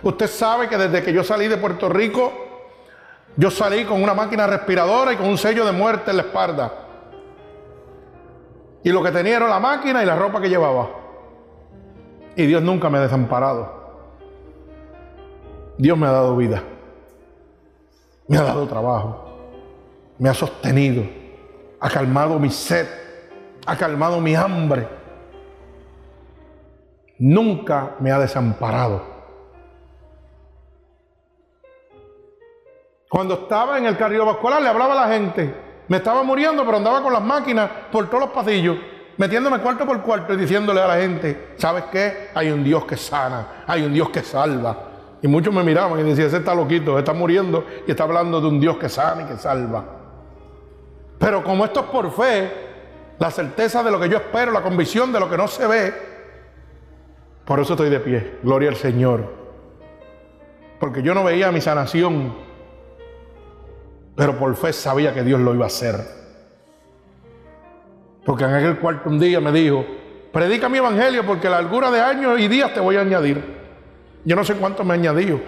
Usted 0.03 0.28
sabe 0.28 0.68
que 0.68 0.78
desde 0.78 1.03
que 1.03 1.12
yo 1.12 1.24
salí 1.24 1.49
de 1.49 1.57
Puerto 1.57 1.89
Rico, 1.89 2.45
yo 3.37 3.51
salí 3.51 3.84
con 3.84 4.03
una 4.03 4.14
máquina 4.14 4.47
respiradora 4.47 5.12
y 5.12 5.16
con 5.16 5.26
un 5.26 5.37
sello 5.37 5.64
de 5.66 5.72
muerte 5.72 6.11
en 6.11 6.16
la 6.16 6.22
espalda. 6.22 6.72
Y 8.82 8.91
lo 8.91 9.03
que 9.03 9.11
tenía 9.11 9.37
era 9.37 9.49
la 9.49 9.61
máquina 9.61 10.03
y 10.03 10.07
la 10.07 10.16
ropa 10.16 10.41
que 10.41 10.49
llevaba. 10.49 10.89
Y 12.34 12.47
Dios 12.47 12.62
nunca 12.62 12.89
me 12.89 12.99
ha 12.99 13.03
desamparado. 13.03 13.74
Dios 15.76 15.99
me 15.99 16.07
ha 16.07 16.12
dado 16.12 16.37
vida. 16.37 16.62
Me 18.28 18.39
ha 18.39 18.43
dado 18.43 18.66
trabajo. 18.66 19.39
Me 20.18 20.28
ha 20.28 20.34
sostenido. 20.34 21.05
Ha 21.80 21.91
calmado 21.91 22.39
mi 22.39 22.49
sed. 22.49 22.87
Ha 23.66 23.76
calmado 23.76 24.20
mi 24.20 24.34
hambre. 24.34 24.89
Nunca 27.18 27.97
me 28.01 28.12
ha 28.12 28.18
desamparado. 28.18 29.15
Cuando 33.09 33.34
estaba 33.34 33.78
en 33.78 33.86
el 33.86 33.96
cardiovascular 33.96 34.61
le 34.61 34.68
hablaba 34.68 34.92
a 34.92 35.07
la 35.07 35.14
gente. 35.14 35.54
Me 35.88 35.98
estaba 35.98 36.22
muriendo, 36.22 36.64
pero 36.64 36.78
andaba 36.78 37.02
con 37.02 37.12
las 37.12 37.22
máquinas 37.22 37.70
por 37.92 38.09
todos 38.09 38.24
los 38.24 38.30
pasillos, 38.30 38.76
metiéndome 39.16 39.59
cuarto 39.61 39.86
por 39.86 40.02
cuarto 40.02 40.34
y 40.34 40.36
diciéndole 40.36 40.80
a 40.80 40.88
la 40.88 40.96
gente, 40.96 41.54
¿sabes 41.57 41.84
qué? 41.92 42.30
Hay 42.34 42.50
un 42.50 42.64
Dios 42.64 42.84
que 42.84 42.96
sana, 42.96 43.64
hay 43.66 43.84
un 43.84 43.92
Dios 43.92 44.11
que 44.11 44.22
salva. 44.22 44.76
Y 45.22 45.28
muchos 45.28 45.54
me 45.54 45.62
miraban 45.62 45.98
y 46.00 46.02
decían, 46.02 46.26
ese 46.26 46.38
está 46.38 46.54
loquito, 46.54 46.98
está 46.98 47.12
muriendo 47.12 47.64
y 47.86 47.90
está 47.92 48.02
hablando 48.02 48.40
de 48.40 48.48
un 48.48 48.61
Dios 48.61 48.76
que 48.78 48.88
sana 48.88 49.22
y 49.22 49.24
que 49.26 49.36
salva. 49.36 49.84
Pero 51.18 51.44
como 51.44 51.64
esto 51.64 51.80
es 51.80 51.86
por 51.86 52.11
fe, 52.11 52.52
la 53.18 53.30
certeza 53.30 53.82
de 53.82 53.90
lo 53.92 54.00
que 54.00 54.09
yo 54.09 54.16
espero, 54.16 54.50
la 54.50 54.62
convicción 54.62 55.12
de 55.12 55.20
lo 55.20 55.30
que 55.30 55.36
no 55.36 55.46
se 55.46 55.66
ve, 55.66 55.94
por 57.44 57.61
eso 57.61 57.74
estoy 57.74 57.90
de 57.90 58.00
pie. 58.00 58.38
Gloria 58.42 58.70
al 58.70 58.76
Señor. 58.76 59.32
Porque 60.80 61.00
yo 61.00 61.14
no 61.14 61.22
veía 61.22 61.52
mi 61.52 61.61
sanación 61.61 62.45
pero 64.16 64.36
por 64.38 64.56
fe 64.56 64.72
sabía 64.72 65.12
que 65.12 65.22
Dios 65.22 65.38
lo 65.38 65.54
iba 65.54 65.64
a 65.64 65.68
hacer. 65.68 66.00
Porque 68.24 68.44
en 68.44 68.54
aquel 68.54 68.78
cuarto 68.78 69.08
un 69.10 69.20
día 69.20 69.40
me 69.40 69.52
dijo, 69.52 69.84
predica 70.32 70.68
mi 70.68 70.78
evangelio 70.78 71.24
porque 71.24 71.48
la 71.48 71.60
largura 71.60 71.90
de 71.90 72.00
años 72.00 72.40
y 72.40 72.48
días 72.48 72.74
te 72.74 72.80
voy 72.80 72.96
a 72.96 73.02
añadir. 73.02 73.44
Yo 74.24 74.34
no 74.34 74.42
sé 74.42 74.54
cuánto 74.54 74.82
me 74.82 74.94
añadió. 74.94 75.40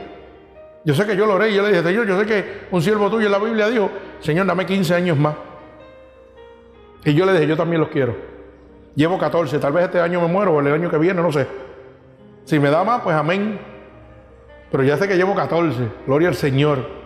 Yo 0.84 0.94
sé 0.94 1.04
que 1.04 1.16
yo 1.16 1.26
lo 1.26 1.34
oré 1.34 1.50
y 1.50 1.54
yo 1.54 1.62
le 1.62 1.70
dije, 1.70 1.82
Señor, 1.82 2.06
yo 2.06 2.20
sé 2.20 2.26
que 2.26 2.68
un 2.70 2.80
siervo 2.80 3.10
tuyo 3.10 3.26
en 3.26 3.32
la 3.32 3.38
Biblia 3.38 3.68
dijo, 3.68 3.90
Señor, 4.20 4.46
dame 4.46 4.64
15 4.64 4.94
años 4.94 5.18
más. 5.18 5.34
Y 7.04 7.14
yo 7.14 7.26
le 7.26 7.32
dije, 7.32 7.46
yo 7.46 7.56
también 7.56 7.80
los 7.80 7.90
quiero. 7.90 8.14
Llevo 8.94 9.18
14, 9.18 9.58
tal 9.58 9.72
vez 9.72 9.84
este 9.86 10.00
año 10.00 10.20
me 10.20 10.28
muero 10.28 10.52
o 10.52 10.60
el 10.60 10.72
año 10.72 10.90
que 10.90 10.98
viene, 10.98 11.22
no 11.22 11.32
sé. 11.32 11.46
Si 12.44 12.58
me 12.58 12.70
da 12.70 12.84
más, 12.84 13.00
pues 13.02 13.16
amén. 13.16 13.58
Pero 14.70 14.82
ya 14.84 14.96
sé 14.96 15.08
que 15.08 15.16
llevo 15.16 15.34
14, 15.34 15.88
gloria 16.06 16.28
al 16.28 16.34
Señor. 16.34 16.97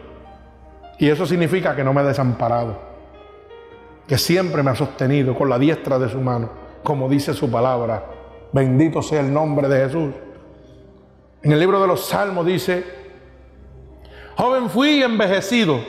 Y 1.03 1.11
eso 1.11 1.27
significa 1.27 1.75
que 1.75 1.83
no 1.83 1.93
me 1.93 2.01
ha 2.01 2.05
desamparado, 2.05 2.79
que 4.07 4.17
siempre 4.17 4.63
me 4.63 4.71
ha 4.71 4.77
sostenido 4.77 5.35
con 5.35 5.51
la 5.51 5.59
diestra 5.59 5.99
de 5.99 6.09
su 6.09 6.21
mano, 6.21 6.49
como 6.85 7.09
dice 7.09 7.35
su 7.35 7.51
palabra. 7.51 8.07
Bendito 8.53 9.03
sea 9.03 9.19
el 9.19 9.35
nombre 9.35 9.67
de 9.67 9.85
Jesús. 9.85 10.15
En 11.43 11.51
el 11.51 11.59
libro 11.59 11.81
de 11.81 11.89
los 11.89 12.07
Salmos 12.07 12.47
dice, 12.47 12.85
joven 14.37 14.71
fui 14.71 15.03
envejecido 15.03 15.81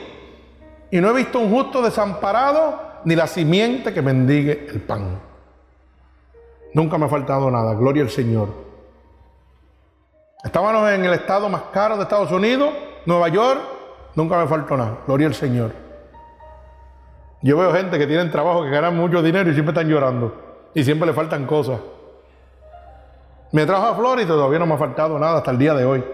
y 0.90 1.00
no 1.00 1.10
he 1.10 1.14
visto 1.14 1.38
un 1.38 1.48
justo 1.48 1.80
desamparado 1.80 2.80
ni 3.04 3.14
la 3.14 3.28
simiente 3.28 3.94
que 3.94 4.02
mendigue 4.02 4.66
el 4.68 4.80
pan. 4.80 5.20
Nunca 6.72 6.98
me 6.98 7.06
ha 7.06 7.08
faltado 7.08 7.48
nada, 7.52 7.74
gloria 7.74 8.02
al 8.02 8.10
Señor. 8.10 8.48
Estábamos 10.42 10.90
en 10.90 11.04
el 11.04 11.12
estado 11.12 11.48
más 11.48 11.62
caro 11.72 11.96
de 11.98 12.02
Estados 12.02 12.32
Unidos, 12.32 12.70
Nueva 13.06 13.28
York, 13.28 13.73
Nunca 14.14 14.38
me 14.38 14.46
faltó 14.46 14.76
nada. 14.76 14.98
Gloria 15.06 15.26
al 15.26 15.34
Señor. 15.34 15.72
Yo 17.42 17.58
veo 17.58 17.72
gente 17.72 17.98
que 17.98 18.06
tienen 18.06 18.30
trabajo, 18.30 18.62
que 18.62 18.70
ganan 18.70 18.96
mucho 18.96 19.22
dinero 19.22 19.50
y 19.50 19.52
siempre 19.52 19.72
están 19.72 19.88
llorando. 19.88 20.34
Y 20.72 20.82
siempre 20.82 21.06
le 21.06 21.12
faltan 21.12 21.46
cosas. 21.46 21.78
Me 23.52 23.66
trajo 23.66 23.86
a 23.86 23.94
Florida 23.94 24.24
y 24.24 24.26
todavía 24.26 24.58
no 24.58 24.66
me 24.66 24.74
ha 24.74 24.78
faltado 24.78 25.18
nada 25.18 25.38
hasta 25.38 25.50
el 25.50 25.58
día 25.58 25.74
de 25.74 25.84
hoy. 25.84 26.04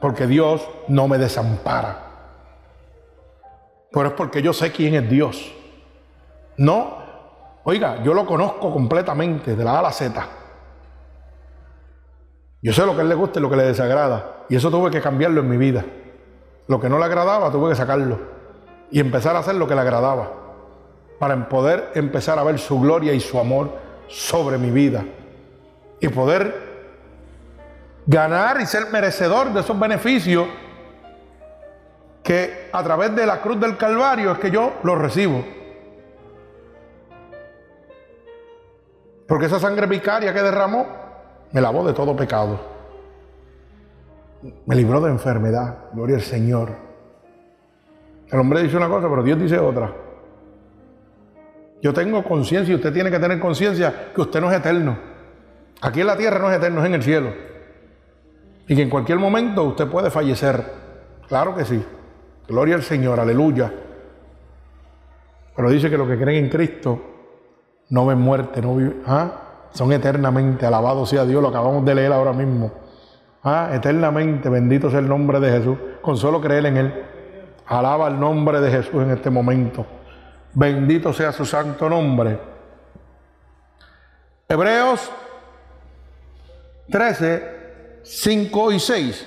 Porque 0.00 0.26
Dios 0.26 0.68
no 0.88 1.08
me 1.08 1.18
desampara. 1.18 2.02
Pero 3.92 4.08
es 4.08 4.12
porque 4.12 4.42
yo 4.42 4.52
sé 4.52 4.72
quién 4.72 4.94
es 4.94 5.08
Dios. 5.08 5.54
No, 6.58 6.98
oiga, 7.64 8.02
yo 8.02 8.12
lo 8.12 8.26
conozco 8.26 8.72
completamente, 8.72 9.56
de 9.56 9.64
la 9.64 9.72
A 9.72 9.78
a 9.78 9.82
la 9.82 9.92
Z. 9.92 10.26
Yo 12.62 12.72
sé 12.72 12.84
lo 12.84 12.94
que 12.94 12.98
a 12.98 13.02
él 13.02 13.08
le 13.08 13.14
gusta 13.14 13.38
y 13.38 13.42
lo 13.42 13.48
que 13.48 13.56
le 13.56 13.62
desagrada. 13.62 14.44
Y 14.48 14.56
eso 14.56 14.70
tuve 14.70 14.90
que 14.90 15.00
cambiarlo 15.00 15.40
en 15.40 15.48
mi 15.48 15.56
vida. 15.56 15.84
Lo 16.68 16.80
que 16.80 16.88
no 16.88 16.98
le 16.98 17.04
agradaba 17.04 17.50
tuve 17.50 17.70
que 17.70 17.76
sacarlo 17.76 18.18
y 18.90 19.00
empezar 19.00 19.36
a 19.36 19.40
hacer 19.40 19.54
lo 19.54 19.66
que 19.66 19.74
le 19.74 19.80
agradaba 19.80 20.30
para 21.18 21.48
poder 21.48 21.92
empezar 21.94 22.38
a 22.38 22.44
ver 22.44 22.58
su 22.58 22.80
gloria 22.80 23.12
y 23.12 23.20
su 23.20 23.38
amor 23.38 23.70
sobre 24.08 24.58
mi 24.58 24.70
vida 24.70 25.04
y 26.00 26.08
poder 26.08 26.66
ganar 28.06 28.60
y 28.60 28.66
ser 28.66 28.90
merecedor 28.90 29.52
de 29.52 29.60
esos 29.60 29.78
beneficios 29.78 30.46
que 32.22 32.68
a 32.72 32.82
través 32.82 33.14
de 33.14 33.24
la 33.24 33.40
cruz 33.40 33.60
del 33.60 33.76
Calvario 33.76 34.32
es 34.32 34.38
que 34.38 34.50
yo 34.50 34.72
los 34.82 34.98
recibo. 34.98 35.44
Porque 39.28 39.46
esa 39.46 39.58
sangre 39.58 39.86
vicaria 39.86 40.34
que 40.34 40.42
derramó 40.42 40.86
me 41.52 41.60
lavó 41.60 41.84
de 41.84 41.92
todo 41.92 42.14
pecado 42.14 42.75
me 44.66 44.76
libró 44.76 45.00
de 45.00 45.10
enfermedad, 45.10 45.86
gloria 45.92 46.16
al 46.16 46.22
Señor. 46.22 46.70
El 48.30 48.40
hombre 48.40 48.62
dice 48.62 48.76
una 48.76 48.88
cosa, 48.88 49.08
pero 49.08 49.22
Dios 49.22 49.38
dice 49.38 49.58
otra. 49.58 49.92
Yo 51.82 51.92
tengo 51.92 52.24
conciencia 52.24 52.72
y 52.72 52.76
usted 52.76 52.92
tiene 52.92 53.10
que 53.10 53.18
tener 53.18 53.38
conciencia 53.38 54.10
que 54.14 54.20
usted 54.20 54.40
no 54.40 54.50
es 54.50 54.58
eterno. 54.58 54.98
Aquí 55.80 56.00
en 56.00 56.06
la 56.06 56.16
tierra 56.16 56.38
no 56.38 56.50
es 56.50 56.56
eterno, 56.56 56.80
es 56.80 56.86
en 56.86 56.94
el 56.94 57.02
cielo. 57.02 57.32
Y 58.66 58.74
que 58.74 58.82
en 58.82 58.90
cualquier 58.90 59.18
momento 59.18 59.62
usted 59.64 59.86
puede 59.86 60.10
fallecer. 60.10 60.64
Claro 61.28 61.54
que 61.54 61.64
sí. 61.64 61.84
Gloria 62.48 62.74
al 62.76 62.82
Señor, 62.82 63.20
aleluya. 63.20 63.72
Pero 65.54 65.70
dice 65.70 65.88
que 65.88 65.98
los 65.98 66.08
que 66.08 66.18
creen 66.18 66.44
en 66.44 66.50
Cristo 66.50 67.00
no 67.90 68.06
ven 68.06 68.18
muerte, 68.18 68.60
no 68.60 68.76
viven, 68.76 69.02
¿ah? 69.06 69.42
son 69.70 69.92
eternamente. 69.92 70.66
Alabados 70.66 71.08
sea 71.08 71.24
Dios, 71.24 71.40
lo 71.40 71.48
acabamos 71.48 71.84
de 71.84 71.94
leer 71.94 72.12
ahora 72.12 72.32
mismo. 72.32 72.72
Ah, 73.48 73.70
eternamente, 73.72 74.48
bendito 74.48 74.90
sea 74.90 74.98
el 74.98 75.08
nombre 75.08 75.38
de 75.38 75.52
Jesús, 75.52 75.78
con 76.02 76.16
solo 76.16 76.40
creer 76.40 76.66
en 76.66 76.76
Él. 76.78 77.04
Alaba 77.66 78.08
el 78.08 78.18
nombre 78.18 78.60
de 78.60 78.72
Jesús 78.72 79.00
en 79.04 79.12
este 79.12 79.30
momento. 79.30 79.86
Bendito 80.52 81.12
sea 81.12 81.30
su 81.30 81.46
santo 81.46 81.88
nombre. 81.88 82.40
Hebreos 84.48 85.08
13, 86.90 88.00
5 88.02 88.72
y 88.72 88.80
6. 88.80 89.26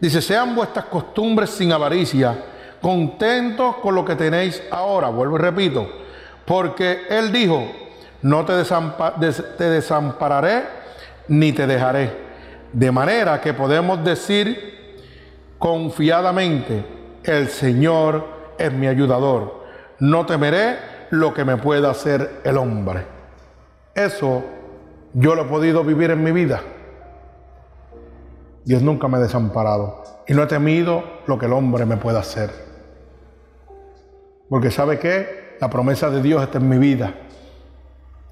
Dice, 0.00 0.22
sean 0.22 0.54
vuestras 0.54 0.84
costumbres 0.84 1.50
sin 1.50 1.72
avaricia, 1.72 2.38
contentos 2.80 3.78
con 3.78 3.96
lo 3.96 4.04
que 4.04 4.14
tenéis 4.14 4.62
ahora. 4.70 5.08
Vuelvo 5.08 5.38
y 5.38 5.40
repito, 5.40 5.90
porque 6.44 7.06
Él 7.10 7.32
dijo, 7.32 7.66
no 8.22 8.44
te, 8.44 8.54
te 9.58 9.70
desampararé 9.70 10.62
ni 11.26 11.52
te 11.52 11.66
dejaré. 11.66 12.27
De 12.72 12.92
manera 12.92 13.40
que 13.40 13.54
podemos 13.54 14.04
decir 14.04 15.06
confiadamente, 15.58 16.84
el 17.24 17.48
Señor 17.48 18.26
es 18.58 18.72
mi 18.72 18.86
ayudador. 18.86 19.64
No 19.98 20.26
temeré 20.26 20.76
lo 21.10 21.32
que 21.32 21.44
me 21.44 21.56
pueda 21.56 21.90
hacer 21.90 22.40
el 22.44 22.56
hombre. 22.58 23.04
Eso 23.94 24.44
yo 25.14 25.34
lo 25.34 25.42
he 25.42 25.44
podido 25.46 25.82
vivir 25.82 26.10
en 26.10 26.22
mi 26.22 26.32
vida. 26.32 26.60
Dios 28.64 28.82
nunca 28.82 29.08
me 29.08 29.16
ha 29.16 29.20
desamparado 29.20 30.04
y 30.26 30.34
no 30.34 30.42
he 30.42 30.46
temido 30.46 31.02
lo 31.26 31.38
que 31.38 31.46
el 31.46 31.52
hombre 31.54 31.86
me 31.86 31.96
pueda 31.96 32.20
hacer. 32.20 32.50
Porque 34.48 34.70
sabe 34.70 34.98
que 34.98 35.56
la 35.60 35.70
promesa 35.70 36.10
de 36.10 36.22
Dios 36.22 36.42
está 36.42 36.58
en 36.58 36.68
mi 36.68 36.78
vida. 36.78 37.14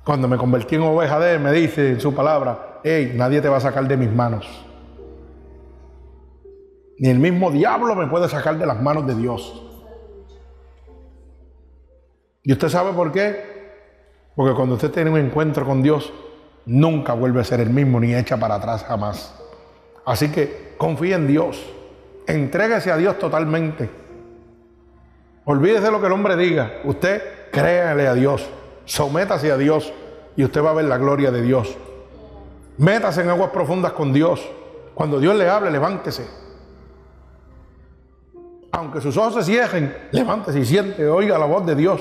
Cuando 0.06 0.28
me 0.28 0.36
convertí 0.36 0.76
en 0.76 0.82
oveja 0.82 1.18
de 1.18 1.34
Él, 1.34 1.40
me 1.40 1.50
dice 1.50 1.90
en 1.90 2.00
su 2.00 2.14
palabra, 2.14 2.78
hey, 2.84 3.14
nadie 3.16 3.40
te 3.40 3.48
va 3.48 3.56
a 3.56 3.60
sacar 3.60 3.88
de 3.88 3.96
mis 3.96 4.12
manos. 4.12 4.46
Ni 7.00 7.08
el 7.08 7.18
mismo 7.18 7.50
diablo 7.50 7.96
me 7.96 8.06
puede 8.06 8.28
sacar 8.28 8.56
de 8.56 8.66
las 8.66 8.80
manos 8.80 9.04
de 9.08 9.16
Dios. 9.16 9.64
¿Y 12.44 12.52
usted 12.52 12.68
sabe 12.68 12.92
por 12.92 13.10
qué? 13.10 13.56
Porque 14.36 14.54
cuando 14.54 14.76
usted 14.76 14.92
tiene 14.92 15.10
un 15.10 15.18
encuentro 15.18 15.66
con 15.66 15.82
Dios, 15.82 16.12
nunca 16.66 17.12
vuelve 17.14 17.40
a 17.40 17.44
ser 17.44 17.58
el 17.58 17.70
mismo 17.70 17.98
ni 17.98 18.14
echa 18.14 18.36
para 18.36 18.54
atrás 18.54 18.84
jamás. 18.84 19.34
Así 20.04 20.30
que 20.30 20.76
confíe 20.78 21.16
en 21.16 21.26
Dios. 21.26 21.60
Entréguese 22.28 22.92
a 22.92 22.96
Dios 22.96 23.18
totalmente. 23.18 23.90
Olvídese 25.46 25.90
lo 25.90 26.00
que 26.00 26.06
el 26.06 26.12
hombre 26.12 26.36
diga. 26.36 26.74
Usted 26.84 27.50
créale 27.50 28.06
a 28.06 28.14
Dios. 28.14 28.48
Sométase 28.86 29.52
a 29.52 29.56
Dios 29.56 29.92
y 30.36 30.44
usted 30.44 30.64
va 30.64 30.70
a 30.70 30.74
ver 30.74 30.86
la 30.86 30.96
gloria 30.96 31.30
de 31.30 31.42
Dios. 31.42 31.76
Métase 32.78 33.22
en 33.22 33.28
aguas 33.28 33.50
profundas 33.50 33.92
con 33.92 34.12
Dios. 34.12 34.48
Cuando 34.94 35.18
Dios 35.18 35.34
le 35.36 35.48
hable, 35.48 35.70
levántese. 35.70 36.26
Aunque 38.72 39.00
sus 39.00 39.16
ojos 39.16 39.34
se 39.34 39.42
cierren, 39.42 39.94
levántese 40.12 40.60
y 40.60 40.64
siente, 40.64 41.06
oiga 41.08 41.38
la 41.38 41.46
voz 41.46 41.66
de 41.66 41.74
Dios. 41.74 42.00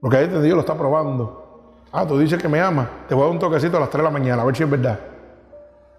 Porque 0.00 0.16
ahí 0.16 0.28
Dios 0.28 0.54
lo 0.54 0.60
está 0.60 0.76
probando. 0.76 1.74
Ah, 1.92 2.06
tú 2.06 2.18
dices 2.18 2.40
que 2.40 2.48
me 2.48 2.60
ama. 2.60 2.88
Te 3.08 3.14
voy 3.14 3.22
a 3.22 3.26
dar 3.26 3.32
un 3.32 3.38
toquecito 3.38 3.76
a 3.76 3.80
las 3.80 3.90
3 3.90 3.98
de 3.98 4.04
la 4.04 4.10
mañana, 4.10 4.42
a 4.42 4.44
ver 4.44 4.56
si 4.56 4.62
es 4.62 4.70
verdad. 4.70 4.98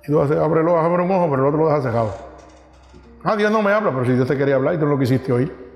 Y 0.04 0.12
tú 0.12 0.22
haces, 0.22 0.38
abre, 0.38 0.62
abre 0.62 1.04
un 1.04 1.12
ojo, 1.12 1.30
pero 1.30 1.42
el 1.42 1.48
otro 1.48 1.60
lo 1.60 1.68
dejas 1.68 1.84
cerrado. 1.84 2.14
Ah, 3.24 3.36
Dios 3.36 3.52
no 3.52 3.62
me 3.62 3.72
habla, 3.72 3.92
pero 3.92 4.06
si 4.06 4.14
Dios 4.14 4.28
te 4.28 4.38
quería 4.38 4.56
hablar 4.56 4.76
y 4.76 4.78
tú 4.78 4.86
no 4.86 4.92
lo 4.92 5.00
quisiste 5.00 5.32
oír. 5.32 5.69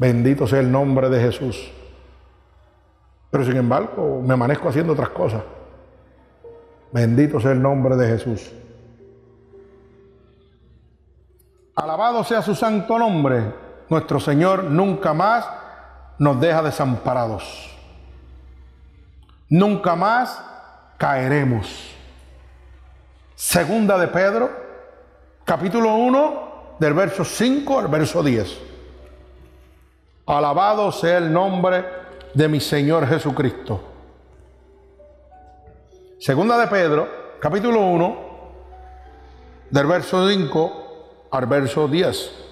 Bendito 0.00 0.46
sea 0.46 0.60
el 0.60 0.72
nombre 0.72 1.10
de 1.10 1.20
Jesús. 1.20 1.70
Pero 3.30 3.44
sin 3.44 3.58
embargo, 3.58 4.22
me 4.24 4.32
amanezco 4.32 4.70
haciendo 4.70 4.94
otras 4.94 5.10
cosas. 5.10 5.42
Bendito 6.90 7.38
sea 7.38 7.50
el 7.50 7.60
nombre 7.60 7.96
de 7.96 8.08
Jesús. 8.08 8.50
Alabado 11.74 12.24
sea 12.24 12.40
su 12.40 12.54
santo 12.54 12.98
nombre. 12.98 13.52
Nuestro 13.90 14.18
Señor 14.18 14.64
nunca 14.64 15.12
más 15.12 15.46
nos 16.18 16.40
deja 16.40 16.62
desamparados. 16.62 17.70
Nunca 19.50 19.96
más 19.96 20.42
caeremos. 20.96 21.94
Segunda 23.34 23.98
de 23.98 24.08
Pedro, 24.08 24.50
capítulo 25.44 25.94
1, 25.94 26.76
del 26.78 26.94
verso 26.94 27.22
5 27.22 27.78
al 27.78 27.88
verso 27.88 28.22
10. 28.22 28.69
Alabado 30.30 30.92
sea 30.92 31.18
el 31.18 31.32
nombre 31.32 31.84
de 32.32 32.46
mi 32.46 32.60
Señor 32.60 33.04
Jesucristo. 33.04 33.80
Segunda 36.20 36.56
de 36.56 36.68
Pedro, 36.68 37.08
capítulo 37.40 37.80
1, 37.80 38.16
del 39.70 39.86
verso 39.88 40.28
5 40.28 41.26
al 41.32 41.46
verso 41.46 41.88
10. 41.88 42.44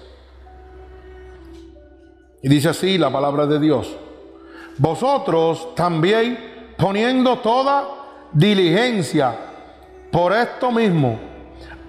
Y 2.41 2.49
dice 2.49 2.67
así 2.67 2.97
la 2.97 3.09
palabra 3.09 3.45
de 3.45 3.59
Dios. 3.59 3.95
Vosotros 4.77 5.73
también 5.73 6.73
poniendo 6.77 7.37
toda 7.37 7.87
diligencia 8.33 9.37
por 10.11 10.33
esto 10.33 10.69
mismo, 10.69 11.17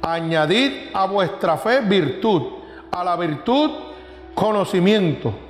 añadid 0.03 0.91
a 0.95 1.07
vuestra 1.07 1.57
fe 1.57 1.81
virtud, 1.81 2.43
a 2.93 3.03
la 3.03 3.17
virtud 3.17 3.73
conocimiento 4.37 5.50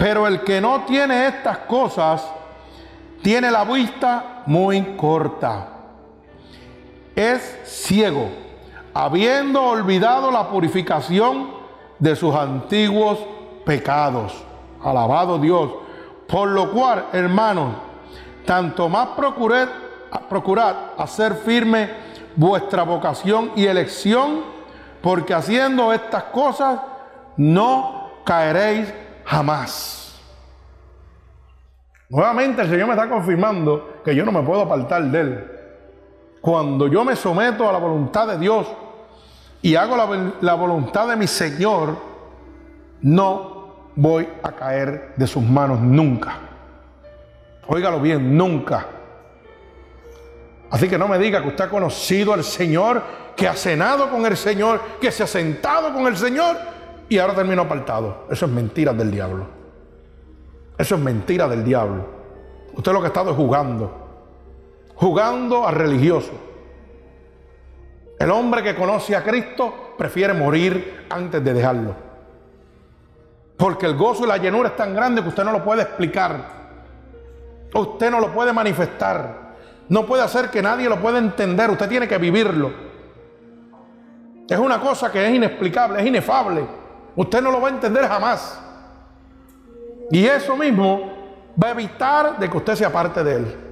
Pero 0.00 0.26
el 0.26 0.40
que 0.40 0.62
no 0.62 0.84
tiene 0.84 1.26
estas 1.26 1.58
cosas, 1.58 2.26
tiene 3.20 3.50
la 3.50 3.64
vista 3.64 4.44
muy 4.46 4.96
corta. 4.96 5.68
Es 7.14 7.60
ciego, 7.66 8.30
habiendo 8.94 9.62
olvidado 9.62 10.30
la 10.30 10.48
purificación 10.48 11.50
de 11.98 12.16
sus 12.16 12.34
antiguos 12.34 13.18
pecados. 13.66 14.42
Alabado 14.82 15.38
Dios. 15.38 15.70
Por 16.26 16.48
lo 16.48 16.70
cual, 16.70 17.08
hermanos, 17.12 17.74
tanto 18.46 18.88
más 18.88 19.08
procurad, 19.08 19.68
procurad 20.30 20.76
hacer 20.96 21.34
firme 21.34 21.90
vuestra 22.36 22.84
vocación 22.84 23.52
y 23.54 23.66
elección, 23.66 24.44
porque 25.02 25.34
haciendo 25.34 25.92
estas 25.92 26.22
cosas 26.24 26.80
no 27.36 28.12
caeréis 28.24 28.90
jamás. 29.30 30.20
Nuevamente 32.08 32.62
el 32.62 32.68
Señor 32.68 32.88
me 32.88 32.94
está 32.94 33.08
confirmando 33.08 34.00
que 34.04 34.14
yo 34.14 34.24
no 34.24 34.32
me 34.32 34.42
puedo 34.42 34.62
apartar 34.62 35.04
de 35.04 35.20
Él. 35.20 35.50
Cuando 36.40 36.88
yo 36.88 37.04
me 37.04 37.14
someto 37.14 37.68
a 37.68 37.72
la 37.72 37.78
voluntad 37.78 38.26
de 38.26 38.38
Dios 38.38 38.66
y 39.62 39.76
hago 39.76 39.96
la, 39.96 40.32
la 40.40 40.54
voluntad 40.54 41.06
de 41.06 41.14
mi 41.14 41.28
Señor, 41.28 41.96
no 43.02 43.90
voy 43.94 44.28
a 44.42 44.50
caer 44.50 45.14
de 45.16 45.26
sus 45.28 45.44
manos 45.44 45.78
nunca. 45.78 46.38
Óigalo 47.68 48.00
bien, 48.00 48.36
nunca. 48.36 48.86
Así 50.70 50.88
que 50.88 50.98
no 50.98 51.06
me 51.06 51.18
diga 51.18 51.40
que 51.40 51.48
usted 51.48 51.64
ha 51.64 51.70
conocido 51.70 52.32
al 52.32 52.42
Señor, 52.42 53.02
que 53.36 53.46
ha 53.46 53.54
cenado 53.54 54.10
con 54.10 54.26
el 54.26 54.36
Señor, 54.36 54.80
que 55.00 55.12
se 55.12 55.22
ha 55.22 55.26
sentado 55.28 55.92
con 55.92 56.08
el 56.08 56.16
Señor 56.16 56.56
y 57.10 57.18
ahora 57.18 57.34
termino 57.34 57.62
apartado. 57.62 58.24
Eso 58.30 58.46
es 58.46 58.52
mentira 58.52 58.94
del 58.94 59.10
diablo. 59.10 59.44
Eso 60.78 60.94
es 60.94 61.00
mentira 61.00 61.48
del 61.48 61.64
diablo. 61.64 62.06
Usted 62.72 62.92
lo 62.92 63.00
que 63.00 63.06
ha 63.06 63.08
estado 63.08 63.32
es 63.32 63.36
jugando. 63.36 63.90
Jugando 64.94 65.66
a 65.66 65.72
religioso. 65.72 66.30
El 68.16 68.30
hombre 68.30 68.62
que 68.62 68.76
conoce 68.76 69.16
a 69.16 69.24
Cristo 69.24 69.94
prefiere 69.98 70.32
morir 70.32 71.06
antes 71.10 71.42
de 71.42 71.52
dejarlo. 71.52 71.96
Porque 73.56 73.86
el 73.86 73.96
gozo 73.96 74.24
y 74.24 74.28
la 74.28 74.36
llenura 74.36 74.68
es 74.68 74.76
tan 74.76 74.94
grande 74.94 75.20
que 75.20 75.30
usted 75.30 75.42
no 75.42 75.50
lo 75.50 75.64
puede 75.64 75.82
explicar. 75.82 76.60
Usted 77.74 78.08
no 78.08 78.20
lo 78.20 78.32
puede 78.32 78.52
manifestar. 78.52 79.56
No 79.88 80.06
puede 80.06 80.22
hacer 80.22 80.48
que 80.48 80.62
nadie 80.62 80.88
lo 80.88 81.00
pueda 81.00 81.18
entender. 81.18 81.70
Usted 81.70 81.88
tiene 81.88 82.06
que 82.06 82.18
vivirlo. 82.18 82.70
Es 84.48 84.58
una 84.58 84.80
cosa 84.80 85.10
que 85.10 85.26
es 85.26 85.34
inexplicable, 85.34 86.00
es 86.00 86.06
inefable. 86.06 86.79
Usted 87.16 87.42
no 87.42 87.50
lo 87.50 87.60
va 87.60 87.68
a 87.68 87.72
entender 87.72 88.06
jamás. 88.06 88.60
Y 90.10 90.24
eso 90.26 90.56
mismo 90.56 91.12
va 91.62 91.68
a 91.68 91.70
evitar 91.72 92.38
de 92.38 92.48
que 92.48 92.56
usted 92.56 92.74
sea 92.74 92.92
parte 92.92 93.22
de 93.22 93.36
él. 93.36 93.70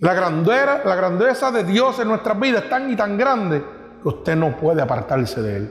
La 0.00 0.12
grandeza, 0.12 0.82
la 0.84 0.94
grandeza 0.94 1.50
de 1.50 1.64
Dios 1.64 1.98
en 2.00 2.08
nuestras 2.08 2.38
vidas 2.38 2.64
es 2.64 2.70
tan 2.70 2.90
y 2.90 2.96
tan 2.96 3.16
grande 3.16 3.64
que 4.02 4.08
usted 4.08 4.36
no 4.36 4.56
puede 4.56 4.82
apartarse 4.82 5.40
de 5.40 5.56
Él. 5.56 5.70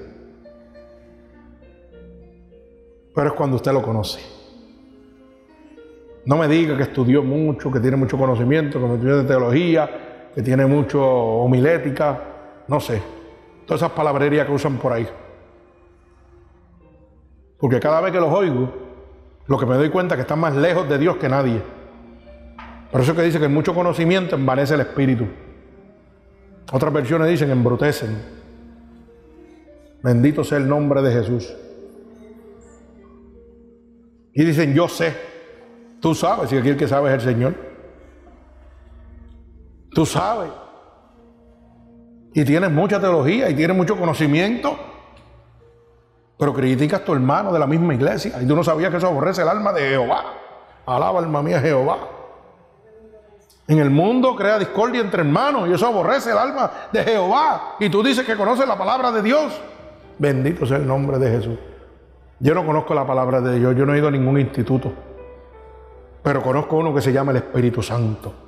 Pero 3.13 3.27
es 3.27 3.33
cuando 3.33 3.57
usted 3.57 3.71
lo 3.71 3.83
conoce. 3.83 4.19
No 6.25 6.37
me 6.37 6.47
diga 6.47 6.75
que 6.75 6.83
estudió 6.83 7.21
mucho, 7.21 7.71
que 7.71 7.79
tiene 7.79 7.97
mucho 7.97 8.17
conocimiento, 8.17 8.79
que 8.79 8.93
estudió 8.93 9.17
de 9.17 9.23
teología, 9.25 10.31
que 10.33 10.41
tiene 10.41 10.65
mucho 10.65 11.05
homilética, 11.05 12.19
no 12.67 12.79
sé. 12.79 13.01
Todas 13.65 13.81
esas 13.81 13.91
palabrerías 13.91 14.45
que 14.45 14.53
usan 14.53 14.77
por 14.77 14.93
ahí. 14.93 15.07
Porque 17.59 17.79
cada 17.79 18.01
vez 18.01 18.11
que 18.11 18.19
los 18.19 18.31
oigo, 18.31 18.71
lo 19.47 19.57
que 19.57 19.65
me 19.65 19.75
doy 19.75 19.89
cuenta 19.89 20.15
es 20.15 20.17
que 20.17 20.21
están 20.21 20.39
más 20.39 20.55
lejos 20.55 20.87
de 20.87 20.97
Dios 20.97 21.17
que 21.17 21.29
nadie. 21.29 21.61
Por 22.91 23.01
eso 23.01 23.15
que 23.15 23.23
dice 23.23 23.39
que 23.39 23.47
mucho 23.47 23.73
conocimiento 23.73 24.35
envanece 24.35 24.75
el 24.75 24.81
espíritu. 24.81 25.27
Otras 26.71 26.93
versiones 26.93 27.29
dicen 27.29 27.51
embrutecen. 27.51 28.21
Bendito 30.01 30.43
sea 30.43 30.59
el 30.59 30.67
nombre 30.67 31.01
de 31.01 31.11
Jesús. 31.11 31.53
Y 34.33 34.43
dicen, 34.43 34.73
yo 34.73 34.87
sé. 34.87 35.15
Tú 35.99 36.13
sabes, 36.13 36.49
si 36.49 36.57
aquí 36.57 36.69
el 36.69 36.77
que 36.77 36.87
sabe 36.87 37.09
es 37.09 37.15
el 37.15 37.33
Señor. 37.33 37.55
Tú 39.91 40.05
sabes. 40.05 40.51
Y 42.35 42.43
tienes 42.43 42.69
mucha 42.69 42.99
teología 42.99 43.49
y 43.49 43.55
tienes 43.55 43.77
mucho 43.77 43.97
conocimiento. 43.97 44.77
Pero 46.37 46.53
criticas 46.53 46.99
a 46.99 47.05
tu 47.05 47.13
hermano 47.13 47.53
de 47.53 47.59
la 47.59 47.65
misma 47.65 47.93
iglesia. 47.93 48.41
Y 48.41 48.45
tú 48.45 48.57
no 48.57 48.63
sabías 48.63 48.91
que 48.91 48.97
eso 48.97 49.07
aborrece 49.07 49.41
el 49.41 49.47
alma 49.47 49.71
de 49.71 49.87
Jehová. 49.87 50.33
Alaba 50.85 51.19
alma 51.19 51.41
mía 51.41 51.61
Jehová. 51.61 51.97
En 53.69 53.79
el 53.79 53.89
mundo 53.89 54.35
crea 54.35 54.59
discordia 54.59 54.99
entre 54.99 55.21
hermanos 55.21 55.69
y 55.69 55.73
eso 55.73 55.87
aborrece 55.87 56.31
el 56.31 56.37
alma 56.37 56.69
de 56.91 57.03
Jehová. 57.05 57.77
Y 57.79 57.89
tú 57.89 58.03
dices 58.03 58.25
que 58.25 58.35
conoces 58.35 58.67
la 58.67 58.77
palabra 58.77 59.13
de 59.13 59.21
Dios. 59.21 59.57
Bendito 60.19 60.65
sea 60.65 60.75
el 60.75 60.85
nombre 60.85 61.17
de 61.17 61.31
Jesús. 61.31 61.57
Yo 62.41 62.53
no 62.53 62.65
conozco 62.65 62.93
la 62.93 63.07
palabra 63.07 63.39
de 63.39 63.57
Dios, 63.57 63.77
yo 63.77 63.85
no 63.85 63.93
he 63.93 63.97
ido 63.97 64.09
a 64.09 64.11
ningún 64.11 64.37
instituto, 64.37 64.91
pero 66.21 66.41
conozco 66.41 66.75
uno 66.75 66.93
que 66.93 67.01
se 67.01 67.13
llama 67.13 67.31
el 67.31 67.37
Espíritu 67.37 67.81
Santo. 67.81 68.44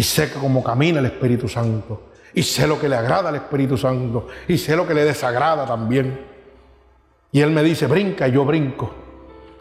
Y 0.00 0.02
sé 0.02 0.32
cómo 0.32 0.64
camina 0.64 0.98
el 0.98 1.04
Espíritu 1.04 1.46
Santo. 1.46 2.04
Y 2.32 2.42
sé 2.42 2.66
lo 2.66 2.80
que 2.80 2.88
le 2.88 2.96
agrada 2.96 3.28
al 3.28 3.34
Espíritu 3.34 3.76
Santo. 3.76 4.28
Y 4.48 4.56
sé 4.56 4.74
lo 4.74 4.88
que 4.88 4.94
le 4.94 5.04
desagrada 5.04 5.66
también. 5.66 6.26
Y 7.30 7.42
Él 7.42 7.50
me 7.50 7.62
dice, 7.62 7.86
brinca 7.86 8.26
y 8.26 8.32
yo 8.32 8.46
brinco. 8.46 8.90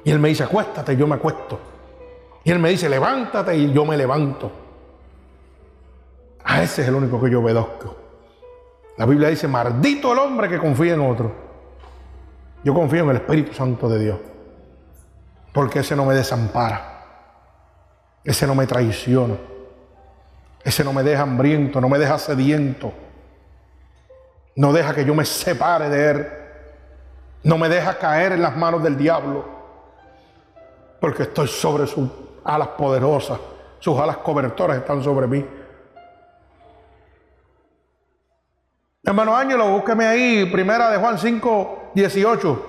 Y 0.02 0.12
Él 0.12 0.18
me 0.18 0.30
dice, 0.30 0.44
acuéstate 0.44 0.94
y 0.94 0.96
yo 0.96 1.08
me 1.08 1.16
acuesto. 1.16 1.60
Y 2.46 2.52
Él 2.52 2.60
me 2.60 2.70
dice, 2.70 2.88
levántate 2.88 3.58
y 3.58 3.74
yo 3.74 3.84
me 3.84 3.98
levanto. 3.98 4.50
A 6.46 6.64
ese 6.64 6.84
es 6.84 6.88
el 6.88 6.96
único 6.96 7.22
que 7.22 7.30
yo 7.30 7.42
obedezco. 7.42 7.98
La 8.96 9.06
Biblia 9.06 9.28
dice, 9.28 9.46
maldito 9.46 10.14
el 10.14 10.20
hombre 10.20 10.48
que 10.48 10.58
confía 10.58 10.94
en 10.94 11.02
otro. 11.02 11.34
Yo 12.64 12.74
confío 12.74 13.04
en 13.04 13.10
el 13.10 13.18
Espíritu 13.18 13.54
Santo 13.54 13.90
de 13.90 14.00
Dios. 14.00 14.20
Porque 15.52 15.80
ese 15.80 15.98
no 15.98 16.06
me 16.06 16.14
desampara. 16.14 17.04
Ese 18.24 18.48
no 18.48 18.56
me 18.56 18.66
traiciona. 18.66 19.36
Ese 20.64 20.84
no 20.84 20.94
me 20.94 21.04
deja 21.04 21.24
hambriento, 21.24 21.80
no 21.80 21.90
me 21.90 21.98
deja 21.98 22.18
sediento. 22.18 22.92
No 24.56 24.74
deja 24.74 24.94
que 24.94 25.06
yo 25.06 25.16
me 25.16 25.26
separe 25.26 25.90
de 25.90 26.12
Él. 26.12 26.28
No 27.44 27.58
me 27.58 27.70
deja 27.70 27.98
caer 27.98 28.34
en 28.34 28.42
las 28.42 28.56
manos 28.58 28.84
del 28.84 28.98
diablo. 28.98 29.46
Porque 31.00 31.24
estoy 31.24 31.48
sobre 31.48 31.88
sus 31.88 32.10
alas 32.44 32.70
poderosas. 32.70 33.40
Sus 33.80 33.98
alas 33.98 34.18
cobertoras 34.18 34.78
están 34.78 35.02
sobre 35.02 35.28
mí. 35.28 35.46
Hermano 39.02 39.36
Ángelo, 39.36 39.70
búsqueme 39.70 40.06
ahí, 40.06 40.46
primera 40.52 40.92
de 40.92 40.98
Juan 40.98 41.18
5, 41.18 41.92
18, 41.96 42.66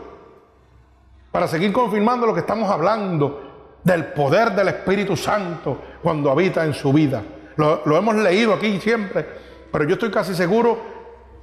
para 1.32 1.48
seguir 1.48 1.72
confirmando 1.72 2.26
lo 2.26 2.32
que 2.32 2.40
estamos 2.40 2.70
hablando 2.70 3.78
del 3.82 4.06
poder 4.12 4.52
del 4.52 4.68
Espíritu 4.68 5.16
Santo 5.16 5.78
cuando 6.02 6.30
habita 6.30 6.64
en 6.64 6.72
su 6.72 6.92
vida. 6.92 7.22
Lo, 7.60 7.96
hemos 7.96 8.16
leído 8.16 8.54
aquí 8.54 8.80
siempre, 8.80 9.26
pero 9.70 9.84
yo 9.84 9.94
estoy 9.94 10.10
casi 10.10 10.34
seguro 10.34 10.78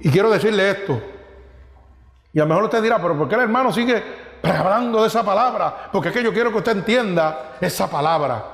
y 0.00 0.10
quiero 0.10 0.30
decirle 0.30 0.70
esto. 0.70 1.00
Y 2.32 2.40
a 2.40 2.42
lo 2.42 2.48
mejor 2.48 2.64
usted 2.64 2.82
dirá, 2.82 3.00
pero 3.00 3.16
¿por 3.16 3.28
qué 3.28 3.36
el 3.36 3.42
hermano 3.42 3.72
sigue 3.72 4.02
hablando 4.42 5.02
de 5.02 5.08
esa 5.08 5.24
palabra? 5.24 5.88
Porque 5.92 6.08
es 6.08 6.14
que 6.14 6.22
yo 6.22 6.32
quiero 6.32 6.50
que 6.50 6.58
usted 6.58 6.72
entienda 6.72 7.56
esa 7.60 7.88
palabra. 7.88 8.44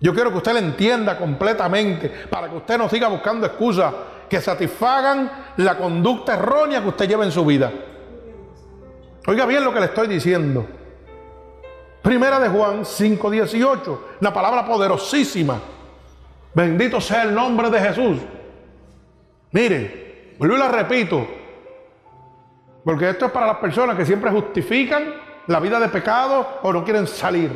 Yo 0.00 0.12
quiero 0.12 0.30
que 0.30 0.38
usted 0.38 0.52
la 0.52 0.58
entienda 0.58 1.16
completamente 1.16 2.08
para 2.28 2.48
que 2.48 2.56
usted 2.56 2.78
no 2.78 2.88
siga 2.88 3.08
buscando 3.08 3.46
excusas 3.46 3.92
que 4.28 4.40
satisfagan 4.40 5.30
la 5.58 5.76
conducta 5.76 6.34
errónea 6.34 6.82
que 6.82 6.88
usted 6.88 7.08
lleva 7.08 7.24
en 7.24 7.30
su 7.30 7.44
vida. 7.44 7.70
Oiga 9.26 9.46
bien 9.46 9.64
lo 9.64 9.72
que 9.72 9.80
le 9.80 9.86
estoy 9.86 10.08
diciendo. 10.08 10.66
Primera 12.02 12.38
de 12.38 12.48
Juan 12.48 12.84
5:18, 12.84 13.98
una 14.20 14.32
palabra 14.32 14.66
poderosísima. 14.66 15.58
Bendito 16.54 17.00
sea 17.00 17.24
el 17.24 17.34
nombre 17.34 17.68
de 17.68 17.80
Jesús. 17.80 18.18
Mire, 19.50 20.34
vuelvo 20.38 20.56
y 20.56 20.58
la 20.58 20.68
repito, 20.68 21.26
porque 22.84 23.10
esto 23.10 23.26
es 23.26 23.32
para 23.32 23.46
las 23.46 23.56
personas 23.56 23.96
que 23.96 24.06
siempre 24.06 24.30
justifican 24.30 25.14
la 25.46 25.60
vida 25.60 25.80
de 25.80 25.88
pecado 25.88 26.60
o 26.62 26.72
no 26.72 26.84
quieren 26.84 27.06
salir. 27.06 27.50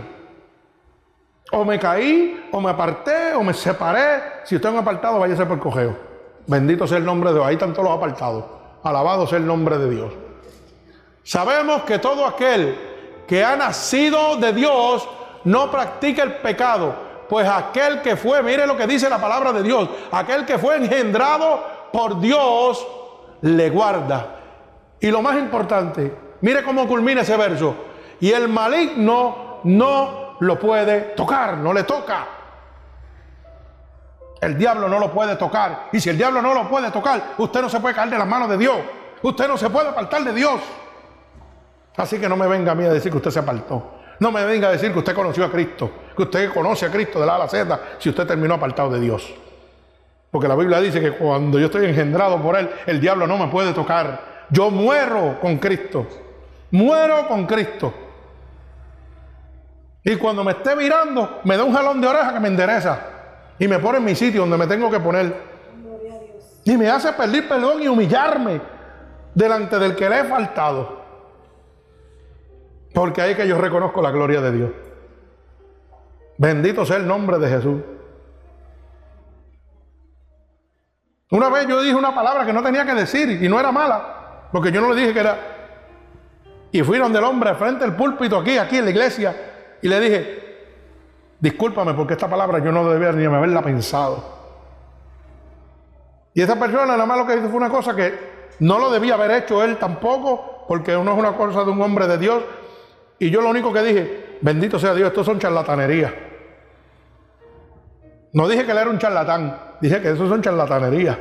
O 1.50 1.64
me 1.64 1.78
caí, 1.78 2.48
o 2.52 2.60
me 2.60 2.70
aparté, 2.70 3.34
o 3.34 3.42
me 3.42 3.54
separé. 3.54 4.44
Si 4.44 4.56
usted 4.56 4.68
es 4.68 4.74
un 4.74 4.80
apartado, 4.80 5.18
váyase 5.18 5.46
por 5.46 5.56
el 5.56 5.62
cogeo. 5.62 5.96
Bendito 6.46 6.86
sea 6.86 6.98
el 6.98 7.04
nombre 7.04 7.30
de 7.30 7.36
Dios. 7.36 7.46
Ahí 7.46 7.54
están 7.54 7.72
todos 7.72 7.88
los 7.88 7.96
apartados. 7.96 8.44
Alabado 8.82 9.26
sea 9.26 9.38
el 9.38 9.46
nombre 9.46 9.78
de 9.78 9.90
Dios. 9.90 10.12
Sabemos 11.22 11.82
que 11.82 11.98
todo 11.98 12.26
aquel 12.26 12.78
que 13.26 13.44
ha 13.44 13.56
nacido 13.56 14.36
de 14.36 14.52
Dios 14.52 15.08
no 15.44 15.70
practica 15.70 16.22
el 16.22 16.36
pecado. 16.36 17.07
Pues 17.28 17.46
aquel 17.46 18.00
que 18.00 18.16
fue, 18.16 18.42
mire 18.42 18.66
lo 18.66 18.76
que 18.76 18.86
dice 18.86 19.08
la 19.10 19.18
palabra 19.18 19.52
de 19.52 19.62
Dios, 19.62 19.88
aquel 20.10 20.46
que 20.46 20.58
fue 20.58 20.76
engendrado 20.76 21.62
por 21.92 22.20
Dios, 22.20 22.86
le 23.42 23.70
guarda. 23.70 24.36
Y 25.00 25.10
lo 25.10 25.22
más 25.22 25.36
importante, 25.36 26.16
mire 26.40 26.62
cómo 26.62 26.88
culmina 26.88 27.20
ese 27.20 27.36
verso. 27.36 27.74
Y 28.20 28.30
el 28.32 28.48
maligno 28.48 29.60
no 29.64 30.36
lo 30.40 30.58
puede 30.58 31.00
tocar, 31.14 31.58
no 31.58 31.72
le 31.72 31.84
toca. 31.84 32.26
El 34.40 34.56
diablo 34.56 34.88
no 34.88 34.98
lo 34.98 35.12
puede 35.12 35.36
tocar. 35.36 35.88
Y 35.92 36.00
si 36.00 36.10
el 36.10 36.16
diablo 36.16 36.40
no 36.40 36.54
lo 36.54 36.68
puede 36.68 36.90
tocar, 36.90 37.34
usted 37.38 37.60
no 37.60 37.68
se 37.68 37.80
puede 37.80 37.94
caer 37.94 38.10
de 38.10 38.18
las 38.18 38.26
manos 38.26 38.48
de 38.48 38.56
Dios. 38.56 38.78
Usted 39.22 39.48
no 39.48 39.56
se 39.56 39.68
puede 39.68 39.88
apartar 39.88 40.22
de 40.22 40.32
Dios. 40.32 40.60
Así 41.96 42.18
que 42.18 42.28
no 42.28 42.36
me 42.36 42.46
venga 42.46 42.72
a 42.72 42.74
mí 42.74 42.84
a 42.84 42.90
decir 42.90 43.10
que 43.10 43.18
usted 43.18 43.32
se 43.32 43.40
apartó. 43.40 43.97
No 44.20 44.32
me 44.32 44.44
venga 44.44 44.68
a 44.68 44.72
decir 44.72 44.92
que 44.92 44.98
usted 44.98 45.14
conoció 45.14 45.44
a 45.44 45.50
Cristo, 45.50 45.90
que 46.16 46.22
usted 46.22 46.52
conoce 46.52 46.86
a 46.86 46.90
Cristo 46.90 47.20
de 47.20 47.26
la 47.26 47.36
a 47.36 47.38
la 47.38 47.48
Z, 47.48 47.80
si 47.98 48.08
usted 48.08 48.26
terminó 48.26 48.54
apartado 48.54 48.90
de 48.90 49.00
Dios. 49.00 49.32
Porque 50.30 50.48
la 50.48 50.56
Biblia 50.56 50.80
dice 50.80 51.00
que 51.00 51.12
cuando 51.12 51.58
yo 51.58 51.66
estoy 51.66 51.86
engendrado 51.86 52.40
por 52.42 52.56
Él, 52.56 52.68
el 52.86 53.00
diablo 53.00 53.26
no 53.26 53.38
me 53.38 53.46
puede 53.48 53.72
tocar. 53.72 54.46
Yo 54.50 54.70
muero 54.70 55.38
con 55.40 55.58
Cristo. 55.58 56.06
Muero 56.70 57.26
con 57.28 57.46
Cristo. 57.46 57.94
Y 60.04 60.16
cuando 60.16 60.44
me 60.44 60.52
esté 60.52 60.74
mirando, 60.74 61.40
me 61.44 61.56
da 61.56 61.64
un 61.64 61.74
jalón 61.74 62.00
de 62.00 62.08
oreja 62.08 62.32
que 62.32 62.40
me 62.40 62.48
endereza 62.48 62.98
y 63.58 63.66
me 63.68 63.78
pone 63.78 63.98
en 63.98 64.04
mi 64.04 64.14
sitio 64.14 64.42
donde 64.42 64.56
me 64.56 64.66
tengo 64.66 64.90
que 64.90 65.00
poner. 65.00 65.34
Y 66.64 66.76
me 66.76 66.88
hace 66.88 67.12
pedir 67.12 67.48
perdón 67.48 67.82
y 67.82 67.88
humillarme 67.88 68.60
delante 69.34 69.78
del 69.78 69.96
que 69.96 70.08
le 70.08 70.20
he 70.20 70.24
faltado. 70.24 70.98
Porque 72.94 73.22
ahí 73.22 73.34
que 73.34 73.46
yo 73.46 73.58
reconozco 73.58 74.02
la 74.02 74.10
gloria 74.10 74.40
de 74.40 74.52
Dios. 74.52 74.70
Bendito 76.38 76.84
sea 76.86 76.96
el 76.96 77.06
nombre 77.06 77.38
de 77.38 77.48
Jesús. 77.48 77.80
Una 81.30 81.48
vez 81.50 81.66
yo 81.66 81.82
dije 81.82 81.94
una 81.94 82.14
palabra 82.14 82.46
que 82.46 82.52
no 82.52 82.62
tenía 82.62 82.86
que 82.86 82.94
decir 82.94 83.42
y 83.42 83.48
no 83.48 83.60
era 83.60 83.70
mala, 83.70 84.48
porque 84.50 84.72
yo 84.72 84.80
no 84.80 84.92
le 84.92 85.00
dije 85.00 85.12
que 85.12 85.20
era. 85.20 85.38
Y 86.72 86.82
fui 86.82 86.98
donde 86.98 87.18
el 87.18 87.24
hombre 87.24 87.54
frente 87.54 87.84
al 87.84 87.96
púlpito 87.96 88.38
aquí, 88.38 88.56
aquí 88.56 88.78
en 88.78 88.84
la 88.84 88.90
iglesia, 88.90 89.34
y 89.82 89.88
le 89.88 90.00
dije, 90.00 90.48
Discúlpame 91.40 91.94
porque 91.94 92.14
esta 92.14 92.28
palabra 92.28 92.58
yo 92.58 92.72
no 92.72 92.88
debía 92.90 93.12
ni 93.12 93.24
haberla 93.24 93.62
pensado. 93.62 94.24
Y 96.34 96.42
esa 96.42 96.58
persona 96.58 96.86
nada 96.86 97.06
más 97.06 97.18
lo 97.18 97.26
que 97.26 97.36
hizo 97.36 97.48
fue 97.48 97.58
una 97.58 97.70
cosa 97.70 97.94
que 97.94 98.38
no 98.60 98.78
lo 98.78 98.90
debía 98.90 99.14
haber 99.14 99.30
hecho 99.30 99.62
él 99.62 99.76
tampoco, 99.78 100.64
porque 100.66 100.92
no 100.92 101.12
es 101.12 101.18
una 101.18 101.36
cosa 101.36 101.64
de 101.64 101.70
un 101.70 101.80
hombre 101.80 102.08
de 102.08 102.18
Dios. 102.18 102.42
Y 103.18 103.30
yo 103.30 103.40
lo 103.40 103.50
único 103.50 103.72
que 103.72 103.82
dije, 103.82 104.38
bendito 104.40 104.78
sea 104.78 104.94
Dios, 104.94 105.08
estos 105.08 105.26
son 105.26 105.38
charlatanerías. 105.38 106.12
No 108.32 108.46
dije 108.48 108.64
que 108.64 108.72
él 108.72 108.78
era 108.78 108.90
un 108.90 108.98
charlatán, 108.98 109.58
dije 109.80 110.00
que 110.00 110.10
eso 110.10 110.28
son 110.28 110.42
charlatanerías. 110.42 111.16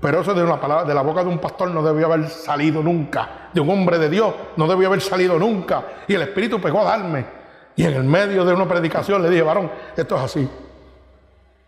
Pero 0.00 0.20
eso 0.20 0.32
de 0.32 0.42
una 0.42 0.60
palabra, 0.60 0.84
de 0.84 0.94
la 0.94 1.02
boca 1.02 1.22
de 1.22 1.28
un 1.28 1.38
pastor 1.38 1.70
no 1.70 1.82
debió 1.82 2.06
haber 2.06 2.28
salido 2.28 2.82
nunca. 2.82 3.50
De 3.52 3.60
un 3.60 3.68
hombre 3.70 3.98
de 3.98 4.08
Dios 4.08 4.32
no 4.56 4.68
debió 4.68 4.88
haber 4.88 5.00
salido 5.00 5.38
nunca. 5.38 5.84
Y 6.06 6.14
el 6.14 6.22
Espíritu 6.22 6.60
pegó 6.60 6.80
a 6.82 6.84
darme. 6.84 7.24
Y 7.74 7.84
en 7.84 7.94
el 7.94 8.04
medio 8.04 8.44
de 8.44 8.52
una 8.54 8.66
predicación 8.66 9.22
le 9.22 9.30
dije, 9.30 9.42
varón, 9.42 9.70
esto 9.96 10.16
es 10.16 10.22
así. 10.22 10.48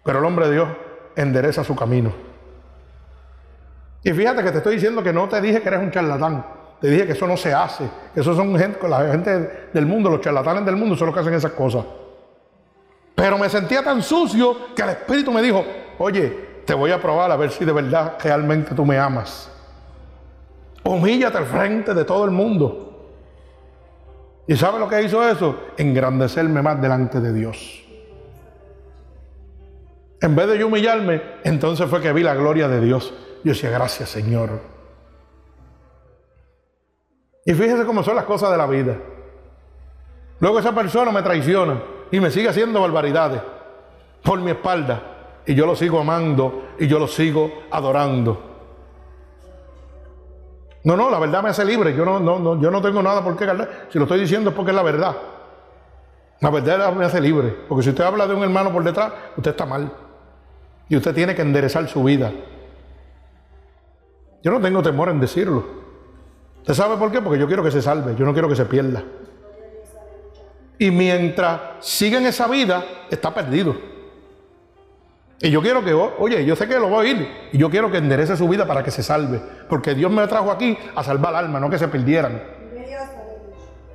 Pero 0.04 0.18
el 0.18 0.24
hombre 0.24 0.46
de 0.48 0.54
Dios 0.54 0.68
endereza 1.16 1.64
su 1.64 1.74
camino. 1.74 2.12
Y 4.02 4.12
fíjate 4.12 4.42
que 4.42 4.50
te 4.50 4.58
estoy 4.58 4.74
diciendo 4.74 5.02
que 5.02 5.12
no 5.12 5.28
te 5.28 5.40
dije 5.40 5.60
que 5.60 5.68
eres 5.68 5.80
un 5.80 5.90
charlatán. 5.90 6.44
Te 6.80 6.88
dije 6.88 7.06
que 7.06 7.12
eso 7.12 7.26
no 7.26 7.36
se 7.36 7.52
hace. 7.52 7.84
Que 8.14 8.20
eso 8.20 8.34
son 8.34 8.52
la 8.52 9.10
gente 9.10 9.68
del 9.72 9.86
mundo, 9.86 10.10
los 10.10 10.20
charlatanes 10.20 10.64
del 10.64 10.76
mundo 10.76 10.96
son 10.96 11.06
los 11.06 11.14
que 11.14 11.20
hacen 11.20 11.34
esas 11.34 11.52
cosas. 11.52 11.84
Pero 13.14 13.36
me 13.36 13.48
sentía 13.50 13.82
tan 13.82 14.02
sucio 14.02 14.74
que 14.74 14.82
el 14.82 14.90
Espíritu 14.90 15.30
me 15.30 15.42
dijo, 15.42 15.62
oye, 15.98 16.62
te 16.64 16.72
voy 16.72 16.90
a 16.90 17.00
probar 17.00 17.30
a 17.30 17.36
ver 17.36 17.50
si 17.50 17.64
de 17.64 17.72
verdad 17.72 18.14
realmente 18.22 18.74
tú 18.74 18.86
me 18.86 18.98
amas. 18.98 19.50
Humíllate 20.84 21.36
al 21.36 21.44
frente 21.44 21.92
de 21.92 22.04
todo 22.04 22.24
el 22.24 22.30
mundo. 22.30 22.86
¿Y 24.46 24.56
sabe 24.56 24.78
lo 24.78 24.88
que 24.88 25.02
hizo 25.02 25.22
eso? 25.28 25.60
Engrandecerme 25.76 26.62
más 26.62 26.80
delante 26.80 27.20
de 27.20 27.32
Dios. 27.32 27.84
En 30.22 30.34
vez 30.34 30.48
de 30.48 30.58
yo 30.58 30.66
humillarme, 30.66 31.22
entonces 31.44 31.88
fue 31.88 32.00
que 32.00 32.12
vi 32.12 32.22
la 32.22 32.34
gloria 32.34 32.68
de 32.68 32.80
Dios. 32.80 33.12
Yo 33.44 33.52
decía, 33.52 33.70
gracias 33.70 34.08
Señor. 34.08 34.79
Y 37.44 37.54
fíjese 37.54 37.84
cómo 37.84 38.02
son 38.02 38.16
las 38.16 38.24
cosas 38.24 38.50
de 38.50 38.56
la 38.56 38.66
vida. 38.66 38.96
Luego 40.40 40.58
esa 40.58 40.74
persona 40.74 41.10
me 41.10 41.22
traiciona 41.22 41.80
y 42.10 42.20
me 42.20 42.30
sigue 42.30 42.48
haciendo 42.48 42.80
barbaridades 42.80 43.40
por 44.22 44.40
mi 44.40 44.50
espalda. 44.50 45.02
Y 45.46 45.54
yo 45.54 45.66
lo 45.66 45.74
sigo 45.74 46.00
amando 46.00 46.68
y 46.78 46.86
yo 46.86 46.98
lo 46.98 47.06
sigo 47.06 47.50
adorando. 47.70 48.50
No, 50.82 50.96
no, 50.96 51.10
la 51.10 51.18
verdad 51.18 51.42
me 51.42 51.50
hace 51.50 51.64
libre. 51.64 51.94
Yo 51.94 52.04
no, 52.04 52.20
no, 52.20 52.60
yo 52.60 52.70
no 52.70 52.80
tengo 52.80 53.02
nada 53.02 53.22
por 53.22 53.36
qué 53.36 53.46
ganar. 53.46 53.86
Si 53.90 53.98
lo 53.98 54.04
estoy 54.04 54.20
diciendo 54.20 54.50
es 54.50 54.56
porque 54.56 54.70
es 54.70 54.76
la 54.76 54.82
verdad. 54.82 55.16
La 56.40 56.50
verdad 56.50 56.92
me 56.94 57.04
hace 57.04 57.20
libre. 57.20 57.54
Porque 57.68 57.82
si 57.82 57.90
usted 57.90 58.04
habla 58.04 58.26
de 58.26 58.34
un 58.34 58.42
hermano 58.42 58.72
por 58.72 58.82
detrás, 58.82 59.12
usted 59.36 59.50
está 59.50 59.66
mal. 59.66 59.92
Y 60.88 60.96
usted 60.96 61.14
tiene 61.14 61.34
que 61.34 61.42
enderezar 61.42 61.86
su 61.88 62.02
vida. 62.02 62.32
Yo 64.42 64.50
no 64.50 64.60
tengo 64.60 64.82
temor 64.82 65.10
en 65.10 65.20
decirlo. 65.20 65.79
¿Usted 66.60 66.74
sabe 66.74 66.96
por 66.96 67.10
qué? 67.10 67.20
Porque 67.20 67.38
yo 67.38 67.46
quiero 67.46 67.62
que 67.62 67.70
se 67.70 67.82
salve. 67.82 68.14
Yo 68.16 68.24
no 68.24 68.32
quiero 68.32 68.48
que 68.48 68.56
se 68.56 68.64
pierda. 68.64 69.02
Y 70.78 70.90
mientras 70.90 71.60
siga 71.80 72.18
en 72.18 72.26
esa 72.26 72.48
vida, 72.48 72.84
está 73.10 73.34
perdido. 73.34 73.76
Y 75.42 75.50
yo 75.50 75.62
quiero 75.62 75.82
que, 75.82 75.94
oye, 75.94 76.44
yo 76.44 76.54
sé 76.54 76.68
que 76.68 76.78
lo 76.78 76.90
va 76.90 76.98
a 76.98 77.00
oír, 77.00 77.26
y 77.50 77.56
yo 77.56 77.70
quiero 77.70 77.90
que 77.90 77.96
enderece 77.96 78.36
su 78.36 78.46
vida 78.46 78.66
para 78.66 78.82
que 78.82 78.90
se 78.90 79.02
salve, 79.02 79.40
porque 79.68 79.94
Dios 79.94 80.10
me 80.10 80.26
trajo 80.26 80.50
aquí 80.50 80.76
a 80.94 81.02
salvar 81.02 81.34
alma, 81.34 81.58
no 81.58 81.70
que 81.70 81.78
se 81.78 81.88
perdieran. 81.88 82.42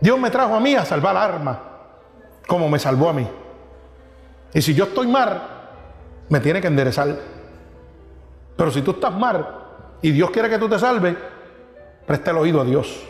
Dios 0.01 0.19
me 0.19 0.31
trajo 0.31 0.55
a 0.55 0.59
mí 0.59 0.75
a 0.75 0.85
salvar 0.85 1.15
alma, 1.15 1.61
como 2.47 2.67
me 2.67 2.79
salvó 2.79 3.09
a 3.09 3.13
mí. 3.13 3.27
Y 4.53 4.61
si 4.61 4.73
yo 4.73 4.85
estoy 4.85 5.07
mal, 5.07 5.41
me 6.29 6.39
tiene 6.39 6.61
que 6.61 6.67
enderezar. 6.67 7.15
Pero 8.55 8.71
si 8.71 8.81
tú 8.81 8.91
estás 8.91 9.13
mal 9.13 9.47
y 10.01 10.11
Dios 10.11 10.31
quiere 10.31 10.49
que 10.49 10.57
tú 10.57 10.67
te 10.67 10.79
salves, 10.79 11.15
preste 12.05 12.31
el 12.31 12.37
oído 12.37 12.61
a 12.61 12.65
Dios. 12.65 13.03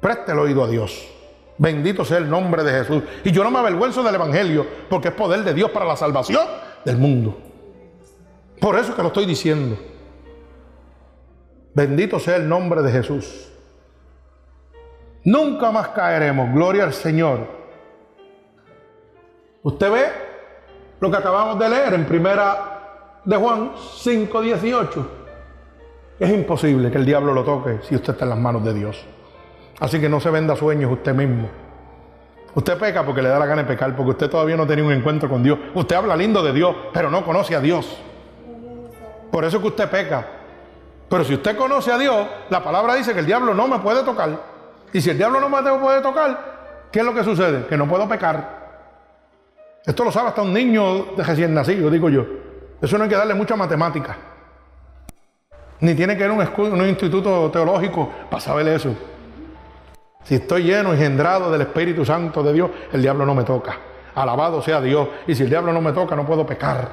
Preste 0.00 0.32
el 0.32 0.38
oído 0.38 0.64
a 0.64 0.68
Dios. 0.68 1.08
Bendito 1.58 2.04
sea 2.04 2.18
el 2.18 2.28
nombre 2.28 2.64
de 2.64 2.72
Jesús. 2.72 3.02
Y 3.24 3.30
yo 3.30 3.44
no 3.44 3.50
me 3.50 3.58
avergüenzo 3.58 4.02
del 4.02 4.14
Evangelio, 4.14 4.66
porque 4.88 5.08
es 5.08 5.14
poder 5.14 5.44
de 5.44 5.54
Dios 5.54 5.70
para 5.70 5.84
la 5.84 5.96
salvación 5.96 6.44
del 6.84 6.96
mundo. 6.96 7.38
Por 8.60 8.78
eso 8.78 8.94
que 8.94 9.02
lo 9.02 9.08
estoy 9.08 9.26
diciendo. 9.26 9.78
Bendito 11.74 12.18
sea 12.18 12.36
el 12.36 12.48
nombre 12.48 12.82
de 12.82 12.92
Jesús. 12.92 13.48
Nunca 15.24 15.70
más 15.70 15.88
caeremos. 15.88 16.52
Gloria 16.52 16.84
al 16.84 16.92
Señor. 16.92 17.46
Usted 19.62 19.90
ve 19.90 20.04
lo 21.00 21.10
que 21.10 21.16
acabamos 21.16 21.58
de 21.58 21.68
leer 21.68 21.94
en 21.94 22.06
primera 22.06 23.20
de 23.24 23.36
Juan 23.36 23.72
5:18. 23.76 25.21
Es 26.22 26.30
imposible 26.30 26.88
que 26.88 26.98
el 26.98 27.04
diablo 27.04 27.34
lo 27.34 27.42
toque 27.42 27.80
si 27.82 27.96
usted 27.96 28.12
está 28.12 28.24
en 28.24 28.30
las 28.30 28.38
manos 28.38 28.64
de 28.64 28.72
Dios. 28.72 29.04
Así 29.80 30.00
que 30.00 30.08
no 30.08 30.20
se 30.20 30.30
venda 30.30 30.54
sueños 30.54 30.92
usted 30.92 31.12
mismo. 31.12 31.50
Usted 32.54 32.78
peca 32.78 33.04
porque 33.04 33.22
le 33.22 33.28
da 33.28 33.40
la 33.40 33.46
gana 33.46 33.62
de 33.62 33.68
pecar, 33.68 33.96
porque 33.96 34.12
usted 34.12 34.30
todavía 34.30 34.56
no 34.56 34.64
tiene 34.64 34.84
un 34.84 34.92
encuentro 34.92 35.28
con 35.28 35.42
Dios. 35.42 35.58
Usted 35.74 35.96
habla 35.96 36.14
lindo 36.14 36.40
de 36.40 36.52
Dios, 36.52 36.76
pero 36.92 37.10
no 37.10 37.24
conoce 37.24 37.56
a 37.56 37.60
Dios. 37.60 38.00
Por 39.32 39.44
eso 39.44 39.56
es 39.56 39.62
que 39.62 39.68
usted 39.68 39.90
peca. 39.90 40.24
Pero 41.08 41.24
si 41.24 41.34
usted 41.34 41.56
conoce 41.56 41.90
a 41.90 41.98
Dios, 41.98 42.24
la 42.50 42.62
palabra 42.62 42.94
dice 42.94 43.14
que 43.14 43.18
el 43.18 43.26
diablo 43.26 43.52
no 43.52 43.66
me 43.66 43.80
puede 43.80 44.04
tocar. 44.04 44.30
Y 44.92 45.00
si 45.00 45.10
el 45.10 45.16
diablo 45.18 45.40
no 45.40 45.48
me 45.48 45.60
puede 45.80 46.02
tocar, 46.02 46.86
¿qué 46.92 47.00
es 47.00 47.04
lo 47.04 47.12
que 47.12 47.24
sucede? 47.24 47.66
Que 47.66 47.76
no 47.76 47.88
puedo 47.88 48.08
pecar. 48.08 48.62
Esto 49.84 50.04
lo 50.04 50.12
sabe 50.12 50.28
hasta 50.28 50.42
un 50.42 50.52
niño 50.52 51.16
de 51.16 51.24
recién 51.24 51.52
nacido, 51.52 51.90
digo 51.90 52.08
yo. 52.08 52.24
Eso 52.80 52.96
no 52.96 53.02
hay 53.02 53.10
que 53.10 53.16
darle 53.16 53.34
mucha 53.34 53.56
matemática. 53.56 54.16
Ni 55.82 55.96
tiene 55.96 56.16
que 56.16 56.24
ir 56.24 56.30
a 56.30 56.32
un, 56.32 56.80
un 56.80 56.88
instituto 56.88 57.50
teológico 57.50 58.08
para 58.30 58.40
saber 58.40 58.68
eso. 58.68 58.94
Si 60.22 60.36
estoy 60.36 60.62
lleno, 60.62 60.92
engendrado 60.92 61.50
del 61.50 61.62
Espíritu 61.62 62.04
Santo 62.04 62.40
de 62.44 62.52
Dios, 62.52 62.70
el 62.92 63.02
diablo 63.02 63.26
no 63.26 63.34
me 63.34 63.42
toca. 63.42 63.76
Alabado 64.14 64.62
sea 64.62 64.80
Dios. 64.80 65.08
Y 65.26 65.34
si 65.34 65.42
el 65.42 65.50
diablo 65.50 65.72
no 65.72 65.80
me 65.80 65.90
toca, 65.90 66.14
no 66.14 66.24
puedo 66.24 66.46
pecar. 66.46 66.88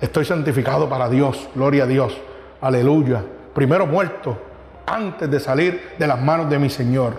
Estoy 0.00 0.24
santificado 0.24 0.88
para 0.88 1.08
Dios. 1.08 1.48
Gloria 1.54 1.84
a 1.84 1.86
Dios. 1.86 2.20
Aleluya. 2.60 3.22
Primero 3.54 3.86
muerto 3.86 4.36
antes 4.84 5.30
de 5.30 5.38
salir 5.38 5.92
de 5.96 6.06
las 6.08 6.20
manos 6.20 6.50
de 6.50 6.58
mi 6.58 6.70
Señor. 6.70 7.14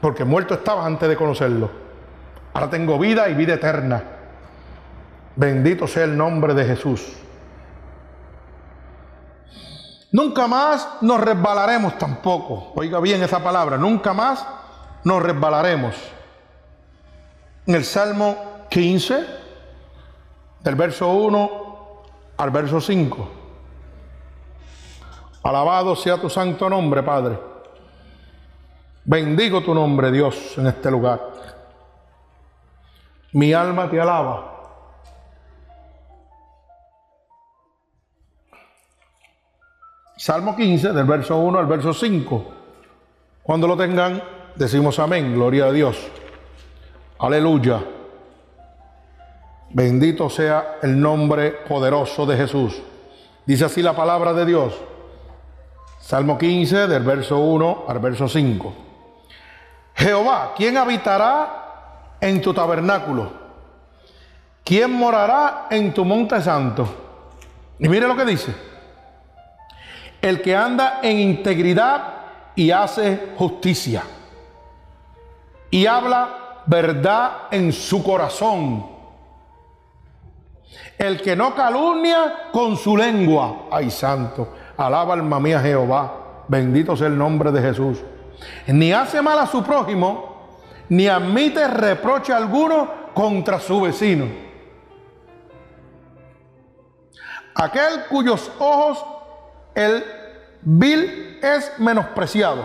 Porque 0.00 0.24
muerto 0.24 0.54
estaba 0.54 0.84
antes 0.84 1.08
de 1.08 1.14
conocerlo. 1.14 1.70
Ahora 2.52 2.68
tengo 2.68 2.98
vida 2.98 3.28
y 3.28 3.34
vida 3.34 3.54
eterna. 3.54 4.02
Bendito 5.36 5.86
sea 5.86 6.02
el 6.02 6.16
nombre 6.16 6.52
de 6.52 6.64
Jesús. 6.64 7.23
Nunca 10.14 10.46
más 10.46 10.98
nos 11.00 11.20
resbalaremos 11.20 11.98
tampoco. 11.98 12.70
Oiga 12.76 13.00
bien 13.00 13.20
esa 13.24 13.42
palabra, 13.42 13.76
nunca 13.76 14.12
más 14.12 14.46
nos 15.02 15.20
resbalaremos. 15.20 15.96
En 17.66 17.74
el 17.74 17.84
Salmo 17.84 18.36
15, 18.70 19.26
del 20.60 20.74
verso 20.76 21.08
1 21.08 21.50
al 22.36 22.50
verso 22.52 22.80
5. 22.80 23.28
Alabado 25.42 25.96
sea 25.96 26.20
tu 26.20 26.30
santo 26.30 26.70
nombre, 26.70 27.02
Padre. 27.02 27.36
Bendigo 29.04 29.64
tu 29.64 29.74
nombre, 29.74 30.12
Dios, 30.12 30.56
en 30.58 30.68
este 30.68 30.92
lugar. 30.92 31.20
Mi 33.32 33.52
alma 33.52 33.90
te 33.90 34.00
alaba. 34.00 34.53
Salmo 40.16 40.54
15, 40.54 40.92
del 40.92 41.06
verso 41.06 41.36
1 41.36 41.58
al 41.58 41.66
verso 41.66 41.92
5. 41.92 42.44
Cuando 43.42 43.66
lo 43.66 43.76
tengan, 43.76 44.22
decimos 44.54 44.98
amén, 45.00 45.34
gloria 45.34 45.66
a 45.66 45.72
Dios. 45.72 45.98
Aleluya. 47.18 47.82
Bendito 49.70 50.30
sea 50.30 50.76
el 50.82 51.00
nombre 51.00 51.50
poderoso 51.50 52.26
de 52.26 52.36
Jesús. 52.36 52.80
Dice 53.44 53.64
así 53.64 53.82
la 53.82 53.96
palabra 53.96 54.32
de 54.32 54.46
Dios. 54.46 54.74
Salmo 56.00 56.38
15, 56.38 56.86
del 56.86 57.02
verso 57.02 57.38
1 57.38 57.86
al 57.88 57.98
verso 57.98 58.28
5. 58.28 58.74
Jehová, 59.96 60.52
¿quién 60.56 60.76
habitará 60.76 62.16
en 62.20 62.40
tu 62.40 62.54
tabernáculo? 62.54 63.32
¿Quién 64.62 64.92
morará 64.92 65.66
en 65.70 65.92
tu 65.92 66.04
monte 66.04 66.40
santo? 66.40 66.86
Y 67.80 67.88
mire 67.88 68.06
lo 68.06 68.16
que 68.16 68.24
dice 68.24 68.73
el 70.24 70.40
que 70.40 70.56
anda 70.56 71.00
en 71.02 71.18
integridad 71.18 72.14
y 72.54 72.70
hace 72.70 73.34
justicia. 73.36 74.02
Y 75.70 75.84
habla 75.84 76.62
verdad 76.64 77.48
en 77.50 77.70
su 77.70 78.02
corazón. 78.02 78.86
El 80.96 81.20
que 81.20 81.36
no 81.36 81.54
calumnia 81.54 82.48
con 82.50 82.74
su 82.78 82.96
lengua. 82.96 83.66
Ay, 83.70 83.90
santo. 83.90 84.54
Alaba 84.78 85.12
alma 85.12 85.38
mía 85.38 85.60
Jehová. 85.60 86.44
Bendito 86.48 86.96
sea 86.96 87.08
el 87.08 87.18
nombre 87.18 87.52
de 87.52 87.60
Jesús. 87.60 87.98
Ni 88.68 88.92
hace 88.92 89.20
mal 89.20 89.38
a 89.38 89.46
su 89.46 89.62
prójimo, 89.62 90.56
ni 90.88 91.06
admite 91.06 91.68
reproche 91.68 92.32
alguno 92.32 93.12
contra 93.12 93.60
su 93.60 93.78
vecino. 93.82 94.24
Aquel 97.54 98.06
cuyos 98.08 98.50
ojos 98.58 99.13
el 99.74 100.04
vil 100.62 101.38
es 101.42 101.72
menospreciado. 101.78 102.62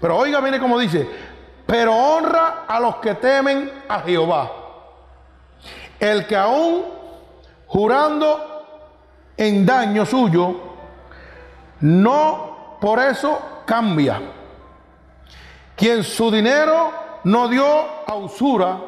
Pero 0.00 0.16
oiga, 0.16 0.40
mire 0.40 0.58
como 0.58 0.78
dice, 0.78 1.08
pero 1.66 1.94
honra 1.94 2.64
a 2.66 2.80
los 2.80 2.96
que 2.96 3.14
temen 3.14 3.70
a 3.88 4.00
Jehová. 4.00 4.50
El 5.98 6.26
que 6.26 6.36
aún 6.36 6.84
jurando 7.66 8.64
en 9.36 9.64
daño 9.64 10.04
suyo, 10.04 10.54
no 11.80 12.76
por 12.80 12.98
eso 12.98 13.62
cambia. 13.64 14.20
Quien 15.76 16.04
su 16.04 16.30
dinero 16.30 16.92
no 17.24 17.48
dio 17.48 17.64
a 18.06 18.14
usura, 18.14 18.78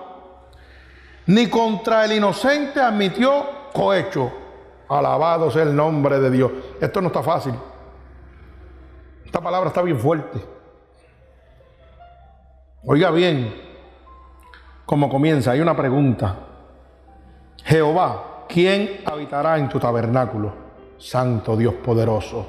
ni 1.27 1.49
contra 1.49 2.05
el 2.05 2.13
inocente 2.13 2.81
admitió 2.81 3.71
cohecho. 3.73 4.44
Alabado 4.89 5.51
sea 5.51 5.63
el 5.63 5.75
nombre 5.75 6.19
de 6.19 6.31
Dios. 6.31 6.51
Esto 6.81 7.01
no 7.01 7.09
está 7.09 7.23
fácil. 7.23 7.55
Esta 9.25 9.41
palabra 9.41 9.69
está 9.69 9.83
bien 9.83 9.99
fuerte. 9.99 10.41
Oiga 12.87 13.11
bien, 13.11 13.55
cómo 14.85 15.09
comienza, 15.09 15.53
hay 15.53 15.61
una 15.61 15.75
pregunta. 15.75 16.37
Jehová, 17.65 18.45
¿quién 18.47 19.01
habitará 19.07 19.59
en 19.59 19.71
tu 19.71 19.81
tabernáculo? 19.81 20.53
Santo 20.99 21.57
Dios 21.57 21.75
poderoso. 21.75 22.47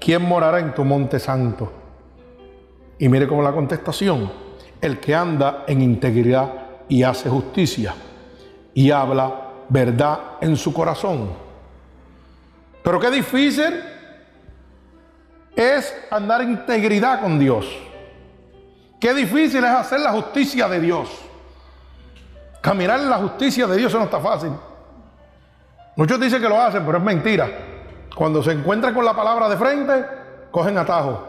¿Quién 0.00 0.22
morará 0.22 0.58
en 0.58 0.74
tu 0.74 0.84
monte 0.84 1.20
santo? 1.20 1.70
Y 2.98 3.08
mire 3.08 3.28
cómo 3.28 3.40
la 3.40 3.52
contestación, 3.52 4.30
el 4.80 4.98
que 4.98 5.14
anda 5.14 5.64
en 5.68 5.80
integridad 5.80 6.52
y 6.88 7.04
hace 7.04 7.30
justicia 7.30 7.94
y 8.74 8.90
habla 8.90 9.52
verdad 9.68 10.18
en 10.40 10.56
su 10.56 10.72
corazón. 10.72 11.30
Pero 12.82 12.98
qué 12.98 13.10
difícil 13.10 13.82
es 15.54 15.94
andar 16.10 16.42
en 16.42 16.50
integridad 16.50 17.20
con 17.20 17.38
Dios. 17.38 17.66
Qué 18.98 19.14
difícil 19.14 19.64
es 19.64 19.70
hacer 19.70 20.00
la 20.00 20.12
justicia 20.12 20.68
de 20.68 20.80
Dios. 20.80 21.08
Caminar 22.60 23.00
en 23.00 23.10
la 23.10 23.18
justicia 23.18 23.66
de 23.66 23.76
Dios 23.76 23.90
eso 23.90 23.98
no 23.98 24.04
está 24.04 24.20
fácil. 24.20 24.52
Muchos 25.96 26.20
dicen 26.20 26.40
que 26.40 26.48
lo 26.48 26.60
hacen, 26.60 26.84
pero 26.86 26.98
es 26.98 27.04
mentira. 27.04 27.48
Cuando 28.14 28.42
se 28.42 28.52
encuentran 28.52 28.94
con 28.94 29.04
la 29.04 29.14
palabra 29.14 29.48
de 29.48 29.56
frente, 29.56 30.06
cogen 30.50 30.78
atajo. 30.78 31.28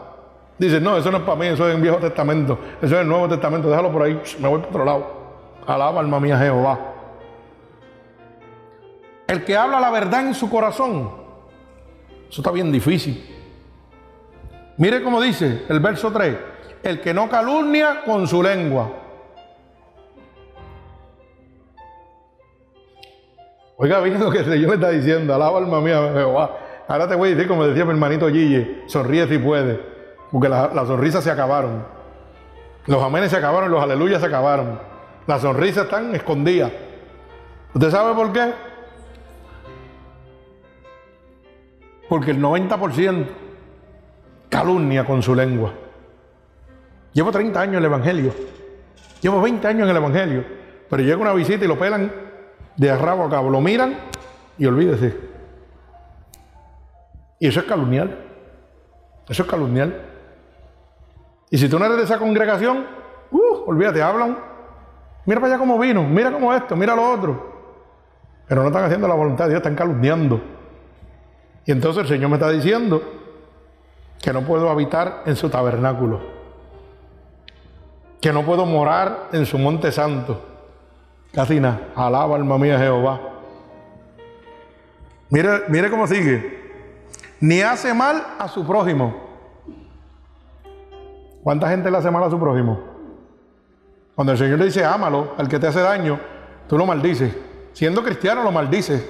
Dicen, 0.58 0.84
no, 0.84 0.96
eso 0.96 1.10
no 1.10 1.18
es 1.18 1.24
para 1.24 1.36
mí, 1.36 1.46
eso 1.46 1.68
es 1.68 1.74
en 1.74 1.82
Viejo 1.82 1.96
Testamento, 1.96 2.58
eso 2.80 2.94
es 2.94 3.00
el 3.00 3.08
Nuevo 3.08 3.28
Testamento, 3.28 3.68
déjalo 3.68 3.90
por 3.90 4.02
ahí, 4.02 4.22
me 4.38 4.48
voy 4.48 4.60
para 4.60 4.70
otro 4.70 4.84
lado. 4.84 5.06
Alaba 5.66 6.00
alma 6.00 6.20
mía 6.20 6.38
Jehová. 6.38 6.78
El 9.26 9.44
que 9.44 9.56
habla 9.56 9.80
la 9.80 9.90
verdad 9.90 10.20
en 10.20 10.34
su 10.34 10.48
corazón, 10.48 11.23
eso 12.34 12.40
está 12.40 12.50
bien 12.50 12.72
difícil. 12.72 13.24
Mire 14.76 15.04
cómo 15.04 15.20
dice 15.22 15.66
el 15.68 15.78
verso 15.78 16.10
3, 16.10 16.36
el 16.82 17.00
que 17.00 17.14
no 17.14 17.28
calumnia 17.28 18.02
con 18.04 18.26
su 18.26 18.42
lengua. 18.42 18.90
Oiga 23.76 24.00
bien 24.00 24.18
lo 24.18 24.32
que 24.32 24.38
el 24.38 24.46
Señor 24.46 24.74
está 24.74 24.90
diciendo, 24.90 25.32
alaba 25.32 25.58
alma 25.58 25.80
mía 25.80 26.10
Jehová. 26.12 26.58
Ahora 26.88 27.06
te 27.06 27.14
voy 27.14 27.28
a 27.28 27.34
decir, 27.36 27.46
como 27.46 27.68
decía 27.68 27.84
mi 27.84 27.92
hermanito 27.92 28.28
Gille, 28.28 28.82
sonríe 28.88 29.28
si 29.28 29.38
puede, 29.38 29.78
porque 30.32 30.48
las 30.48 30.88
sonrisas 30.88 31.22
se 31.22 31.30
acabaron. 31.30 31.86
Los 32.86 33.00
amenes 33.00 33.30
se 33.30 33.36
acabaron, 33.36 33.70
los 33.70 33.80
aleluyas 33.80 34.20
se 34.20 34.26
acabaron. 34.26 34.80
Las 35.28 35.40
sonrisas 35.40 35.84
están 35.84 36.12
escondidas. 36.16 36.72
¿Usted 37.72 37.90
sabe 37.92 38.12
por 38.12 38.32
qué? 38.32 38.73
Porque 42.08 42.30
el 42.30 42.40
90% 42.40 43.26
calumnia 44.48 45.04
con 45.04 45.22
su 45.22 45.34
lengua. 45.34 45.72
Llevo 47.12 47.30
30 47.30 47.60
años 47.60 47.74
en 47.74 47.78
el 47.78 47.84
Evangelio. 47.86 48.32
Llevo 49.20 49.40
20 49.40 49.66
años 49.66 49.82
en 49.84 49.90
el 49.90 49.96
Evangelio. 49.96 50.44
Pero 50.88 51.02
llega 51.02 51.16
una 51.16 51.32
visita 51.32 51.64
y 51.64 51.68
lo 51.68 51.78
pelan 51.78 52.12
de 52.76 52.96
rabo 52.96 53.24
a 53.24 53.30
cabo. 53.30 53.50
Lo 53.50 53.60
miran 53.60 53.96
y 54.58 54.66
olvídese. 54.66 55.16
Y 57.40 57.48
eso 57.48 57.60
es 57.60 57.66
calumniar. 57.66 58.08
Eso 59.28 59.42
es 59.42 59.48
calumniar. 59.48 59.92
Y 61.50 61.58
si 61.58 61.68
tú 61.68 61.78
no 61.78 61.84
eres 61.86 61.98
de 61.98 62.04
esa 62.04 62.18
congregación, 62.18 62.84
uh, 63.30 63.70
olvídate, 63.70 64.02
hablan. 64.02 64.38
Mira 65.26 65.40
para 65.40 65.54
allá 65.54 65.58
cómo 65.58 65.78
vino, 65.78 66.02
mira 66.02 66.30
cómo 66.30 66.52
esto, 66.52 66.76
mira 66.76 66.94
lo 66.94 67.10
otro. 67.12 67.54
Pero 68.46 68.62
no 68.62 68.68
están 68.68 68.84
haciendo 68.84 69.08
la 69.08 69.14
voluntad 69.14 69.44
de 69.44 69.50
Dios, 69.50 69.60
están 69.60 69.74
calumniando. 69.74 70.40
Y 71.66 71.72
entonces 71.72 72.02
el 72.02 72.08
Señor 72.08 72.30
me 72.30 72.36
está 72.36 72.50
diciendo 72.50 73.02
que 74.20 74.32
no 74.32 74.42
puedo 74.42 74.70
habitar 74.70 75.22
en 75.26 75.36
su 75.36 75.48
tabernáculo, 75.48 76.20
que 78.20 78.32
no 78.32 78.42
puedo 78.42 78.66
morar 78.66 79.28
en 79.32 79.46
su 79.46 79.58
monte 79.58 79.92
santo. 79.92 80.42
Casi 81.32 81.58
nada, 81.60 81.88
alaba 81.94 82.36
alma 82.36 82.58
mía 82.58 82.78
Jehová. 82.78 83.20
Mire, 85.30 85.64
mire 85.68 85.90
cómo 85.90 86.06
sigue. 86.06 86.62
Ni 87.40 87.60
hace 87.60 87.92
mal 87.92 88.24
a 88.38 88.48
su 88.48 88.66
prójimo. 88.66 89.14
¿Cuánta 91.42 91.68
gente 91.68 91.90
le 91.90 91.98
hace 91.98 92.10
mal 92.10 92.22
a 92.22 92.30
su 92.30 92.38
prójimo? 92.38 92.80
Cuando 94.14 94.32
el 94.32 94.38
Señor 94.38 94.58
le 94.58 94.66
dice, 94.66 94.84
ámalo, 94.84 95.34
al 95.36 95.48
que 95.48 95.58
te 95.58 95.66
hace 95.66 95.80
daño, 95.80 96.18
tú 96.68 96.78
lo 96.78 96.86
maldices. 96.86 97.34
Siendo 97.72 98.02
cristiano 98.02 98.42
lo 98.42 98.52
maldices. 98.52 99.04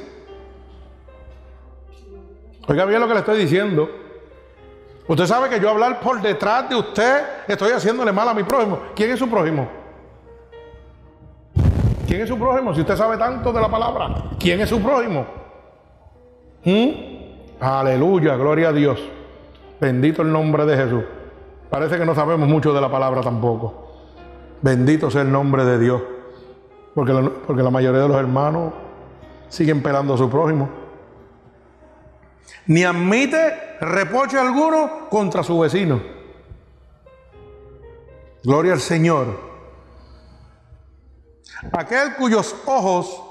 Oiga 2.66 2.84
bien 2.84 3.00
lo 3.00 3.06
que 3.06 3.14
le 3.14 3.20
estoy 3.20 3.38
diciendo. 3.38 3.88
Usted 5.06 5.26
sabe 5.26 5.50
que 5.50 5.60
yo 5.60 5.68
hablar 5.68 6.00
por 6.00 6.22
detrás 6.22 6.68
de 6.68 6.76
usted 6.76 7.22
estoy 7.46 7.72
haciéndole 7.72 8.10
mal 8.10 8.28
a 8.28 8.34
mi 8.34 8.42
prójimo. 8.42 8.78
¿Quién 8.94 9.10
es 9.10 9.18
su 9.18 9.28
prójimo? 9.28 9.68
¿Quién 12.06 12.22
es 12.22 12.28
su 12.28 12.38
prójimo? 12.38 12.74
Si 12.74 12.80
usted 12.80 12.96
sabe 12.96 13.18
tanto 13.18 13.52
de 13.52 13.60
la 13.60 13.68
palabra, 13.68 14.30
¿quién 14.38 14.60
es 14.60 14.68
su 14.68 14.80
prójimo? 14.80 15.26
¿Mm? 16.64 16.90
Aleluya, 17.60 18.36
gloria 18.36 18.68
a 18.68 18.72
Dios. 18.72 18.98
Bendito 19.80 20.22
el 20.22 20.32
nombre 20.32 20.64
de 20.64 20.76
Jesús. 20.76 21.04
Parece 21.68 21.98
que 21.98 22.06
no 22.06 22.14
sabemos 22.14 22.48
mucho 22.48 22.72
de 22.72 22.80
la 22.80 22.90
palabra 22.90 23.20
tampoco. 23.20 23.88
Bendito 24.62 25.10
sea 25.10 25.22
el 25.22 25.32
nombre 25.32 25.64
de 25.64 25.78
Dios. 25.78 26.00
Porque 26.94 27.12
porque 27.46 27.62
la 27.62 27.70
mayoría 27.70 28.00
de 28.00 28.08
los 28.08 28.16
hermanos 28.16 28.72
siguen 29.48 29.82
pelando 29.82 30.14
a 30.14 30.16
su 30.16 30.30
prójimo. 30.30 30.83
Ni 32.66 32.84
admite 32.84 33.76
reproche 33.80 34.38
alguno 34.38 35.08
contra 35.08 35.42
su 35.42 35.58
vecino. 35.58 36.00
Gloria 38.42 38.72
al 38.72 38.80
Señor. 38.80 39.40
Aquel 41.72 42.14
cuyos 42.16 42.54
ojos 42.66 43.22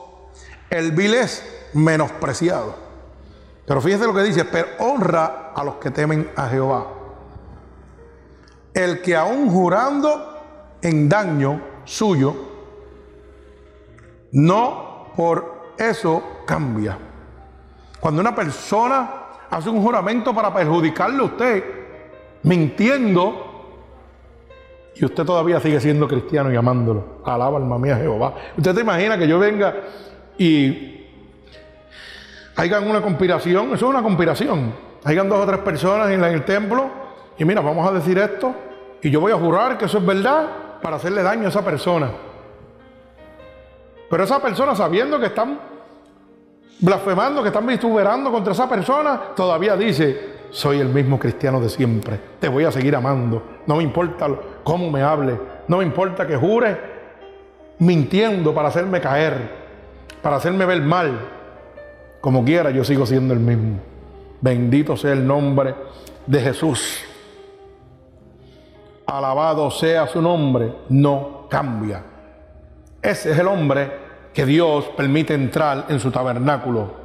el 0.70 0.92
vil 0.92 1.14
es 1.14 1.44
menospreciado. 1.74 2.76
Pero 3.66 3.82
fíjense 3.82 4.06
lo 4.06 4.14
que 4.14 4.24
dice, 4.24 4.46
pero 4.46 4.68
honra 4.80 5.52
a 5.56 5.64
los 5.64 5.76
que 5.76 5.92
temen 5.92 6.30
a 6.36 6.48
Jehová. 6.48 6.88
El 8.74 9.02
que 9.02 9.16
aún 9.16 9.50
jurando 9.50 10.78
en 10.82 11.08
daño 11.08 11.62
suyo, 11.86 12.36
no 14.32 15.12
por 15.16 15.74
eso 15.78 16.24
cambia. 16.46 16.98
Cuando 18.04 18.20
una 18.20 18.36
persona 18.36 19.12
hace 19.50 19.70
un 19.70 19.82
juramento 19.82 20.36
para 20.36 20.54
perjudicarle 20.54 21.20
a 21.20 21.24
usted, 21.24 21.64
mintiendo, 22.42 23.80
y 24.94 25.06
usted 25.06 25.24
todavía 25.24 25.62
sigue 25.62 25.80
siendo 25.80 26.06
cristiano 26.06 26.52
y 26.52 26.58
amándolo. 26.58 27.22
Alaba 27.24 27.60
alma 27.60 27.80
mía 27.80 27.96
Jehová. 27.96 28.34
Usted 28.58 28.76
se 28.76 28.82
imagina 28.82 29.18
que 29.18 29.26
yo 29.26 29.40
venga 29.40 29.74
y 30.38 31.08
hagan 32.58 32.90
una 32.90 33.02
conspiración, 33.02 33.68
eso 33.68 33.76
es 33.76 33.84
una 33.84 34.04
conspiración. 34.04 34.74
Hayan 35.06 35.30
dos 35.30 35.40
o 35.40 35.46
tres 35.46 35.60
personas 35.60 36.10
en 36.10 36.22
el 36.26 36.44
templo 36.44 36.90
y 37.38 37.46
mira, 37.46 37.62
vamos 37.62 37.88
a 37.88 37.94
decir 37.94 38.18
esto 38.18 38.54
y 39.02 39.10
yo 39.12 39.22
voy 39.22 39.32
a 39.32 39.38
jurar 39.38 39.78
que 39.78 39.86
eso 39.86 40.00
es 40.00 40.06
verdad 40.06 40.46
para 40.82 40.98
hacerle 40.98 41.24
daño 41.24 41.46
a 41.46 41.48
esa 41.48 41.64
persona. 41.64 42.12
Pero 44.10 44.26
esa 44.26 44.42
persona 44.42 44.76
sabiendo 44.76 45.22
que 45.22 45.28
están 45.28 45.72
blasfemando, 46.84 47.42
que 47.42 47.48
están 47.48 47.66
vituperando 47.66 48.30
contra 48.30 48.52
esa 48.52 48.68
persona, 48.68 49.20
todavía 49.34 49.78
dice, 49.78 50.34
soy 50.52 50.82
el 50.82 50.90
mismo 50.90 51.18
cristiano 51.18 51.62
de 51.62 51.70
siempre, 51.70 52.20
te 52.40 52.50
voy 52.50 52.66
a 52.66 52.72
seguir 52.74 52.94
amando, 52.94 53.42
no 53.66 53.78
me 53.78 53.84
importa 53.84 54.28
cómo 54.66 54.92
me 54.92 55.02
hable, 55.02 55.40
no 55.70 55.78
me 55.78 55.86
importa 55.86 56.28
que 56.28 56.36
jure 56.36 56.78
mintiendo 57.80 58.54
para 58.54 58.68
hacerme 58.68 59.00
caer, 59.00 59.64
para 60.22 60.36
hacerme 60.36 60.66
ver 60.66 60.82
mal, 60.82 61.20
como 62.20 62.44
quiera 62.44 62.70
yo 62.70 62.84
sigo 62.84 63.06
siendo 63.06 63.34
el 63.34 63.40
mismo. 63.40 63.80
Bendito 64.42 64.98
sea 64.98 65.14
el 65.14 65.26
nombre 65.26 65.74
de 66.28 66.42
Jesús. 66.42 67.02
Alabado 69.06 69.72
sea 69.72 70.06
su 70.08 70.22
nombre, 70.22 70.74
no 70.90 71.48
cambia. 71.50 72.04
Ese 73.02 73.32
es 73.32 73.40
el 73.40 73.48
hombre 73.48 74.03
que 74.34 74.46
Dios 74.46 74.86
permite 74.98 75.34
entrar 75.34 75.86
en 75.90 76.00
su 76.00 76.12
tabernáculo. 76.12 77.04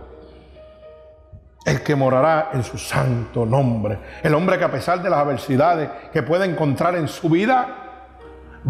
El 1.64 1.83
que 1.83 1.95
morará 1.95 2.51
en 2.55 2.62
su 2.62 2.79
santo 2.79 3.45
nombre. 3.45 3.99
El 4.22 4.35
hombre 4.35 4.59
que 4.59 4.64
a 4.64 4.70
pesar 4.70 5.03
de 5.03 5.11
las 5.11 5.18
adversidades 5.20 5.91
que 6.12 6.22
puede 6.22 6.47
encontrar 6.47 6.95
en 6.97 7.09
su 7.09 7.29
vida, 7.29 7.89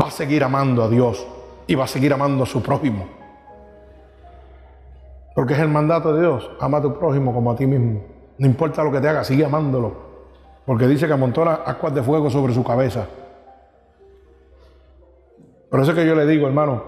va 0.00 0.08
a 0.08 0.10
seguir 0.10 0.42
amando 0.42 0.82
a 0.82 0.88
Dios 0.88 1.24
y 1.66 1.74
va 1.74 1.84
a 1.84 1.88
seguir 1.88 2.12
amando 2.12 2.42
a 2.42 2.46
su 2.46 2.62
prójimo. 2.62 3.06
Porque 5.34 5.54
es 5.54 5.60
el 5.60 5.68
mandato 5.68 6.12
de 6.12 6.20
Dios, 6.20 6.50
ama 6.60 6.78
a 6.78 6.82
tu 6.82 6.98
prójimo 6.98 7.32
como 7.32 7.52
a 7.52 7.56
ti 7.56 7.66
mismo. 7.66 8.02
No 8.38 8.46
importa 8.46 8.82
lo 8.82 8.90
que 8.90 9.00
te 9.00 9.08
haga, 9.08 9.22
sigue 9.22 9.44
amándolo. 9.44 10.08
Porque 10.66 10.88
dice 10.88 11.06
que 11.06 11.12
amontona 11.12 11.54
aguas 11.64 11.94
de 11.94 12.02
fuego 12.02 12.28
sobre 12.28 12.52
su 12.52 12.64
cabeza. 12.64 13.06
Por 15.70 15.80
eso 15.80 15.92
es 15.92 15.96
que 15.96 16.06
yo 16.06 16.14
le 16.14 16.26
digo, 16.26 16.46
hermano, 16.46 16.82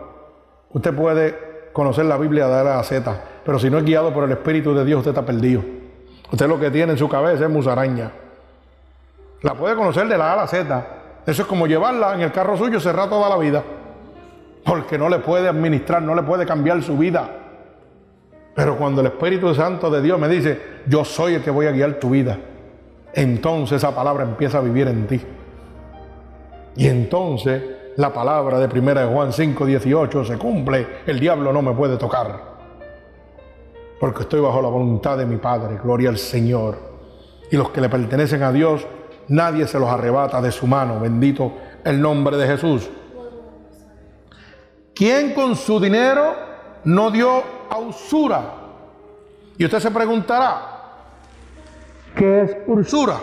usted 0.73 0.95
puede 0.95 1.50
conocer 1.73 2.05
la 2.05 2.16
Biblia 2.16 2.49
de 2.49 2.64
la 2.64 2.83
Z, 2.83 3.21
pero 3.45 3.59
si 3.59 3.71
no 3.71 3.79
es 3.79 3.85
guiado 3.85 4.12
por 4.12 4.25
el 4.25 4.33
Espíritu 4.33 4.75
de 4.75 4.85
Dios, 4.85 4.99
usted 4.99 5.11
está 5.11 5.25
perdido. 5.25 5.62
Usted 6.31 6.47
lo 6.47 6.61
que 6.61 6.71
tiene 6.71 6.93
en 6.93 6.99
su 6.99 7.09
cabeza 7.09 7.45
es 7.45 7.51
musaraña. 7.51 8.11
La 9.43 9.55
puede 9.55 9.75
conocer 9.75 10.07
de 10.09 10.18
la 10.18 10.31
A 10.31 10.33
a 10.35 10.37
la 10.37 10.47
Z. 10.47 10.87
Eso 11.27 11.43
es 11.43 11.49
como 11.49 11.66
llevarla 11.66 12.14
en 12.14 12.21
el 12.21 12.33
carro 12.33 12.57
suyo 12.57 12.79
cerrar 12.79 13.09
toda 13.09 13.29
la 13.29 13.37
vida. 13.37 13.62
Porque 14.64 14.99
no 14.99 15.09
le 15.09 15.18
puede 15.18 15.49
administrar, 15.49 16.03
no 16.03 16.14
le 16.14 16.23
puede 16.23 16.47
cambiar 16.47 16.83
su 16.83 16.97
vida. 16.97 17.29
Pero 18.55 18.77
cuando 18.77 19.01
el 19.01 19.09
Espíritu 19.09 19.55
Santo 19.55 19.91
de 19.91 20.03
Dios 20.03 20.18
me 20.18 20.29
dice, 20.29 20.61
yo 20.87 21.05
soy 21.05 21.35
el 21.35 21.43
que 21.43 21.51
voy 21.51 21.66
a 21.66 21.73
guiar 21.73 21.95
tu 21.95 22.11
vida, 22.11 22.39
entonces 23.14 23.79
esa 23.79 23.95
palabra 23.95 24.25
empieza 24.25 24.59
a 24.59 24.61
vivir 24.61 24.89
en 24.89 25.07
ti. 25.07 25.21
Y 26.77 26.87
entonces 26.87 27.62
la 27.97 28.12
palabra 28.12 28.59
de 28.59 28.78
1 28.78 29.09
Juan 29.11 29.32
5, 29.32 29.66
18 29.66 30.24
se 30.24 30.38
cumple, 30.38 31.03
el 31.07 31.18
diablo 31.18 31.53
no 31.53 31.62
me 31.62 31.72
puede 31.72 31.97
tocar. 31.97 32.51
Porque 33.99 34.22
estoy 34.22 34.41
bajo 34.41 34.62
la 34.62 34.68
voluntad 34.68 35.18
de 35.18 35.26
mi 35.26 35.36
Padre, 35.36 35.78
gloria 35.82 36.09
al 36.09 36.18
Señor. 36.18 36.78
Y 37.51 37.57
los 37.57 37.70
que 37.70 37.80
le 37.80 37.88
pertenecen 37.88 38.43
a 38.43 38.53
Dios, 38.53 38.86
nadie 39.28 39.66
se 39.66 39.78
los 39.78 39.88
arrebata 39.88 40.41
de 40.41 40.53
su 40.53 40.66
mano. 40.66 40.99
Bendito 41.01 41.53
el 41.84 42.01
nombre 42.01 42.36
de 42.36 42.47
Jesús. 42.47 42.88
¿Quién 44.95 45.34
con 45.34 45.57
su 45.57 45.80
dinero 45.80 46.34
no 46.84 47.11
dio 47.11 47.43
a 47.68 47.78
usura? 47.78 48.55
Y 49.59 49.64
usted 49.64 49.80
se 49.80 49.91
preguntará, 49.91 50.62
¿qué 52.16 52.43
es 52.43 52.57
usura? 52.66 53.18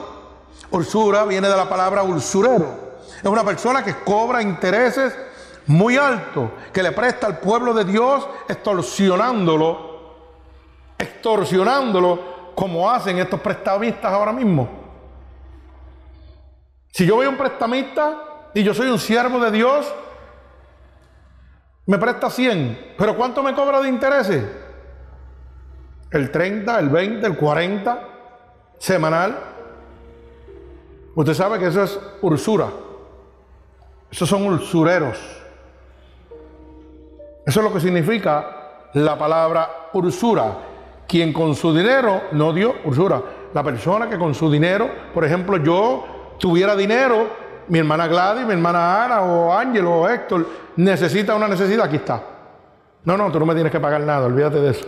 Usura 0.70 1.24
viene 1.26 1.47
de 1.47 1.55
la 1.55 1.68
palabra 1.68 2.03
usurero. 2.03 2.87
Es 3.18 3.26
una 3.26 3.43
persona 3.43 3.84
que 3.84 3.95
cobra 3.95 4.41
intereses 4.41 5.18
muy 5.65 5.97
altos, 5.97 6.49
que 6.72 6.82
le 6.82 6.91
presta 6.91 7.28
al 7.28 7.39
pueblo 7.39 7.74
de 7.74 7.84
Dios 7.84 8.28
extorsionándolo, 8.47 10.15
extorsionándolo 10.97 12.53
como 12.55 12.89
hacen 12.89 13.18
estos 13.18 13.39
prestamistas 13.41 14.11
ahora 14.11 14.32
mismo. 14.32 14.68
Si 16.91 17.05
yo 17.05 17.15
voy 17.15 17.26
a 17.26 17.30
un 17.30 17.38
prestamista 17.38 18.49
y 18.53 18.63
yo 18.63 18.74
soy 18.74 18.89
un 18.89 18.97
siervo 18.97 19.39
de 19.39 19.51
Dios, 19.51 19.93
me 21.86 21.97
presta 21.97 22.30
100, 22.30 22.95
pero 22.97 23.15
¿cuánto 23.15 23.43
me 23.43 23.53
cobra 23.53 23.82
de 23.82 23.89
intereses? 23.89 24.43
El 26.09 26.32
30, 26.32 26.80
el 26.80 26.89
20, 26.89 27.28
el 27.28 27.38
40 27.38 28.07
semanal. 28.78 29.38
Usted 31.15 31.34
sabe 31.34 31.59
que 31.59 31.68
eso 31.68 31.84
es 31.84 31.99
ursura. 32.22 32.68
Esos 34.12 34.30
son 34.30 34.47
usureros. 34.47 35.18
Eso 37.45 37.60
es 37.60 37.66
lo 37.66 37.74
que 37.74 37.80
significa 37.80 38.89
la 38.93 39.18
palabra 39.18 39.89
ursura. 39.93 40.58
Quien 41.08 41.32
con 41.32 41.55
su 41.55 41.74
dinero 41.74 42.24
no 42.34 42.51
dio 42.51 42.76
ursura. 42.86 43.22
La 43.53 43.64
persona 43.64 44.10
que 44.10 44.18
con 44.18 44.36
su 44.36 44.51
dinero, 44.51 44.89
por 45.14 45.24
ejemplo, 45.24 45.58
yo 45.58 46.36
tuviera 46.38 46.76
dinero, 46.76 47.28
mi 47.70 47.80
hermana 47.80 48.08
Gladys, 48.08 48.45
mi 48.45 48.53
hermana 48.53 49.05
Ana 49.05 49.22
o 49.22 49.53
Ángel 49.53 49.86
o 49.86 50.08
Héctor 50.10 50.45
necesita 50.76 51.36
una 51.36 51.47
necesidad, 51.47 51.86
aquí 51.86 51.97
está. 51.97 52.22
No, 53.05 53.16
no, 53.16 53.32
tú 53.32 53.39
no 53.39 53.45
me 53.45 53.53
tienes 53.53 53.72
que 53.72 53.80
pagar 53.80 54.01
nada, 54.01 54.26
olvídate 54.26 54.60
de 54.60 54.72
eso. 54.72 54.86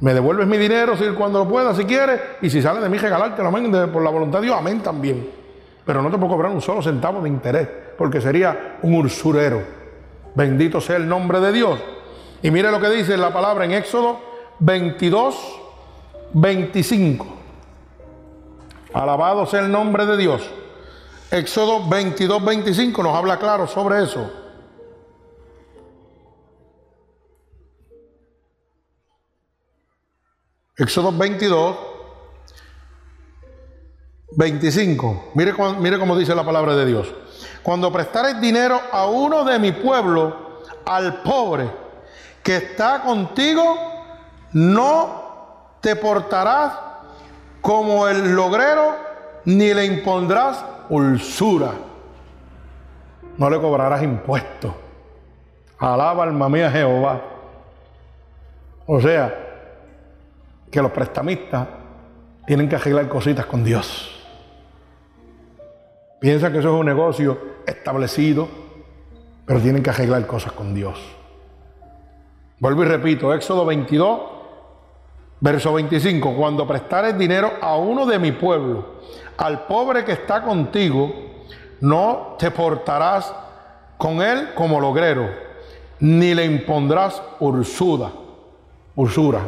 Me 0.00 0.14
devuelves 0.14 0.46
mi 0.46 0.56
dinero 0.56 0.96
si, 0.96 1.04
cuando 1.10 1.40
lo 1.40 1.48
puedas, 1.48 1.76
si 1.76 1.84
quieres, 1.84 2.20
y 2.40 2.48
si 2.48 2.62
sale 2.62 2.80
de 2.80 2.88
mí 2.88 2.96
regalarte, 2.96 3.42
amén, 3.42 3.90
por 3.92 4.02
la 4.02 4.10
voluntad 4.10 4.38
de 4.38 4.46
Dios, 4.46 4.56
amén 4.56 4.80
también. 4.80 5.28
Pero 5.84 6.02
no 6.02 6.10
te 6.10 6.16
puedo 6.16 6.32
cobrar 6.32 6.52
un 6.52 6.60
solo 6.60 6.80
centavo 6.80 7.20
de 7.20 7.28
interés 7.28 7.68
porque 8.00 8.22
sería 8.22 8.78
un 8.80 8.94
usurero. 8.94 9.62
Bendito 10.34 10.80
sea 10.80 10.96
el 10.96 11.06
nombre 11.06 11.38
de 11.38 11.52
Dios. 11.52 11.78
Y 12.42 12.50
mire 12.50 12.70
lo 12.70 12.80
que 12.80 12.88
dice 12.88 13.14
la 13.18 13.30
palabra 13.30 13.66
en 13.66 13.72
Éxodo 13.72 14.18
22, 14.60 15.36
25. 16.32 17.26
Alabado 18.94 19.44
sea 19.44 19.60
el 19.60 19.70
nombre 19.70 20.06
de 20.06 20.16
Dios. 20.16 20.50
Éxodo 21.30 21.86
22, 21.90 22.42
25 22.42 23.02
nos 23.02 23.14
habla 23.14 23.38
claro 23.38 23.66
sobre 23.66 24.02
eso. 24.02 24.32
Éxodo 30.78 31.12
22, 31.12 31.76
25. 34.38 35.32
Mire, 35.34 35.52
mire 35.80 35.98
cómo 35.98 36.16
dice 36.16 36.34
la 36.34 36.46
palabra 36.46 36.74
de 36.74 36.86
Dios. 36.86 37.14
Cuando 37.62 37.92
prestares 37.92 38.40
dinero 38.40 38.80
a 38.90 39.06
uno 39.06 39.44
de 39.44 39.58
mi 39.58 39.72
pueblo, 39.72 40.62
al 40.86 41.22
pobre 41.22 41.70
que 42.42 42.56
está 42.56 43.02
contigo, 43.02 43.76
no 44.52 45.76
te 45.80 45.96
portarás 45.96 46.72
como 47.60 48.08
el 48.08 48.34
logrero, 48.34 48.96
ni 49.44 49.74
le 49.74 49.84
impondrás 49.84 50.64
ulsura. 50.88 51.72
No 53.36 53.50
le 53.50 53.60
cobrarás 53.60 54.02
impuestos. 54.02 54.72
Alaba 55.78 56.24
alma 56.24 56.48
mía 56.48 56.70
Jehová. 56.70 57.20
O 58.86 59.00
sea, 59.00 59.34
que 60.70 60.82
los 60.82 60.90
prestamistas 60.90 61.68
tienen 62.46 62.68
que 62.68 62.76
arreglar 62.76 63.08
cositas 63.08 63.46
con 63.46 63.62
Dios. 63.64 64.16
Piensan 66.20 66.52
que 66.52 66.58
eso 66.58 66.68
es 66.68 66.80
un 66.80 66.86
negocio 66.86 67.49
establecido, 67.66 68.48
pero 69.46 69.60
tienen 69.60 69.82
que 69.82 69.90
arreglar 69.90 70.26
cosas 70.26 70.52
con 70.52 70.74
Dios. 70.74 70.98
Vuelvo 72.58 72.82
y 72.82 72.86
repito, 72.86 73.32
Éxodo 73.32 73.64
22, 73.64 74.20
verso 75.40 75.72
25, 75.72 76.36
cuando 76.36 76.66
prestares 76.66 77.18
dinero 77.18 77.52
a 77.60 77.76
uno 77.76 78.06
de 78.06 78.18
mi 78.18 78.32
pueblo, 78.32 79.00
al 79.38 79.66
pobre 79.66 80.04
que 80.04 80.12
está 80.12 80.42
contigo, 80.42 81.12
no 81.80 82.36
te 82.38 82.50
portarás 82.50 83.34
con 83.96 84.20
él 84.20 84.50
como 84.54 84.80
logrero, 84.80 85.28
ni 86.00 86.34
le 86.34 86.44
impondrás 86.44 87.22
ursura, 87.40 88.10
ursura. 88.96 89.40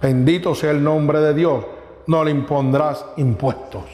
Bendito 0.00 0.54
sea 0.54 0.70
el 0.70 0.82
nombre 0.84 1.20
de 1.20 1.34
Dios, 1.34 1.64
no 2.06 2.24
le 2.24 2.30
impondrás 2.30 3.04
impuestos. 3.16 3.84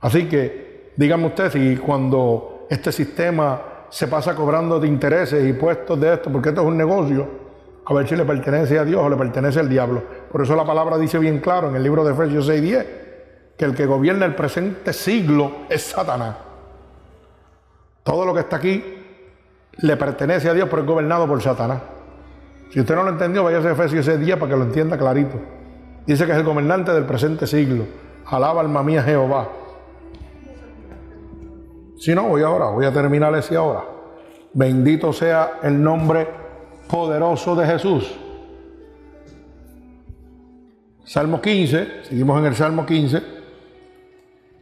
Así 0.00 0.28
que 0.28 0.65
dígame 0.96 1.26
usted 1.26 1.50
si 1.50 1.76
cuando 1.76 2.66
este 2.68 2.90
sistema 2.90 3.60
se 3.88 4.08
pasa 4.08 4.34
cobrando 4.34 4.80
de 4.80 4.88
intereses 4.88 5.46
y 5.46 5.52
puestos 5.52 6.00
de 6.00 6.14
esto, 6.14 6.30
porque 6.30 6.48
esto 6.48 6.62
es 6.62 6.66
un 6.66 6.76
negocio, 6.76 7.28
a 7.84 7.94
ver 7.94 8.08
si 8.08 8.16
le 8.16 8.24
pertenece 8.24 8.78
a 8.78 8.84
Dios 8.84 9.00
o 9.00 9.08
le 9.08 9.16
pertenece 9.16 9.60
al 9.60 9.68
diablo. 9.68 10.02
Por 10.30 10.42
eso 10.42 10.56
la 10.56 10.64
palabra 10.64 10.98
dice 10.98 11.18
bien 11.18 11.38
claro 11.38 11.68
en 11.68 11.76
el 11.76 11.82
libro 11.82 12.04
de 12.04 12.12
Efesios 12.12 12.48
6:10, 12.48 12.86
que 13.56 13.64
el 13.64 13.74
que 13.74 13.86
gobierna 13.86 14.26
el 14.26 14.34
presente 14.34 14.92
siglo 14.92 15.50
es 15.68 15.82
Satanás. 15.82 16.36
Todo 18.02 18.26
lo 18.26 18.34
que 18.34 18.40
está 18.40 18.56
aquí 18.56 18.84
le 19.78 19.96
pertenece 19.96 20.48
a 20.48 20.54
Dios, 20.54 20.68
pero 20.68 20.82
es 20.82 20.88
gobernado 20.88 21.26
por 21.26 21.40
Satanás. 21.42 21.80
Si 22.70 22.80
usted 22.80 22.94
no 22.96 23.04
lo 23.04 23.10
entendió, 23.10 23.44
vaya 23.44 23.58
a 23.58 23.72
Efesios 23.72 24.06
6:10 24.06 24.36
para 24.36 24.50
que 24.50 24.58
lo 24.58 24.64
entienda 24.64 24.98
clarito. 24.98 25.38
Dice 26.06 26.26
que 26.26 26.32
es 26.32 26.38
el 26.38 26.44
gobernante 26.44 26.92
del 26.92 27.04
presente 27.04 27.46
siglo. 27.46 27.84
Alaba 28.26 28.60
alma 28.60 28.82
mía 28.82 29.02
Jehová. 29.02 29.48
Si 31.98 32.14
no, 32.14 32.28
voy 32.28 32.42
ahora, 32.42 32.66
voy 32.66 32.84
a 32.84 32.92
terminar 32.92 33.34
ese 33.34 33.56
ahora. 33.56 33.84
Bendito 34.52 35.12
sea 35.12 35.60
el 35.62 35.82
nombre 35.82 36.28
poderoso 36.88 37.54
de 37.56 37.66
Jesús. 37.66 38.14
Salmo 41.04 41.40
15, 41.40 42.04
seguimos 42.04 42.38
en 42.40 42.46
el 42.46 42.54
Salmo 42.54 42.84
15, 42.84 43.22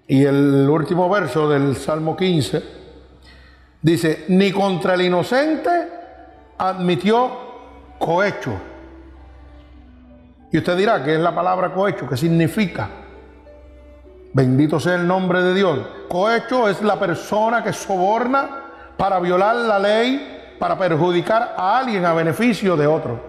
y 0.07 0.25
el 0.25 0.69
último 0.69 1.09
verso 1.09 1.49
del 1.49 1.77
Salmo 1.77 2.17
15 2.17 2.63
dice, 3.81 4.27
ni 4.29 4.53
contra 4.53 4.95
el 4.95 5.03
inocente 5.03 5.71
admitió 6.59 7.31
cohecho. 7.99 8.53
Y 10.53 10.59
usted 10.59 10.77
dirá, 10.77 11.03
¿qué 11.03 11.15
es 11.15 11.21
la 11.21 11.35
palabra 11.35 11.73
cohecho? 11.73 12.07
¿Qué 12.09 12.17
significa? 12.17 13.04
Bendito 14.35 14.81
sea 14.81 14.97
el 14.97 15.07
nombre 15.07 15.41
de 15.43 15.55
Dios. 15.55 15.79
Cohecho 16.09 16.69
es 16.69 16.83
la 16.83 16.99
persona 16.99 17.63
que 17.63 17.73
soborna 17.73 18.65
para 18.97 19.21
violar 19.21 19.55
la 19.55 19.79
ley, 19.79 20.57
para 20.59 20.77
perjudicar 20.77 21.55
a 21.57 21.79
alguien 21.79 22.05
a 22.05 22.13
beneficio 22.15 22.77
de 22.77 22.85
otro. 22.85 23.21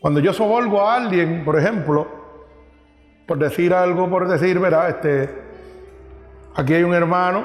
Cuando 0.00 0.20
yo 0.20 0.32
soborgo 0.32 0.80
a 0.86 0.94
alguien, 0.94 1.44
por 1.44 1.58
ejemplo, 1.58 2.06
por 3.26 3.40
decir 3.40 3.74
algo, 3.74 4.08
por 4.08 4.28
decir, 4.28 4.60
verá, 4.60 4.88
este, 4.88 5.28
aquí 6.54 6.74
hay 6.74 6.84
un 6.84 6.94
hermano 6.94 7.44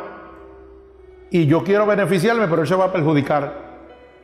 y 1.31 1.47
yo 1.47 1.63
quiero 1.63 1.87
beneficiarme, 1.87 2.47
pero 2.47 2.61
él 2.61 2.67
se 2.67 2.75
va 2.75 2.85
a 2.85 2.91
perjudicar. 2.93 3.51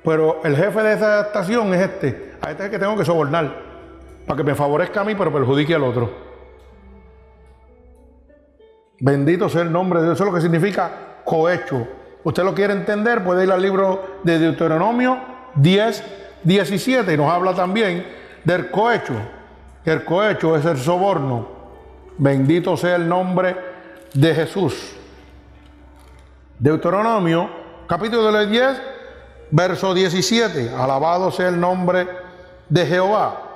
Pero 0.04 0.40
el 0.44 0.56
jefe 0.56 0.84
de 0.84 0.94
esa 0.94 1.22
estación 1.22 1.74
es 1.74 1.82
este. 1.82 2.34
A 2.42 2.52
este 2.52 2.62
es 2.62 2.66
el 2.68 2.72
que 2.72 2.78
tengo 2.78 2.96
que 2.96 3.06
sobornar 3.06 3.69
para 4.30 4.38
que 4.38 4.44
me 4.44 4.54
favorezca 4.54 5.02
a 5.02 5.04
mí, 5.04 5.16
pero 5.16 5.34
perjudique 5.34 5.74
al 5.74 5.84
otro. 5.84 6.08
Bendito 9.00 9.50
sea 9.50 9.64
el 9.64 9.72
nombre 9.72 10.02
de 10.02 10.06
Dios. 10.06 10.18
Eso 10.18 10.24
es 10.24 10.30
lo 10.30 10.36
que 10.36 10.42
significa 10.42 10.92
cohecho. 11.26 11.88
Usted 12.24 12.44
lo 12.44 12.54
quiere 12.54 12.74
entender, 12.74 13.24
puede 13.24 13.46
ir 13.46 13.52
al 13.52 13.60
libro 13.60 14.20
de 14.22 14.38
Deuteronomio 14.38 15.18
10, 15.56 16.04
17 16.44 17.12
y 17.12 17.18
nos 17.18 17.32
habla 17.32 17.56
también 17.56 18.06
del 18.44 18.70
cohecho. 18.70 19.16
El 19.84 20.06
cohecho 20.06 20.56
es 20.56 20.64
el 20.64 20.78
soborno. 20.78 21.48
Bendito 22.20 22.78
sea 22.78 22.98
el 22.98 23.10
nombre 23.10 23.56
de 24.14 24.36
Jesús. 24.36 24.96
Deuteronomio 26.60 27.50
capítulo 27.88 28.46
10, 28.46 28.80
verso 29.50 29.96
17. 29.96 30.70
Alabado 30.78 31.32
sea 31.32 31.48
el 31.48 31.60
nombre 31.60 32.08
de 32.70 32.86
Jehová. 32.86 33.49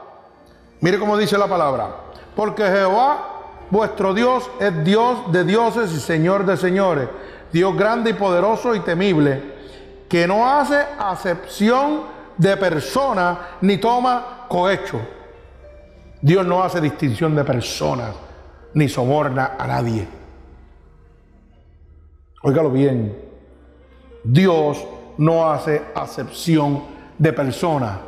Mire 0.84 1.00
cómo 1.00 1.18
dice 1.18 1.38
la 1.38 1.48
palabra. 1.48 1.96
Porque 2.36 2.62
Jehová, 2.62 3.68
vuestro 3.70 4.14
Dios, 4.14 4.52
es 4.60 4.84
Dios 4.84 5.32
de 5.32 5.46
dioses 5.46 5.94
y 5.94 6.00
Señor 6.02 6.46
de 6.46 6.58
señores. 6.58 7.08
Dios 7.54 7.74
grande 7.78 8.10
y 8.10 8.14
poderoso 8.14 8.76
y 8.76 8.82
temible, 8.82 9.54
que 10.10 10.28
no 10.28 10.46
hace 10.46 10.76
acepción 11.00 12.02
de 12.38 12.58
persona 12.58 13.40
ni 13.62 13.78
toma 13.78 14.46
cohecho. 14.50 15.00
Dios 16.22 16.46
no 16.46 16.62
hace 16.62 16.82
distinción 16.82 17.34
de 17.34 17.46
personas 17.46 18.14
ni 18.74 18.90
soborna 18.90 19.56
a 19.58 19.66
nadie. 19.66 20.06
Óigalo 22.42 22.70
bien. 22.70 23.18
Dios 24.22 24.86
no 25.18 25.50
hace 25.50 25.82
acepción 25.96 26.84
de 27.18 27.32
personas, 27.32 28.00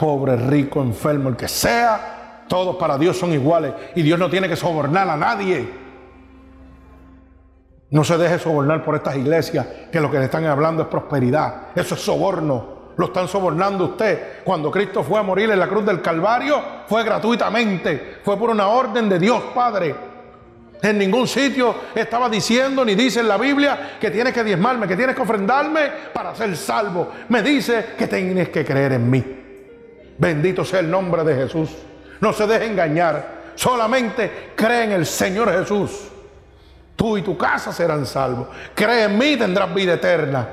pobre, 0.00 0.34
rico, 0.34 0.80
enfermo, 0.80 1.28
el 1.28 1.36
que 1.36 1.46
sea, 1.46 2.44
todos 2.48 2.76
para 2.76 2.96
Dios 2.96 3.18
son 3.18 3.34
iguales 3.34 3.74
y 3.94 4.00
Dios 4.00 4.18
no 4.18 4.30
tiene 4.30 4.48
que 4.48 4.56
sobornar 4.56 5.06
a 5.10 5.16
nadie. 5.16 5.68
No 7.90 8.02
se 8.02 8.16
deje 8.16 8.38
sobornar 8.38 8.82
por 8.82 8.94
estas 8.94 9.16
iglesias 9.16 9.66
que 9.92 10.00
lo 10.00 10.10
que 10.10 10.18
le 10.18 10.24
están 10.24 10.46
hablando 10.46 10.84
es 10.84 10.88
prosperidad. 10.88 11.68
Eso 11.74 11.96
es 11.96 12.00
soborno. 12.00 12.80
Lo 12.96 13.06
están 13.06 13.28
sobornando 13.28 13.84
usted. 13.84 14.42
Cuando 14.42 14.70
Cristo 14.70 15.02
fue 15.02 15.20
a 15.20 15.22
morir 15.22 15.50
en 15.50 15.58
la 15.58 15.68
cruz 15.68 15.84
del 15.84 16.00
Calvario, 16.00 16.62
fue 16.86 17.04
gratuitamente. 17.04 18.20
Fue 18.24 18.38
por 18.38 18.48
una 18.48 18.68
orden 18.68 19.06
de 19.06 19.18
Dios 19.18 19.42
Padre. 19.54 19.94
En 20.80 20.96
ningún 20.96 21.28
sitio 21.28 21.74
estaba 21.94 22.30
diciendo 22.30 22.86
ni 22.86 22.94
dice 22.94 23.20
en 23.20 23.28
la 23.28 23.36
Biblia 23.36 23.98
que 24.00 24.10
tienes 24.10 24.32
que 24.32 24.44
diezmarme, 24.44 24.88
que 24.88 24.96
tienes 24.96 25.14
que 25.14 25.22
ofrendarme 25.22 25.90
para 26.14 26.34
ser 26.34 26.56
salvo. 26.56 27.10
Me 27.28 27.42
dice 27.42 27.88
que 27.98 28.06
tienes 28.06 28.48
que 28.48 28.64
creer 28.64 28.92
en 28.92 29.10
mí. 29.10 29.39
Bendito 30.20 30.66
sea 30.66 30.80
el 30.80 30.90
nombre 30.90 31.24
de 31.24 31.34
Jesús. 31.34 31.70
No 32.20 32.34
se 32.34 32.46
deje 32.46 32.66
engañar. 32.66 33.40
Solamente 33.54 34.52
cree 34.54 34.84
en 34.84 34.92
el 34.92 35.06
Señor 35.06 35.50
Jesús. 35.50 36.08
Tú 36.94 37.16
y 37.16 37.22
tu 37.22 37.38
casa 37.38 37.72
serán 37.72 38.04
salvos. 38.04 38.48
Cree 38.74 39.04
en 39.04 39.16
mí, 39.16 39.38
tendrás 39.38 39.74
vida 39.74 39.94
eterna. 39.94 40.46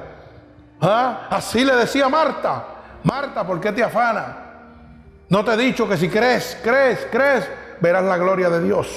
¿Ah? 0.79 1.27
Así 1.29 1.65
le 1.65 1.75
decía 1.75 2.07
Marta. 2.07 2.65
Marta, 3.03 3.45
¿por 3.45 3.59
qué 3.59 3.73
te 3.73 3.83
afana? 3.83 4.37
No 5.27 5.43
te 5.43 5.51
he 5.51 5.57
dicho 5.57 5.87
que 5.87 5.97
si 5.97 6.07
crees, 6.07 6.57
crees, 6.63 7.05
crees, 7.11 7.49
verás 7.81 8.05
la 8.05 8.17
gloria 8.17 8.49
de 8.49 8.63
Dios. 8.63 8.87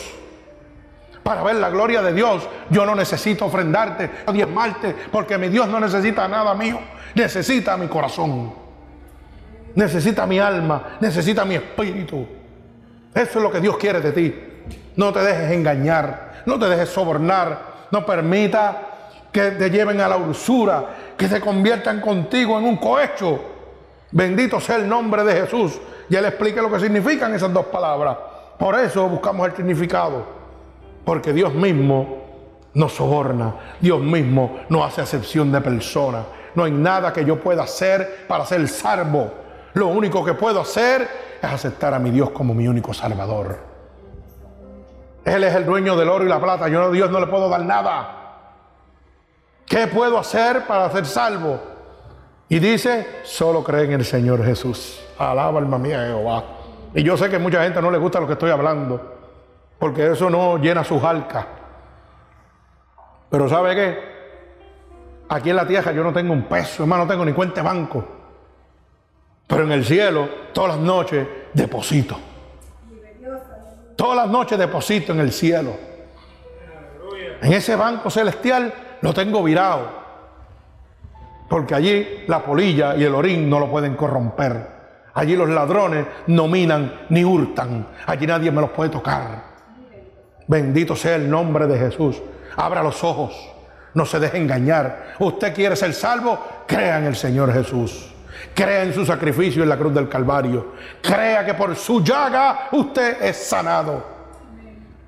Para 1.25 1.43
ver 1.43 1.57
la 1.57 1.69
gloria 1.69 2.01
de 2.01 2.13
Dios, 2.13 2.49
yo 2.71 2.87
no 2.87 2.95
necesito 2.95 3.47
ofrendarte 3.47 4.09
diezmarte, 4.33 4.95
porque 5.11 5.37
mi 5.37 5.49
Dios 5.49 5.67
no 5.69 5.81
necesita 5.81 6.29
nada 6.29 6.55
mío, 6.55 6.79
necesita 7.15 7.77
mi 7.77 7.89
corazón, 7.89 8.55
necesita 9.75 10.27
mi 10.27 10.39
alma, 10.39 10.97
necesita 11.01 11.45
mi 11.45 11.55
espíritu. 11.55 12.27
Eso 13.15 13.39
es 13.39 13.43
lo 13.43 13.51
que 13.51 13.61
Dios 13.61 13.77
quiere 13.77 14.01
de 14.01 14.13
ti. 14.13 14.35
No 14.97 15.13
te 15.13 15.21
dejes 15.21 15.51
engañar, 15.53 16.43
no 16.47 16.59
te 16.59 16.69
dejes 16.69 16.89
sobornar, 16.89 17.89
no 17.91 18.05
permita 18.05 18.91
que 19.33 19.53
te 19.53 19.71
lleven 19.71 20.01
a 20.01 20.09
la 20.09 20.17
usura, 20.17 20.85
que 21.17 21.29
se 21.29 21.41
conviertan 21.41 22.01
contigo 22.01 22.59
en 22.59 22.65
un 22.65 22.77
cohecho. 22.77 23.41
Bendito 24.13 24.61
sea 24.61 24.77
el 24.77 24.89
nombre 24.89 25.23
de 25.25 25.43
Jesús. 25.43 25.81
Y 26.09 26.17
Él 26.17 26.25
explique 26.25 26.61
lo 26.61 26.71
que 26.71 26.81
significan 26.81 27.33
esas 27.35 27.53
dos 27.53 27.67
palabras. 27.67 28.17
Por 28.59 28.79
eso 28.79 29.09
buscamos 29.09 29.49
el 29.49 29.57
significado. 29.57 30.25
Porque 31.05 31.33
Dios 31.33 31.55
mismo 31.55 32.21
nos 32.75 32.93
soborna, 32.93 33.55
Dios 33.81 34.01
mismo 34.01 34.61
no 34.69 34.85
hace 34.85 35.01
acepción 35.01 35.51
de 35.51 35.61
personas. 35.61 36.25
No 36.55 36.65
hay 36.65 36.73
nada 36.73 37.13
que 37.13 37.25
yo 37.25 37.41
pueda 37.41 37.63
hacer 37.63 38.27
para 38.29 38.45
ser 38.45 38.67
salvo. 38.69 39.33
Lo 39.75 39.89
único 39.89 40.25
que 40.25 40.35
puedo 40.35 40.61
hacer 40.61 41.09
es 41.41 41.51
aceptar 41.51 41.95
a 41.95 41.99
mi 41.99 42.11
Dios 42.11 42.31
como 42.31 42.55
mi 42.55 42.67
único 42.69 42.93
salvador. 42.93 43.59
Él 45.25 45.45
es 45.45 45.55
el 45.55 45.65
dueño 45.65 45.97
del 45.97 46.09
oro 46.09 46.25
y 46.25 46.29
la 46.29 46.41
plata. 46.41 46.69
Yo 46.69 46.85
a 46.85 46.91
Dios 46.91 47.11
no 47.11 47.21
le 47.21 47.27
puedo 47.27 47.49
dar 47.49 47.63
nada. 47.63 48.17
¿Qué 49.67 49.87
puedo 49.87 50.19
hacer 50.19 50.67
para 50.67 50.91
ser 50.91 51.07
salvo? 51.07 51.61
Y 52.49 52.59
dice, 52.59 53.21
solo 53.23 53.63
cree 53.63 53.85
en 53.85 53.93
el 53.93 54.05
Señor 54.05 54.45
Jesús. 54.45 55.01
Alaba 55.19 55.61
alma 55.61 55.79
mía 55.79 56.07
Jehová. 56.07 56.45
Y 56.95 57.03
yo 57.03 57.17
sé 57.17 57.29
que 57.29 57.39
mucha 57.39 57.63
gente 57.63 57.81
no 57.81 57.91
le 57.91 57.99
gusta 57.99 58.19
lo 58.19 58.27
que 58.27 58.33
estoy 58.33 58.51
hablando 58.51 59.19
porque 59.81 60.13
eso 60.13 60.29
no 60.29 60.59
llena 60.59 60.85
sus 60.85 61.03
arcas. 61.03 61.47
Pero 63.31 63.49
¿sabe 63.49 63.75
qué? 63.75 63.99
Aquí 65.31 65.51
en 65.51 65.57
la 65.57 65.67
tierra 65.67 65.91
yo 65.93 66.05
no 66.05 66.13
tengo 66.13 66.33
un 66.33 66.43
peso, 66.43 66.83
hermano, 66.83 67.05
no 67.05 67.11
tengo 67.11 67.25
ni 67.25 67.33
cuenta 67.33 67.63
de 67.63 67.67
banco. 67.67 68.05
Pero 69.51 69.65
en 69.65 69.73
el 69.73 69.85
cielo, 69.85 70.29
todas 70.53 70.77
las 70.77 70.79
noches, 70.79 71.27
deposito. 71.53 72.17
Todas 73.97 74.17
las 74.17 74.29
noches 74.29 74.57
deposito 74.57 75.13
en 75.13 75.19
el 75.19 75.33
cielo. 75.33 75.77
En 77.43 77.53
ese 77.53 77.75
banco 77.75 78.09
celestial 78.11 78.73
lo 79.01 79.13
tengo 79.13 79.43
virado. 79.43 80.01
Porque 81.49 81.75
allí 81.75 82.25
la 82.29 82.45
polilla 82.45 82.95
y 82.95 83.03
el 83.03 83.13
orín 83.13 83.51
no 83.51 83.59
lo 83.59 83.69
pueden 83.69 83.97
corromper. 83.97 84.69
Allí 85.15 85.35
los 85.35 85.49
ladrones 85.49 86.07
no 86.29 86.47
minan 86.47 87.07
ni 87.09 87.25
hurtan. 87.25 87.89
Allí 88.07 88.29
nadie 88.29 88.53
me 88.53 88.61
los 88.61 88.71
puede 88.71 88.91
tocar. 88.91 89.51
Bendito 90.47 90.95
sea 90.95 91.17
el 91.17 91.29
nombre 91.29 91.67
de 91.67 91.77
Jesús. 91.77 92.23
Abra 92.57 92.85
los 92.85 93.03
ojos. 93.03 93.35
No 93.95 94.07
se 94.07 94.21
deje 94.21 94.39
engañar. 94.39 95.17
Usted 95.19 95.53
quiere 95.53 95.75
ser 95.75 95.93
salvo, 95.93 96.39
crea 96.69 96.99
en 96.99 97.07
el 97.07 97.17
Señor 97.17 97.53
Jesús. 97.53 98.10
Crea 98.55 98.83
en 98.83 98.93
su 98.93 99.07
sacrificio 99.07 99.63
en 99.63 99.69
la 99.69 99.79
cruz 99.79 99.95
del 99.95 100.09
Calvario. 100.09 100.73
Crea 101.01 101.45
que 101.45 101.55
por 101.55 101.75
su 101.77 102.03
llaga 102.03 102.69
usted 102.73 103.23
es 103.23 103.37
sanado. 103.37 104.21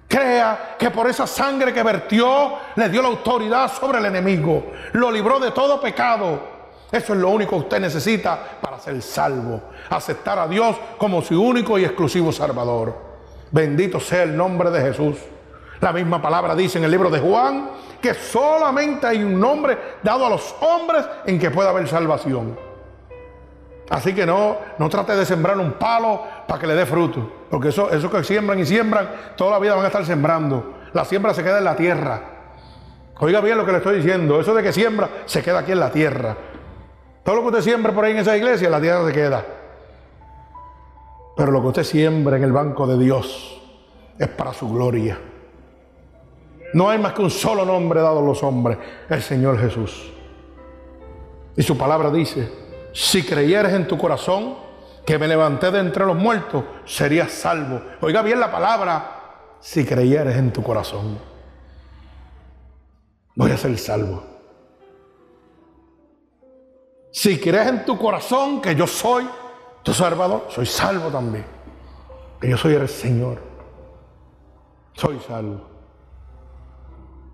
Crea 0.09 0.77
que 0.79 0.91
por 0.91 1.07
esa 1.07 1.27
sangre 1.27 1.73
que 1.73 1.83
vertió 1.83 2.53
le 2.77 2.89
dio 2.89 3.01
la 3.03 3.09
autoridad 3.09 3.73
sobre 3.73 3.99
el 3.99 4.07
enemigo. 4.07 4.73
Lo 4.93 5.11
libró 5.11 5.41
de 5.41 5.51
todo 5.51 5.81
pecado. 5.81 6.53
Eso 6.91 7.15
es 7.15 7.19
lo 7.19 7.31
único 7.31 7.53
que 7.53 7.63
usted 7.63 7.81
necesita 7.81 8.39
para 8.61 8.79
ser 8.79 9.01
salvo. 9.01 9.63
Aceptar 9.89 10.39
a 10.39 10.47
Dios 10.47 10.77
como 10.99 11.23
su 11.23 11.43
único 11.43 11.79
y 11.79 11.85
exclusivo 11.85 12.31
Salvador. 12.31 12.95
Bendito 13.51 13.99
sea 14.01 14.25
el 14.25 14.37
nombre 14.37 14.71
de 14.71 14.83
Jesús. 14.83 15.17
La 15.81 15.93
misma 15.93 16.21
palabra 16.21 16.55
dice 16.55 16.79
en 16.79 16.85
el 16.85 16.91
libro 16.91 17.11
de 17.11 17.19
Juan 17.19 17.71
que 18.01 18.15
solamente 18.15 19.07
hay 19.07 19.23
un 19.23 19.41
nombre 19.41 19.79
dado 20.03 20.27
a 20.27 20.31
los 20.31 20.55
hombres 20.61 21.05
en 21.25 21.39
que 21.39 21.51
pueda 21.51 21.71
haber 21.71 21.89
salvación. 21.89 22.72
Así 23.91 24.15
que 24.15 24.25
no, 24.25 24.57
no 24.79 24.89
trate 24.89 25.15
de 25.15 25.25
sembrar 25.25 25.59
un 25.59 25.73
palo 25.73 26.23
para 26.47 26.61
que 26.61 26.67
le 26.67 26.75
dé 26.75 26.87
fruto. 26.87 27.45
Porque 27.51 27.69
eso, 27.69 27.91
eso 27.91 28.11
que 28.11 28.25
siembran 28.25 28.59
y 28.59 28.67
siembran, 28.67 29.11
toda 29.37 29.53
la 29.53 29.59
vida 29.59 29.75
van 29.75 29.85
a 29.85 29.89
estar 29.89 30.05
sembrando. 30.07 30.75
La 30.93 31.05
siembra 31.05 31.35
se 31.35 31.43
queda 31.43 31.59
en 31.59 31.65
la 31.65 31.77
tierra. 31.77 32.21
Oiga 33.19 33.41
bien 33.41 33.57
lo 33.57 33.65
que 33.65 33.73
le 33.73 33.79
estoy 33.79 33.97
diciendo. 33.97 34.41
Eso 34.41 34.55
de 34.55 34.63
que 34.63 34.73
siembra 34.73 35.09
se 35.27 35.43
queda 35.43 35.61
aquí 35.61 35.73
en 35.73 35.81
la 35.81 35.91
tierra. 35.91 36.37
Todo 37.23 37.37
lo 37.37 37.43
que 37.43 37.49
usted 37.49 37.61
siembra 37.61 37.93
por 37.93 38.05
ahí 38.05 38.13
en 38.13 38.19
esa 38.19 38.37
iglesia, 38.37 38.69
la 38.69 38.81
tierra 38.81 39.07
se 39.07 39.13
queda. 39.13 39.45
Pero 41.37 41.53
lo 41.53 41.61
que 41.61 41.69
usted 41.69 41.85
siembra 41.85 42.37
en 42.37 42.45
el 42.45 42.53
banco 42.53 42.87
de 42.87 42.99
Dios 42.99 43.61
es 44.19 44.29
para 44.29 44.53
su 44.53 44.69
gloria. 44.69 45.19
No 46.75 46.89
hay 46.89 46.99
más 46.99 47.13
que 47.13 47.23
un 47.23 47.31
solo 47.31 47.65
nombre 47.65 48.01
dado 48.01 48.21
a 48.21 48.23
los 48.23 48.43
hombres, 48.43 48.79
el 49.09 49.23
Señor 49.23 49.59
Jesús. 49.59 50.13
Y 51.57 51.63
su 51.63 51.77
palabra 51.77 52.11
dice, 52.11 52.51
si 52.93 53.25
creyeres 53.25 53.73
en 53.73 53.89
tu 53.89 53.97
corazón 53.99 54.57
que 55.05 55.19
me 55.19 55.27
levanté 55.27 55.71
de 55.71 55.81
entre 55.81 56.05
los 56.07 56.17
muertos, 56.17 56.65
serías 56.85 57.33
salvo. 57.33 57.81
Oiga 58.01 58.23
bien 58.23 58.39
la 58.39 58.51
palabra, 58.51 59.57
si 59.61 59.85
creyeres 59.85 60.37
en 60.37 60.53
tu 60.53 60.63
corazón, 60.63 61.19
voy 63.35 63.51
a 63.51 63.57
ser 63.57 63.77
salvo. 63.79 64.25
Si 67.11 67.39
crees 67.39 67.69
en 67.69 67.85
tu 67.85 67.99
corazón 67.99 68.63
que 68.63 68.75
yo 68.75 68.87
soy 68.87 69.29
tu 69.83 69.93
Salvador, 69.93 70.47
soy 70.49 70.65
salvo 70.65 71.11
también. 71.11 71.45
Que 72.41 72.49
yo 72.49 72.57
soy 72.57 72.75
el 72.75 72.89
Señor. 72.89 73.39
Soy 74.95 75.21
salvo. 75.21 75.61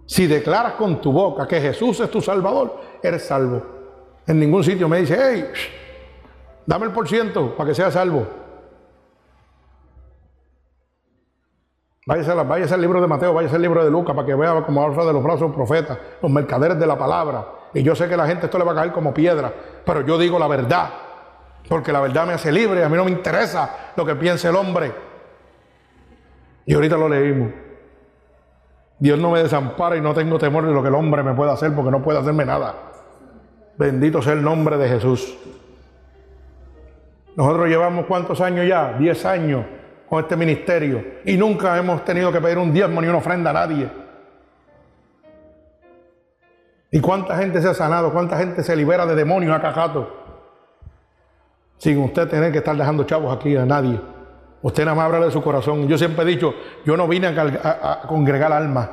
Si 0.07 0.27
declaras 0.27 0.73
con 0.73 1.01
tu 1.01 1.13
boca 1.13 1.47
que 1.47 1.61
Jesús 1.61 2.01
es 2.01 2.11
tu 2.11 2.21
Salvador, 2.21 2.81
eres 3.03 3.25
salvo. 3.25 3.78
En 4.29 4.39
ningún 4.39 4.63
sitio 4.63 4.89
me 4.91 4.99
dice, 4.99 5.19
hey, 5.19 5.51
dame 6.67 6.85
el 6.85 6.93
por 6.93 7.09
ciento 7.09 7.57
para 7.57 7.71
que 7.71 7.75
sea 7.75 7.91
salvo. 7.91 8.27
Váyase, 12.07 12.35
váyase 12.35 12.75
al 12.75 12.81
libro 12.83 13.01
de 13.01 13.07
Mateo, 13.07 13.33
váyase 13.33 13.57
al 13.57 13.63
libro 13.63 13.83
de 13.83 13.91
Lucas 13.91 14.15
para 14.15 14.27
que 14.27 14.35
vea 14.35 14.63
cómo 14.67 14.83
habla 14.83 15.07
de 15.07 15.15
los 15.15 15.23
brazos 15.23 15.51
profetas, 15.55 15.99
los 16.21 16.31
mercaderes 16.31 16.79
de 16.79 16.87
la 16.87 16.99
palabra. 16.99 17.47
Y 17.73 17.83
yo 17.83 17.95
sé 17.95 18.07
que 18.07 18.19
la 18.19 18.27
gente 18.27 18.47
esto 18.47 18.59
le 18.59 18.65
va 18.65 18.73
a 18.73 18.75
caer 18.75 18.93
como 18.93 19.15
piedra, 19.15 19.51
pero 19.85 20.03
yo 20.03 20.19
digo 20.19 20.39
la 20.39 20.47
verdad, 20.47 20.91
porque 21.67 21.91
la 21.91 22.01
verdad 22.01 22.27
me 22.27 22.35
hace 22.35 22.53
libre, 22.53 22.85
a 22.85 22.89
mí 22.91 22.97
no 22.97 23.07
me 23.07 23.11
interesa 23.11 23.93
lo 23.97 24.05
que 24.05 24.15
piense 24.15 24.49
el 24.49 24.57
hombre. 24.57 24.93
Y 26.67 26.75
ahorita 26.75 26.99
lo 26.99 27.09
leímos. 27.09 27.51
Dios 28.99 29.19
no 29.19 29.31
me 29.31 29.43
desampara 29.43 29.97
y 29.97 30.03
no 30.03 30.13
tengo 30.13 30.39
temor 30.39 30.67
de 30.67 30.73
lo 30.73 30.83
que 30.83 30.89
el 30.89 30.95
hombre 30.95 31.23
me 31.23 31.33
pueda 31.33 31.53
hacer, 31.53 31.75
porque 31.75 31.91
no 31.91 32.03
puede 32.03 32.19
hacerme 32.19 32.45
nada. 32.45 32.88
Bendito 33.79 34.21
sea 34.21 34.33
el 34.33 34.43
nombre 34.43 34.77
de 34.77 34.89
Jesús. 34.89 35.39
Nosotros 37.37 37.69
llevamos 37.69 38.07
cuántos 38.07 38.41
años 38.41 38.67
ya? 38.67 38.95
Diez 38.99 39.25
años 39.25 39.65
con 40.09 40.21
este 40.21 40.37
ministerio 40.37 41.05
y 41.25 41.37
nunca 41.37 41.79
hemos 41.79 42.05
tenido 42.05 42.33
que 42.33 42.41
pedir 42.41 42.59
un 42.59 42.73
diezmo 42.73 43.01
ni 43.01 43.07
una 43.07 43.19
ofrenda 43.19 43.51
a 43.51 43.53
nadie. 43.53 43.89
¿Y 46.91 47.01
cuánta 47.01 47.37
gente 47.37 47.63
se 47.63 47.69
ha 47.69 47.75
sanado? 47.75 48.13
¿Cuánta 48.13 48.37
gente 48.39 48.65
se 48.65 48.75
libera 48.75 49.07
de 49.07 49.15
demonios 49.15 49.55
a 49.55 49.61
cajato? 49.61 50.13
Sin 51.77 51.99
usted 51.99 52.29
tener 52.29 52.51
que 52.51 52.59
estar 52.59 52.77
dejando 52.77 53.05
chavos 53.05 53.37
aquí 53.37 53.55
a 53.57 53.65
nadie. 53.65 54.01
Usted 54.61 54.85
nada 54.85 54.97
más 54.97 55.05
habla 55.05 55.27
de 55.27 55.31
su 55.31 55.41
corazón. 55.41 55.87
Yo 55.87 55.97
siempre 55.97 56.25
he 56.25 56.27
dicho, 56.27 56.53
yo 56.85 56.97
no 56.97 57.07
vine 57.07 57.29
a 57.29 58.03
congregar 58.09 58.53
almas, 58.53 58.89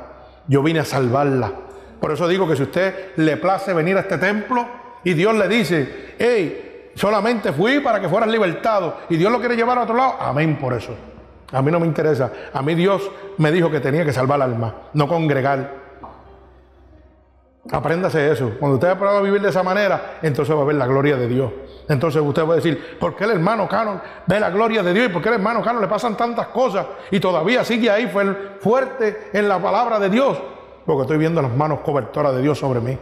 yo 0.46 0.62
vine 0.62 0.78
a 0.78 0.84
salvarla. 0.84 1.65
Por 2.00 2.12
eso 2.12 2.28
digo 2.28 2.46
que 2.48 2.56
si 2.56 2.62
usted 2.62 3.16
le 3.16 3.36
place 3.36 3.72
venir 3.72 3.96
a 3.96 4.00
este 4.00 4.18
templo 4.18 4.66
y 5.02 5.14
Dios 5.14 5.34
le 5.34 5.48
dice, 5.48 6.14
hey, 6.18 6.90
solamente 6.94 7.52
fui 7.52 7.80
para 7.80 8.00
que 8.00 8.08
fueras 8.08 8.28
libertado 8.28 8.98
y 9.08 9.16
Dios 9.16 9.32
lo 9.32 9.38
quiere 9.38 9.56
llevar 9.56 9.78
a 9.78 9.82
otro 9.82 9.96
lado, 9.96 10.16
amén 10.20 10.56
por 10.56 10.74
eso. 10.74 10.94
A 11.52 11.62
mí 11.62 11.70
no 11.70 11.78
me 11.78 11.86
interesa. 11.86 12.32
A 12.52 12.62
mí 12.62 12.74
Dios 12.74 13.08
me 13.38 13.52
dijo 13.52 13.70
que 13.70 13.80
tenía 13.80 14.04
que 14.04 14.12
salvar 14.12 14.42
almas, 14.42 14.72
no 14.94 15.06
congregar. 15.06 15.86
Apréndase 17.70 18.30
eso. 18.30 18.52
Cuando 18.58 18.76
usted 18.76 18.88
ha 18.88 18.98
probado 18.98 19.18
a 19.18 19.22
vivir 19.22 19.40
de 19.40 19.48
esa 19.48 19.62
manera, 19.62 20.18
entonces 20.22 20.54
va 20.56 20.62
a 20.62 20.64
ver 20.64 20.76
la 20.76 20.86
gloria 20.86 21.16
de 21.16 21.26
Dios. 21.28 21.50
Entonces 21.88 22.22
usted 22.22 22.46
va 22.46 22.52
a 22.52 22.56
decir, 22.56 22.98
¿por 22.98 23.16
qué 23.16 23.24
el 23.24 23.30
hermano 23.30 23.68
Cano 23.68 24.00
ve 24.26 24.40
la 24.40 24.50
gloria 24.50 24.82
de 24.82 24.92
Dios? 24.92 25.06
¿Y 25.06 25.12
por 25.12 25.22
qué 25.22 25.28
el 25.28 25.36
hermano 25.36 25.62
Cano 25.62 25.80
le 25.80 25.88
pasan 25.88 26.16
tantas 26.16 26.48
cosas 26.48 26.86
y 27.10 27.20
todavía 27.20 27.64
sigue 27.64 27.90
ahí 27.90 28.08
fue 28.08 28.56
fuerte 28.60 29.30
en 29.32 29.48
la 29.48 29.60
palabra 29.60 29.98
de 29.98 30.10
Dios? 30.10 30.38
Porque 30.86 31.02
estoy 31.02 31.18
viendo 31.18 31.42
las 31.42 31.54
manos 31.54 31.80
cobertoras 31.80 32.34
de 32.34 32.42
Dios 32.42 32.58
sobre 32.58 32.80
mí. 32.80 32.96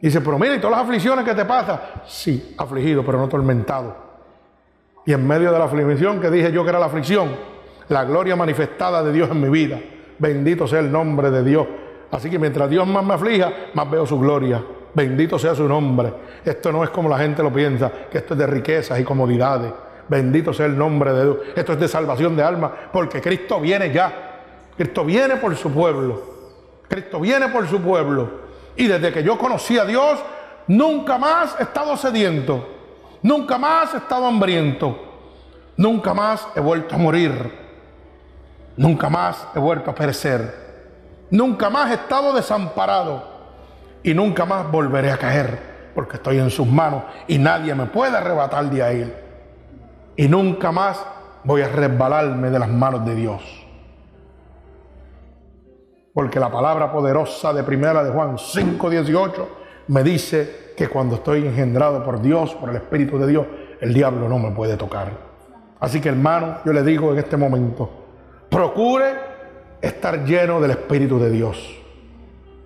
Dice, 0.00 0.20
pero 0.20 0.38
mira, 0.38 0.54
¿y 0.54 0.60
todas 0.60 0.78
las 0.78 0.86
aflicciones 0.86 1.24
que 1.24 1.34
te 1.34 1.44
pasan? 1.44 1.80
Sí, 2.06 2.54
afligido, 2.56 3.04
pero 3.04 3.18
no 3.18 3.24
atormentado. 3.24 3.96
Y 5.04 5.12
en 5.12 5.26
medio 5.26 5.50
de 5.50 5.58
la 5.58 5.64
aflicción 5.64 6.20
que 6.20 6.30
dije 6.30 6.52
yo 6.52 6.62
que 6.62 6.70
era 6.70 6.78
la 6.78 6.86
aflicción, 6.86 7.30
la 7.88 8.04
gloria 8.04 8.36
manifestada 8.36 9.02
de 9.02 9.12
Dios 9.12 9.30
en 9.30 9.40
mi 9.40 9.48
vida. 9.48 9.80
Bendito 10.18 10.66
sea 10.68 10.80
el 10.80 10.92
nombre 10.92 11.30
de 11.30 11.42
Dios. 11.42 11.66
Así 12.10 12.30
que 12.30 12.38
mientras 12.38 12.70
Dios 12.70 12.86
más 12.86 13.04
me 13.04 13.14
aflija, 13.14 13.52
más 13.74 13.90
veo 13.90 14.06
su 14.06 14.18
gloria. 14.20 14.62
Bendito 14.94 15.38
sea 15.38 15.54
su 15.54 15.68
nombre. 15.68 16.12
Esto 16.44 16.70
no 16.70 16.84
es 16.84 16.90
como 16.90 17.08
la 17.08 17.18
gente 17.18 17.42
lo 17.42 17.52
piensa, 17.52 17.90
que 18.10 18.18
esto 18.18 18.34
es 18.34 18.38
de 18.38 18.46
riquezas 18.46 19.00
y 19.00 19.04
comodidades. 19.04 19.72
Bendito 20.08 20.52
sea 20.52 20.66
el 20.66 20.78
nombre 20.78 21.12
de 21.12 21.24
Dios. 21.24 21.36
Esto 21.56 21.72
es 21.72 21.80
de 21.80 21.88
salvación 21.88 22.36
de 22.36 22.42
almas, 22.42 22.70
porque 22.92 23.20
Cristo 23.20 23.60
viene 23.60 23.92
ya. 23.92 24.27
Cristo 24.78 25.04
viene 25.04 25.34
por 25.38 25.56
su 25.56 25.72
pueblo. 25.72 26.22
Cristo 26.88 27.18
viene 27.18 27.48
por 27.48 27.66
su 27.66 27.82
pueblo. 27.82 28.30
Y 28.76 28.86
desde 28.86 29.12
que 29.12 29.24
yo 29.24 29.36
conocí 29.36 29.76
a 29.76 29.84
Dios, 29.84 30.20
nunca 30.68 31.18
más 31.18 31.56
he 31.58 31.64
estado 31.64 31.96
sediento. 31.96 32.64
Nunca 33.20 33.58
más 33.58 33.92
he 33.92 33.96
estado 33.96 34.26
hambriento. 34.26 34.96
Nunca 35.76 36.14
más 36.14 36.46
he 36.54 36.60
vuelto 36.60 36.94
a 36.94 36.98
morir. 36.98 37.52
Nunca 38.76 39.10
más 39.10 39.48
he 39.52 39.58
vuelto 39.58 39.90
a 39.90 39.94
perecer. 39.96 40.54
Nunca 41.28 41.68
más 41.70 41.90
he 41.90 41.94
estado 41.94 42.32
desamparado. 42.32 43.24
Y 44.04 44.14
nunca 44.14 44.44
más 44.44 44.70
volveré 44.70 45.10
a 45.10 45.18
caer. 45.18 45.90
Porque 45.92 46.18
estoy 46.18 46.38
en 46.38 46.50
sus 46.50 46.68
manos 46.68 47.02
y 47.26 47.36
nadie 47.36 47.74
me 47.74 47.86
puede 47.86 48.16
arrebatar 48.16 48.70
de 48.70 48.80
ahí. 48.80 49.14
Y 50.14 50.28
nunca 50.28 50.70
más 50.70 51.04
voy 51.42 51.62
a 51.62 51.68
resbalarme 51.68 52.50
de 52.50 52.60
las 52.60 52.68
manos 52.68 53.04
de 53.04 53.16
Dios. 53.16 53.57
Porque 56.18 56.40
la 56.40 56.50
palabra 56.50 56.90
poderosa 56.90 57.52
de 57.52 57.62
primera 57.62 58.02
de 58.02 58.10
Juan 58.10 58.38
5:18 58.38 59.48
me 59.86 60.02
dice 60.02 60.72
que 60.76 60.88
cuando 60.88 61.14
estoy 61.14 61.46
engendrado 61.46 62.02
por 62.02 62.20
Dios, 62.20 62.56
por 62.56 62.70
el 62.70 62.74
Espíritu 62.74 63.20
de 63.20 63.28
Dios, 63.28 63.46
el 63.80 63.94
diablo 63.94 64.28
no 64.28 64.36
me 64.40 64.50
puede 64.50 64.76
tocar. 64.76 65.12
Así 65.78 66.00
que 66.00 66.08
hermano, 66.08 66.56
yo 66.64 66.72
le 66.72 66.82
digo 66.82 67.12
en 67.12 67.20
este 67.20 67.36
momento, 67.36 67.88
procure 68.50 69.12
estar 69.80 70.24
lleno 70.24 70.60
del 70.60 70.72
Espíritu 70.72 71.20
de 71.20 71.30
Dios. 71.30 71.80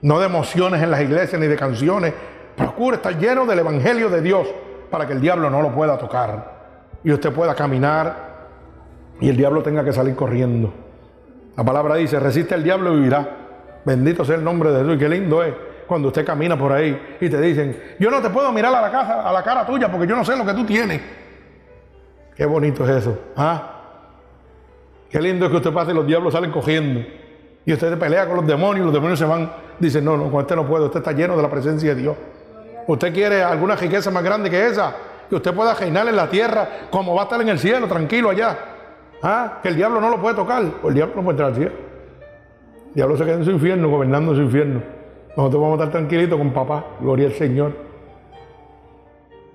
No 0.00 0.18
de 0.18 0.24
emociones 0.24 0.82
en 0.82 0.90
las 0.90 1.02
iglesias 1.02 1.38
ni 1.38 1.46
de 1.46 1.56
canciones. 1.56 2.14
Procure 2.56 2.96
estar 2.96 3.18
lleno 3.18 3.44
del 3.44 3.58
Evangelio 3.58 4.08
de 4.08 4.22
Dios 4.22 4.48
para 4.90 5.06
que 5.06 5.12
el 5.12 5.20
diablo 5.20 5.50
no 5.50 5.60
lo 5.60 5.74
pueda 5.74 5.98
tocar. 5.98 6.88
Y 7.04 7.12
usted 7.12 7.30
pueda 7.34 7.54
caminar 7.54 8.16
y 9.20 9.28
el 9.28 9.36
diablo 9.36 9.62
tenga 9.62 9.84
que 9.84 9.92
salir 9.92 10.16
corriendo. 10.16 10.72
La 11.54 11.64
palabra 11.64 11.96
dice, 11.96 12.18
resiste 12.18 12.54
al 12.54 12.64
diablo 12.64 12.94
y 12.94 12.96
vivirá. 12.96 13.41
Bendito 13.84 14.24
sea 14.24 14.36
el 14.36 14.44
nombre 14.44 14.70
de. 14.70 14.94
Y 14.94 14.98
qué 14.98 15.09
lindo 15.09 15.42
es 15.42 15.54
cuando 15.86 16.09
usted 16.09 16.24
camina 16.24 16.56
por 16.56 16.72
ahí 16.72 17.16
y 17.20 17.28
te 17.28 17.40
dicen, 17.40 17.96
yo 17.98 18.10
no 18.10 18.22
te 18.22 18.30
puedo 18.30 18.50
mirar 18.52 18.74
a 18.74 18.80
la, 18.80 18.90
casa, 18.90 19.28
a 19.28 19.32
la 19.32 19.42
cara 19.42 19.66
tuya 19.66 19.90
porque 19.90 20.06
yo 20.06 20.16
no 20.16 20.24
sé 20.24 20.36
lo 20.36 20.44
que 20.44 20.54
tú 20.54 20.64
tienes. 20.64 21.00
Qué 22.34 22.46
bonito 22.46 22.84
es 22.84 23.02
eso. 23.02 23.18
¿ah? 23.36 23.80
Qué 25.10 25.20
lindo 25.20 25.44
es 25.44 25.50
que 25.50 25.59
usted 25.59 25.72
pase 25.72 25.90
y 25.90 25.94
los 25.94 26.06
diablos 26.06 26.32
salen 26.32 26.50
cogiendo. 26.50 27.00
Y 27.64 27.72
usted 27.72 27.98
pelea 27.98 28.26
con 28.26 28.36
los 28.36 28.46
demonios 28.46 28.82
y 28.82 28.84
los 28.84 28.94
demonios 28.94 29.18
se 29.18 29.26
van. 29.26 29.52
Dicen, 29.78 30.04
no, 30.04 30.16
no, 30.16 30.30
con 30.30 30.40
este 30.40 30.56
no 30.56 30.66
puedo. 30.66 30.86
Usted 30.86 31.00
está 31.00 31.12
lleno 31.12 31.36
de 31.36 31.42
la 31.42 31.50
presencia 31.50 31.94
de 31.94 32.00
Dios. 32.00 32.16
Usted 32.86 33.12
quiere 33.12 33.42
alguna 33.42 33.76
riqueza 33.76 34.10
más 34.10 34.24
grande 34.24 34.48
que 34.48 34.66
esa. 34.66 34.94
Que 35.28 35.36
usted 35.36 35.52
pueda 35.52 35.74
reinar 35.74 36.09
en 36.09 36.16
la 36.16 36.28
tierra 36.28 36.88
como 36.90 37.14
va 37.14 37.22
a 37.22 37.24
estar 37.24 37.40
en 37.40 37.48
el 37.50 37.59
cielo, 37.59 37.86
tranquilo 37.86 38.30
allá. 38.30 38.59
¿Ah? 39.22 39.59
Que 39.62 39.68
el 39.68 39.76
diablo 39.76 40.00
no 40.00 40.09
lo 40.09 40.20
puede 40.20 40.34
tocar. 40.34 40.62
O 40.82 40.88
el 40.88 40.94
diablo 40.94 41.16
no 41.16 41.22
puede 41.22 41.32
entrar 41.32 41.48
al 41.50 41.56
cielo. 41.56 41.91
Diablo 42.94 43.16
se 43.16 43.24
queda 43.24 43.36
en 43.36 43.44
su 43.44 43.51
infierno, 43.51 43.89
gobernando 43.89 44.35
su 44.35 44.43
infierno. 44.43 44.82
Nosotros 45.36 45.62
vamos 45.62 45.81
a 45.81 45.85
estar 45.85 45.98
tranquilitos 45.98 46.39
con 46.39 46.52
papá. 46.52 46.85
Gloria 47.01 47.27
al 47.27 47.32
Señor. 47.32 47.73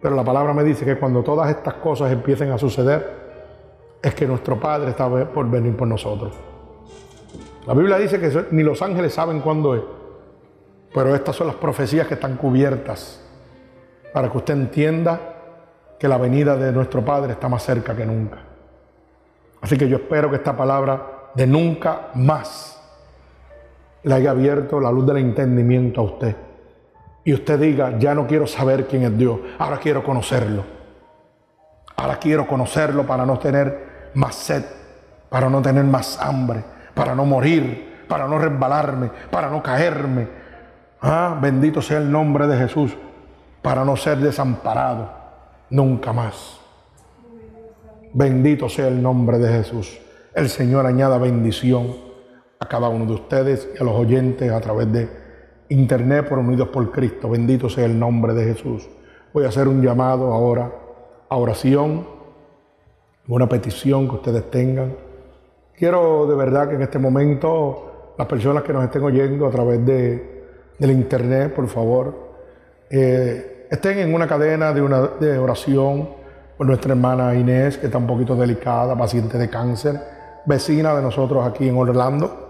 Pero 0.01 0.15
la 0.15 0.23
palabra 0.23 0.53
me 0.53 0.63
dice 0.63 0.85
que 0.85 0.97
cuando 0.97 1.23
todas 1.23 1.49
estas 1.49 1.75
cosas 1.75 2.11
empiecen 2.11 2.51
a 2.51 2.57
suceder, 2.57 3.27
es 4.01 4.13
que 4.15 4.25
nuestro 4.25 4.59
Padre 4.59 4.91
está 4.91 5.09
por 5.27 5.49
venir 5.49 5.75
por 5.75 5.87
nosotros. 5.87 6.33
La 7.65 7.73
Biblia 7.73 7.97
dice 7.97 8.19
que 8.19 8.45
ni 8.51 8.63
los 8.63 8.81
ángeles 8.81 9.13
saben 9.13 9.41
cuándo 9.41 9.75
es, 9.75 9.81
pero 10.93 11.13
estas 11.13 11.35
son 11.35 11.47
las 11.47 11.57
profecías 11.57 12.07
que 12.07 12.13
están 12.13 12.37
cubiertas 12.37 13.23
para 14.13 14.31
que 14.31 14.37
usted 14.37 14.53
entienda 14.53 15.19
que 15.99 16.07
la 16.07 16.17
venida 16.17 16.55
de 16.55 16.71
nuestro 16.71 17.03
Padre 17.03 17.33
está 17.33 17.49
más 17.49 17.63
cerca 17.63 17.95
que 17.95 18.05
nunca. 18.05 18.37
Así 19.61 19.77
que 19.77 19.89
yo 19.89 19.97
espero 19.97 20.29
que 20.29 20.37
esta 20.37 20.55
palabra 20.55 21.31
de 21.35 21.45
nunca 21.45 22.09
más 22.15 22.76
le 24.07 24.13
haya 24.13 24.31
abierto 24.31 24.79
la 24.79 24.89
luz 24.89 25.05
del 25.05 25.17
entendimiento 25.17 25.99
a 25.99 26.03
usted. 26.05 26.35
Y 27.25 27.33
usted 27.33 27.59
diga, 27.59 27.99
ya 27.99 28.15
no 28.15 28.25
quiero 28.25 28.47
saber 28.47 28.87
quién 28.87 29.03
es 29.03 29.17
Dios, 29.17 29.39
ahora 29.59 29.77
quiero 29.79 30.01
conocerlo. 30.01 30.63
Ahora 31.97 32.17
quiero 32.17 32.47
conocerlo 32.47 33.05
para 33.05 33.25
no 33.25 33.37
tener 33.37 34.11
más 34.13 34.35
sed, 34.35 34.63
para 35.29 35.49
no 35.49 35.61
tener 35.61 35.83
más 35.83 36.17
hambre, 36.21 36.63
para 36.93 37.13
no 37.15 37.25
morir, 37.25 38.05
para 38.07 38.29
no 38.29 38.39
resbalarme, 38.39 39.11
para 39.29 39.49
no 39.49 39.61
caerme. 39.61 40.29
Ah, 41.01 41.37
bendito 41.41 41.81
sea 41.81 41.97
el 41.97 42.09
nombre 42.09 42.47
de 42.47 42.57
Jesús, 42.57 42.95
para 43.61 43.83
no 43.83 43.97
ser 43.97 44.19
desamparado 44.19 45.09
nunca 45.69 46.13
más. 46.13 46.61
Bendito 48.13 48.69
sea 48.69 48.87
el 48.87 49.01
nombre 49.01 49.37
de 49.37 49.49
Jesús. 49.51 49.99
El 50.33 50.47
Señor 50.47 50.85
añada 50.85 51.17
bendición 51.17 52.06
a 52.59 52.67
cada 52.67 52.89
uno 52.89 53.05
de 53.05 53.13
ustedes 53.13 53.69
y 53.75 53.81
a 53.81 53.85
los 53.85 53.95
oyentes 53.95 54.51
a 54.51 54.59
través 54.61 54.91
de 54.91 55.09
internet 55.69 56.27
por 56.27 56.39
Unidos 56.39 56.69
por 56.69 56.91
Cristo. 56.91 57.29
Bendito 57.29 57.69
sea 57.69 57.85
el 57.85 57.97
nombre 57.97 58.33
de 58.33 58.45
Jesús. 58.45 58.87
Voy 59.33 59.45
a 59.45 59.49
hacer 59.49 59.67
un 59.67 59.81
llamado 59.81 60.33
ahora 60.33 60.71
a 61.29 61.37
oración, 61.37 62.07
una 63.27 63.47
petición 63.47 64.07
que 64.07 64.15
ustedes 64.15 64.49
tengan. 64.49 64.95
Quiero 65.75 66.25
de 66.25 66.35
verdad 66.35 66.69
que 66.69 66.75
en 66.75 66.81
este 66.81 66.97
momento 66.97 68.13
las 68.17 68.27
personas 68.27 68.63
que 68.63 68.73
nos 68.73 68.83
estén 68.83 69.03
oyendo 69.03 69.45
a 69.45 69.51
través 69.51 69.85
de, 69.85 70.45
del 70.79 70.91
internet, 70.91 71.53
por 71.53 71.67
favor, 71.67 72.27
eh, 72.89 73.67
estén 73.69 73.99
en 73.99 74.13
una 74.13 74.27
cadena 74.27 74.73
de, 74.73 74.81
una, 74.81 75.01
de 75.01 75.37
oración 75.37 76.09
por 76.57 76.65
nuestra 76.65 76.93
hermana 76.93 77.35
Inés, 77.35 77.77
que 77.77 77.87
está 77.87 77.99
un 77.99 78.07
poquito 78.07 78.35
delicada, 78.35 78.97
paciente 78.97 79.37
de 79.37 79.49
cáncer, 79.49 79.99
vecina 80.45 80.95
de 80.95 81.01
nosotros 81.03 81.45
aquí 81.45 81.67
en 81.67 81.77
Orlando. 81.77 82.46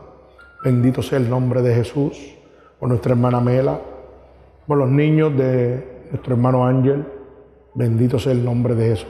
Bendito 0.63 1.01
sea 1.01 1.17
el 1.17 1.29
nombre 1.29 1.61
de 1.61 1.73
Jesús. 1.75 2.35
Por 2.79 2.89
nuestra 2.89 3.13
hermana 3.13 3.39
Mela, 3.39 3.79
por 4.67 4.77
los 4.77 4.89
niños 4.89 5.35
de 5.35 6.05
nuestro 6.11 6.35
hermano 6.35 6.65
Ángel. 6.65 7.05
Bendito 7.73 8.19
sea 8.19 8.31
el 8.31 8.43
nombre 8.43 8.75
de 8.75 8.89
Jesús. 8.89 9.09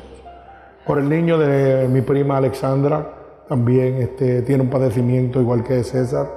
Por 0.85 0.99
el 0.99 1.09
niño 1.09 1.37
de 1.37 1.87
mi 1.87 2.01
prima 2.01 2.37
Alexandra, 2.37 3.45
también 3.47 3.95
este, 3.95 4.41
tiene 4.41 4.63
un 4.63 4.69
padecimiento 4.69 5.41
igual 5.41 5.63
que 5.63 5.83
César. 5.83 6.27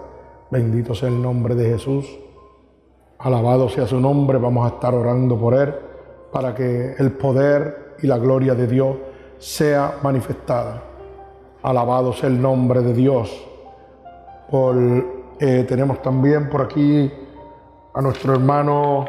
Bendito 0.50 0.94
sea 0.94 1.08
el 1.08 1.20
nombre 1.20 1.54
de 1.54 1.70
Jesús. 1.70 2.06
Alabado 3.18 3.68
sea 3.68 3.86
su 3.86 4.00
nombre. 4.00 4.38
Vamos 4.38 4.64
a 4.64 4.74
estar 4.74 4.94
orando 4.94 5.38
por 5.38 5.54
él 5.54 5.74
para 6.32 6.54
que 6.54 6.94
el 6.98 7.12
poder 7.12 7.96
y 8.02 8.06
la 8.06 8.18
gloria 8.18 8.54
de 8.54 8.66
Dios 8.66 8.96
sea 9.38 9.98
manifestada. 10.02 10.82
Alabado 11.62 12.12
sea 12.12 12.28
el 12.28 12.40
nombre 12.40 12.80
de 12.82 12.94
Dios. 12.94 13.49
Eh, 14.52 15.64
tenemos 15.68 16.02
también 16.02 16.48
por 16.48 16.62
aquí 16.62 17.08
a 17.94 18.00
nuestro 18.00 18.32
hermano 18.32 19.04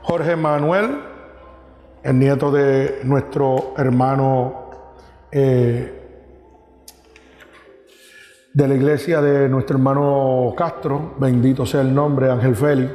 Jorge 0.00 0.34
Manuel, 0.34 0.98
el 2.02 2.18
nieto 2.18 2.50
de 2.50 3.00
nuestro 3.04 3.74
hermano 3.76 4.70
eh, 5.30 6.00
de 8.54 8.68
la 8.68 8.74
iglesia 8.74 9.20
de 9.20 9.46
nuestro 9.50 9.76
hermano 9.76 10.54
Castro, 10.56 11.16
bendito 11.18 11.66
sea 11.66 11.82
el 11.82 11.94
nombre, 11.94 12.30
Ángel 12.30 12.56
Félix, 12.56 12.90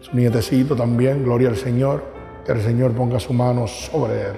su 0.00 0.16
nietecito 0.16 0.74
también, 0.74 1.22
gloria 1.22 1.50
al 1.50 1.56
Señor, 1.56 2.02
que 2.46 2.52
el 2.52 2.62
Señor 2.62 2.92
ponga 2.92 3.20
su 3.20 3.34
mano 3.34 3.66
sobre 3.66 4.22
él. 4.22 4.36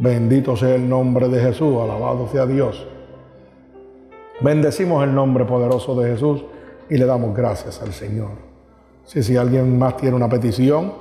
Bendito 0.00 0.56
sea 0.56 0.74
el 0.74 0.88
nombre 0.88 1.28
de 1.28 1.40
Jesús, 1.40 1.76
alabado 1.80 2.28
sea 2.32 2.44
Dios. 2.44 2.88
Bendecimos 4.40 5.04
el 5.04 5.14
nombre 5.14 5.44
poderoso 5.44 5.94
de 6.00 6.10
Jesús 6.10 6.44
y 6.88 6.96
le 6.96 7.06
damos 7.06 7.34
gracias 7.34 7.80
al 7.80 7.92
Señor. 7.92 8.30
Si, 9.04 9.22
si 9.22 9.36
alguien 9.36 9.78
más 9.78 9.96
tiene 9.96 10.16
una 10.16 10.28
petición, 10.28 10.92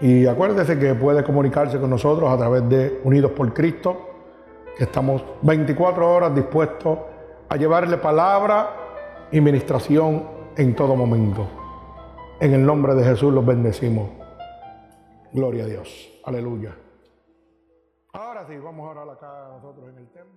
y 0.00 0.26
acuérdese 0.26 0.78
que 0.78 0.94
puede 0.94 1.24
comunicarse 1.24 1.78
con 1.78 1.90
nosotros 1.90 2.30
a 2.30 2.36
través 2.36 2.68
de 2.68 3.00
Unidos 3.04 3.32
por 3.32 3.52
Cristo, 3.54 4.10
que 4.76 4.84
estamos 4.84 5.24
24 5.42 6.14
horas 6.14 6.34
dispuestos 6.34 6.98
a 7.48 7.56
llevarle 7.56 7.96
palabra 7.96 8.70
y 9.32 9.40
ministración 9.40 10.24
en 10.56 10.74
todo 10.74 10.96
momento. 10.96 11.46
En 12.40 12.52
el 12.52 12.64
nombre 12.64 12.94
de 12.94 13.04
Jesús 13.04 13.32
los 13.32 13.44
bendecimos. 13.44 14.10
Gloria 15.32 15.64
a 15.64 15.66
Dios. 15.66 16.20
Aleluya. 16.24 16.76
Ahora 18.12 18.46
sí, 18.46 18.56
vamos 18.58 18.86
a 18.86 18.90
orar 18.90 19.08
acá 19.08 19.48
nosotros 19.52 19.88
en 19.88 19.98
el 19.98 20.08
templo. 20.08 20.35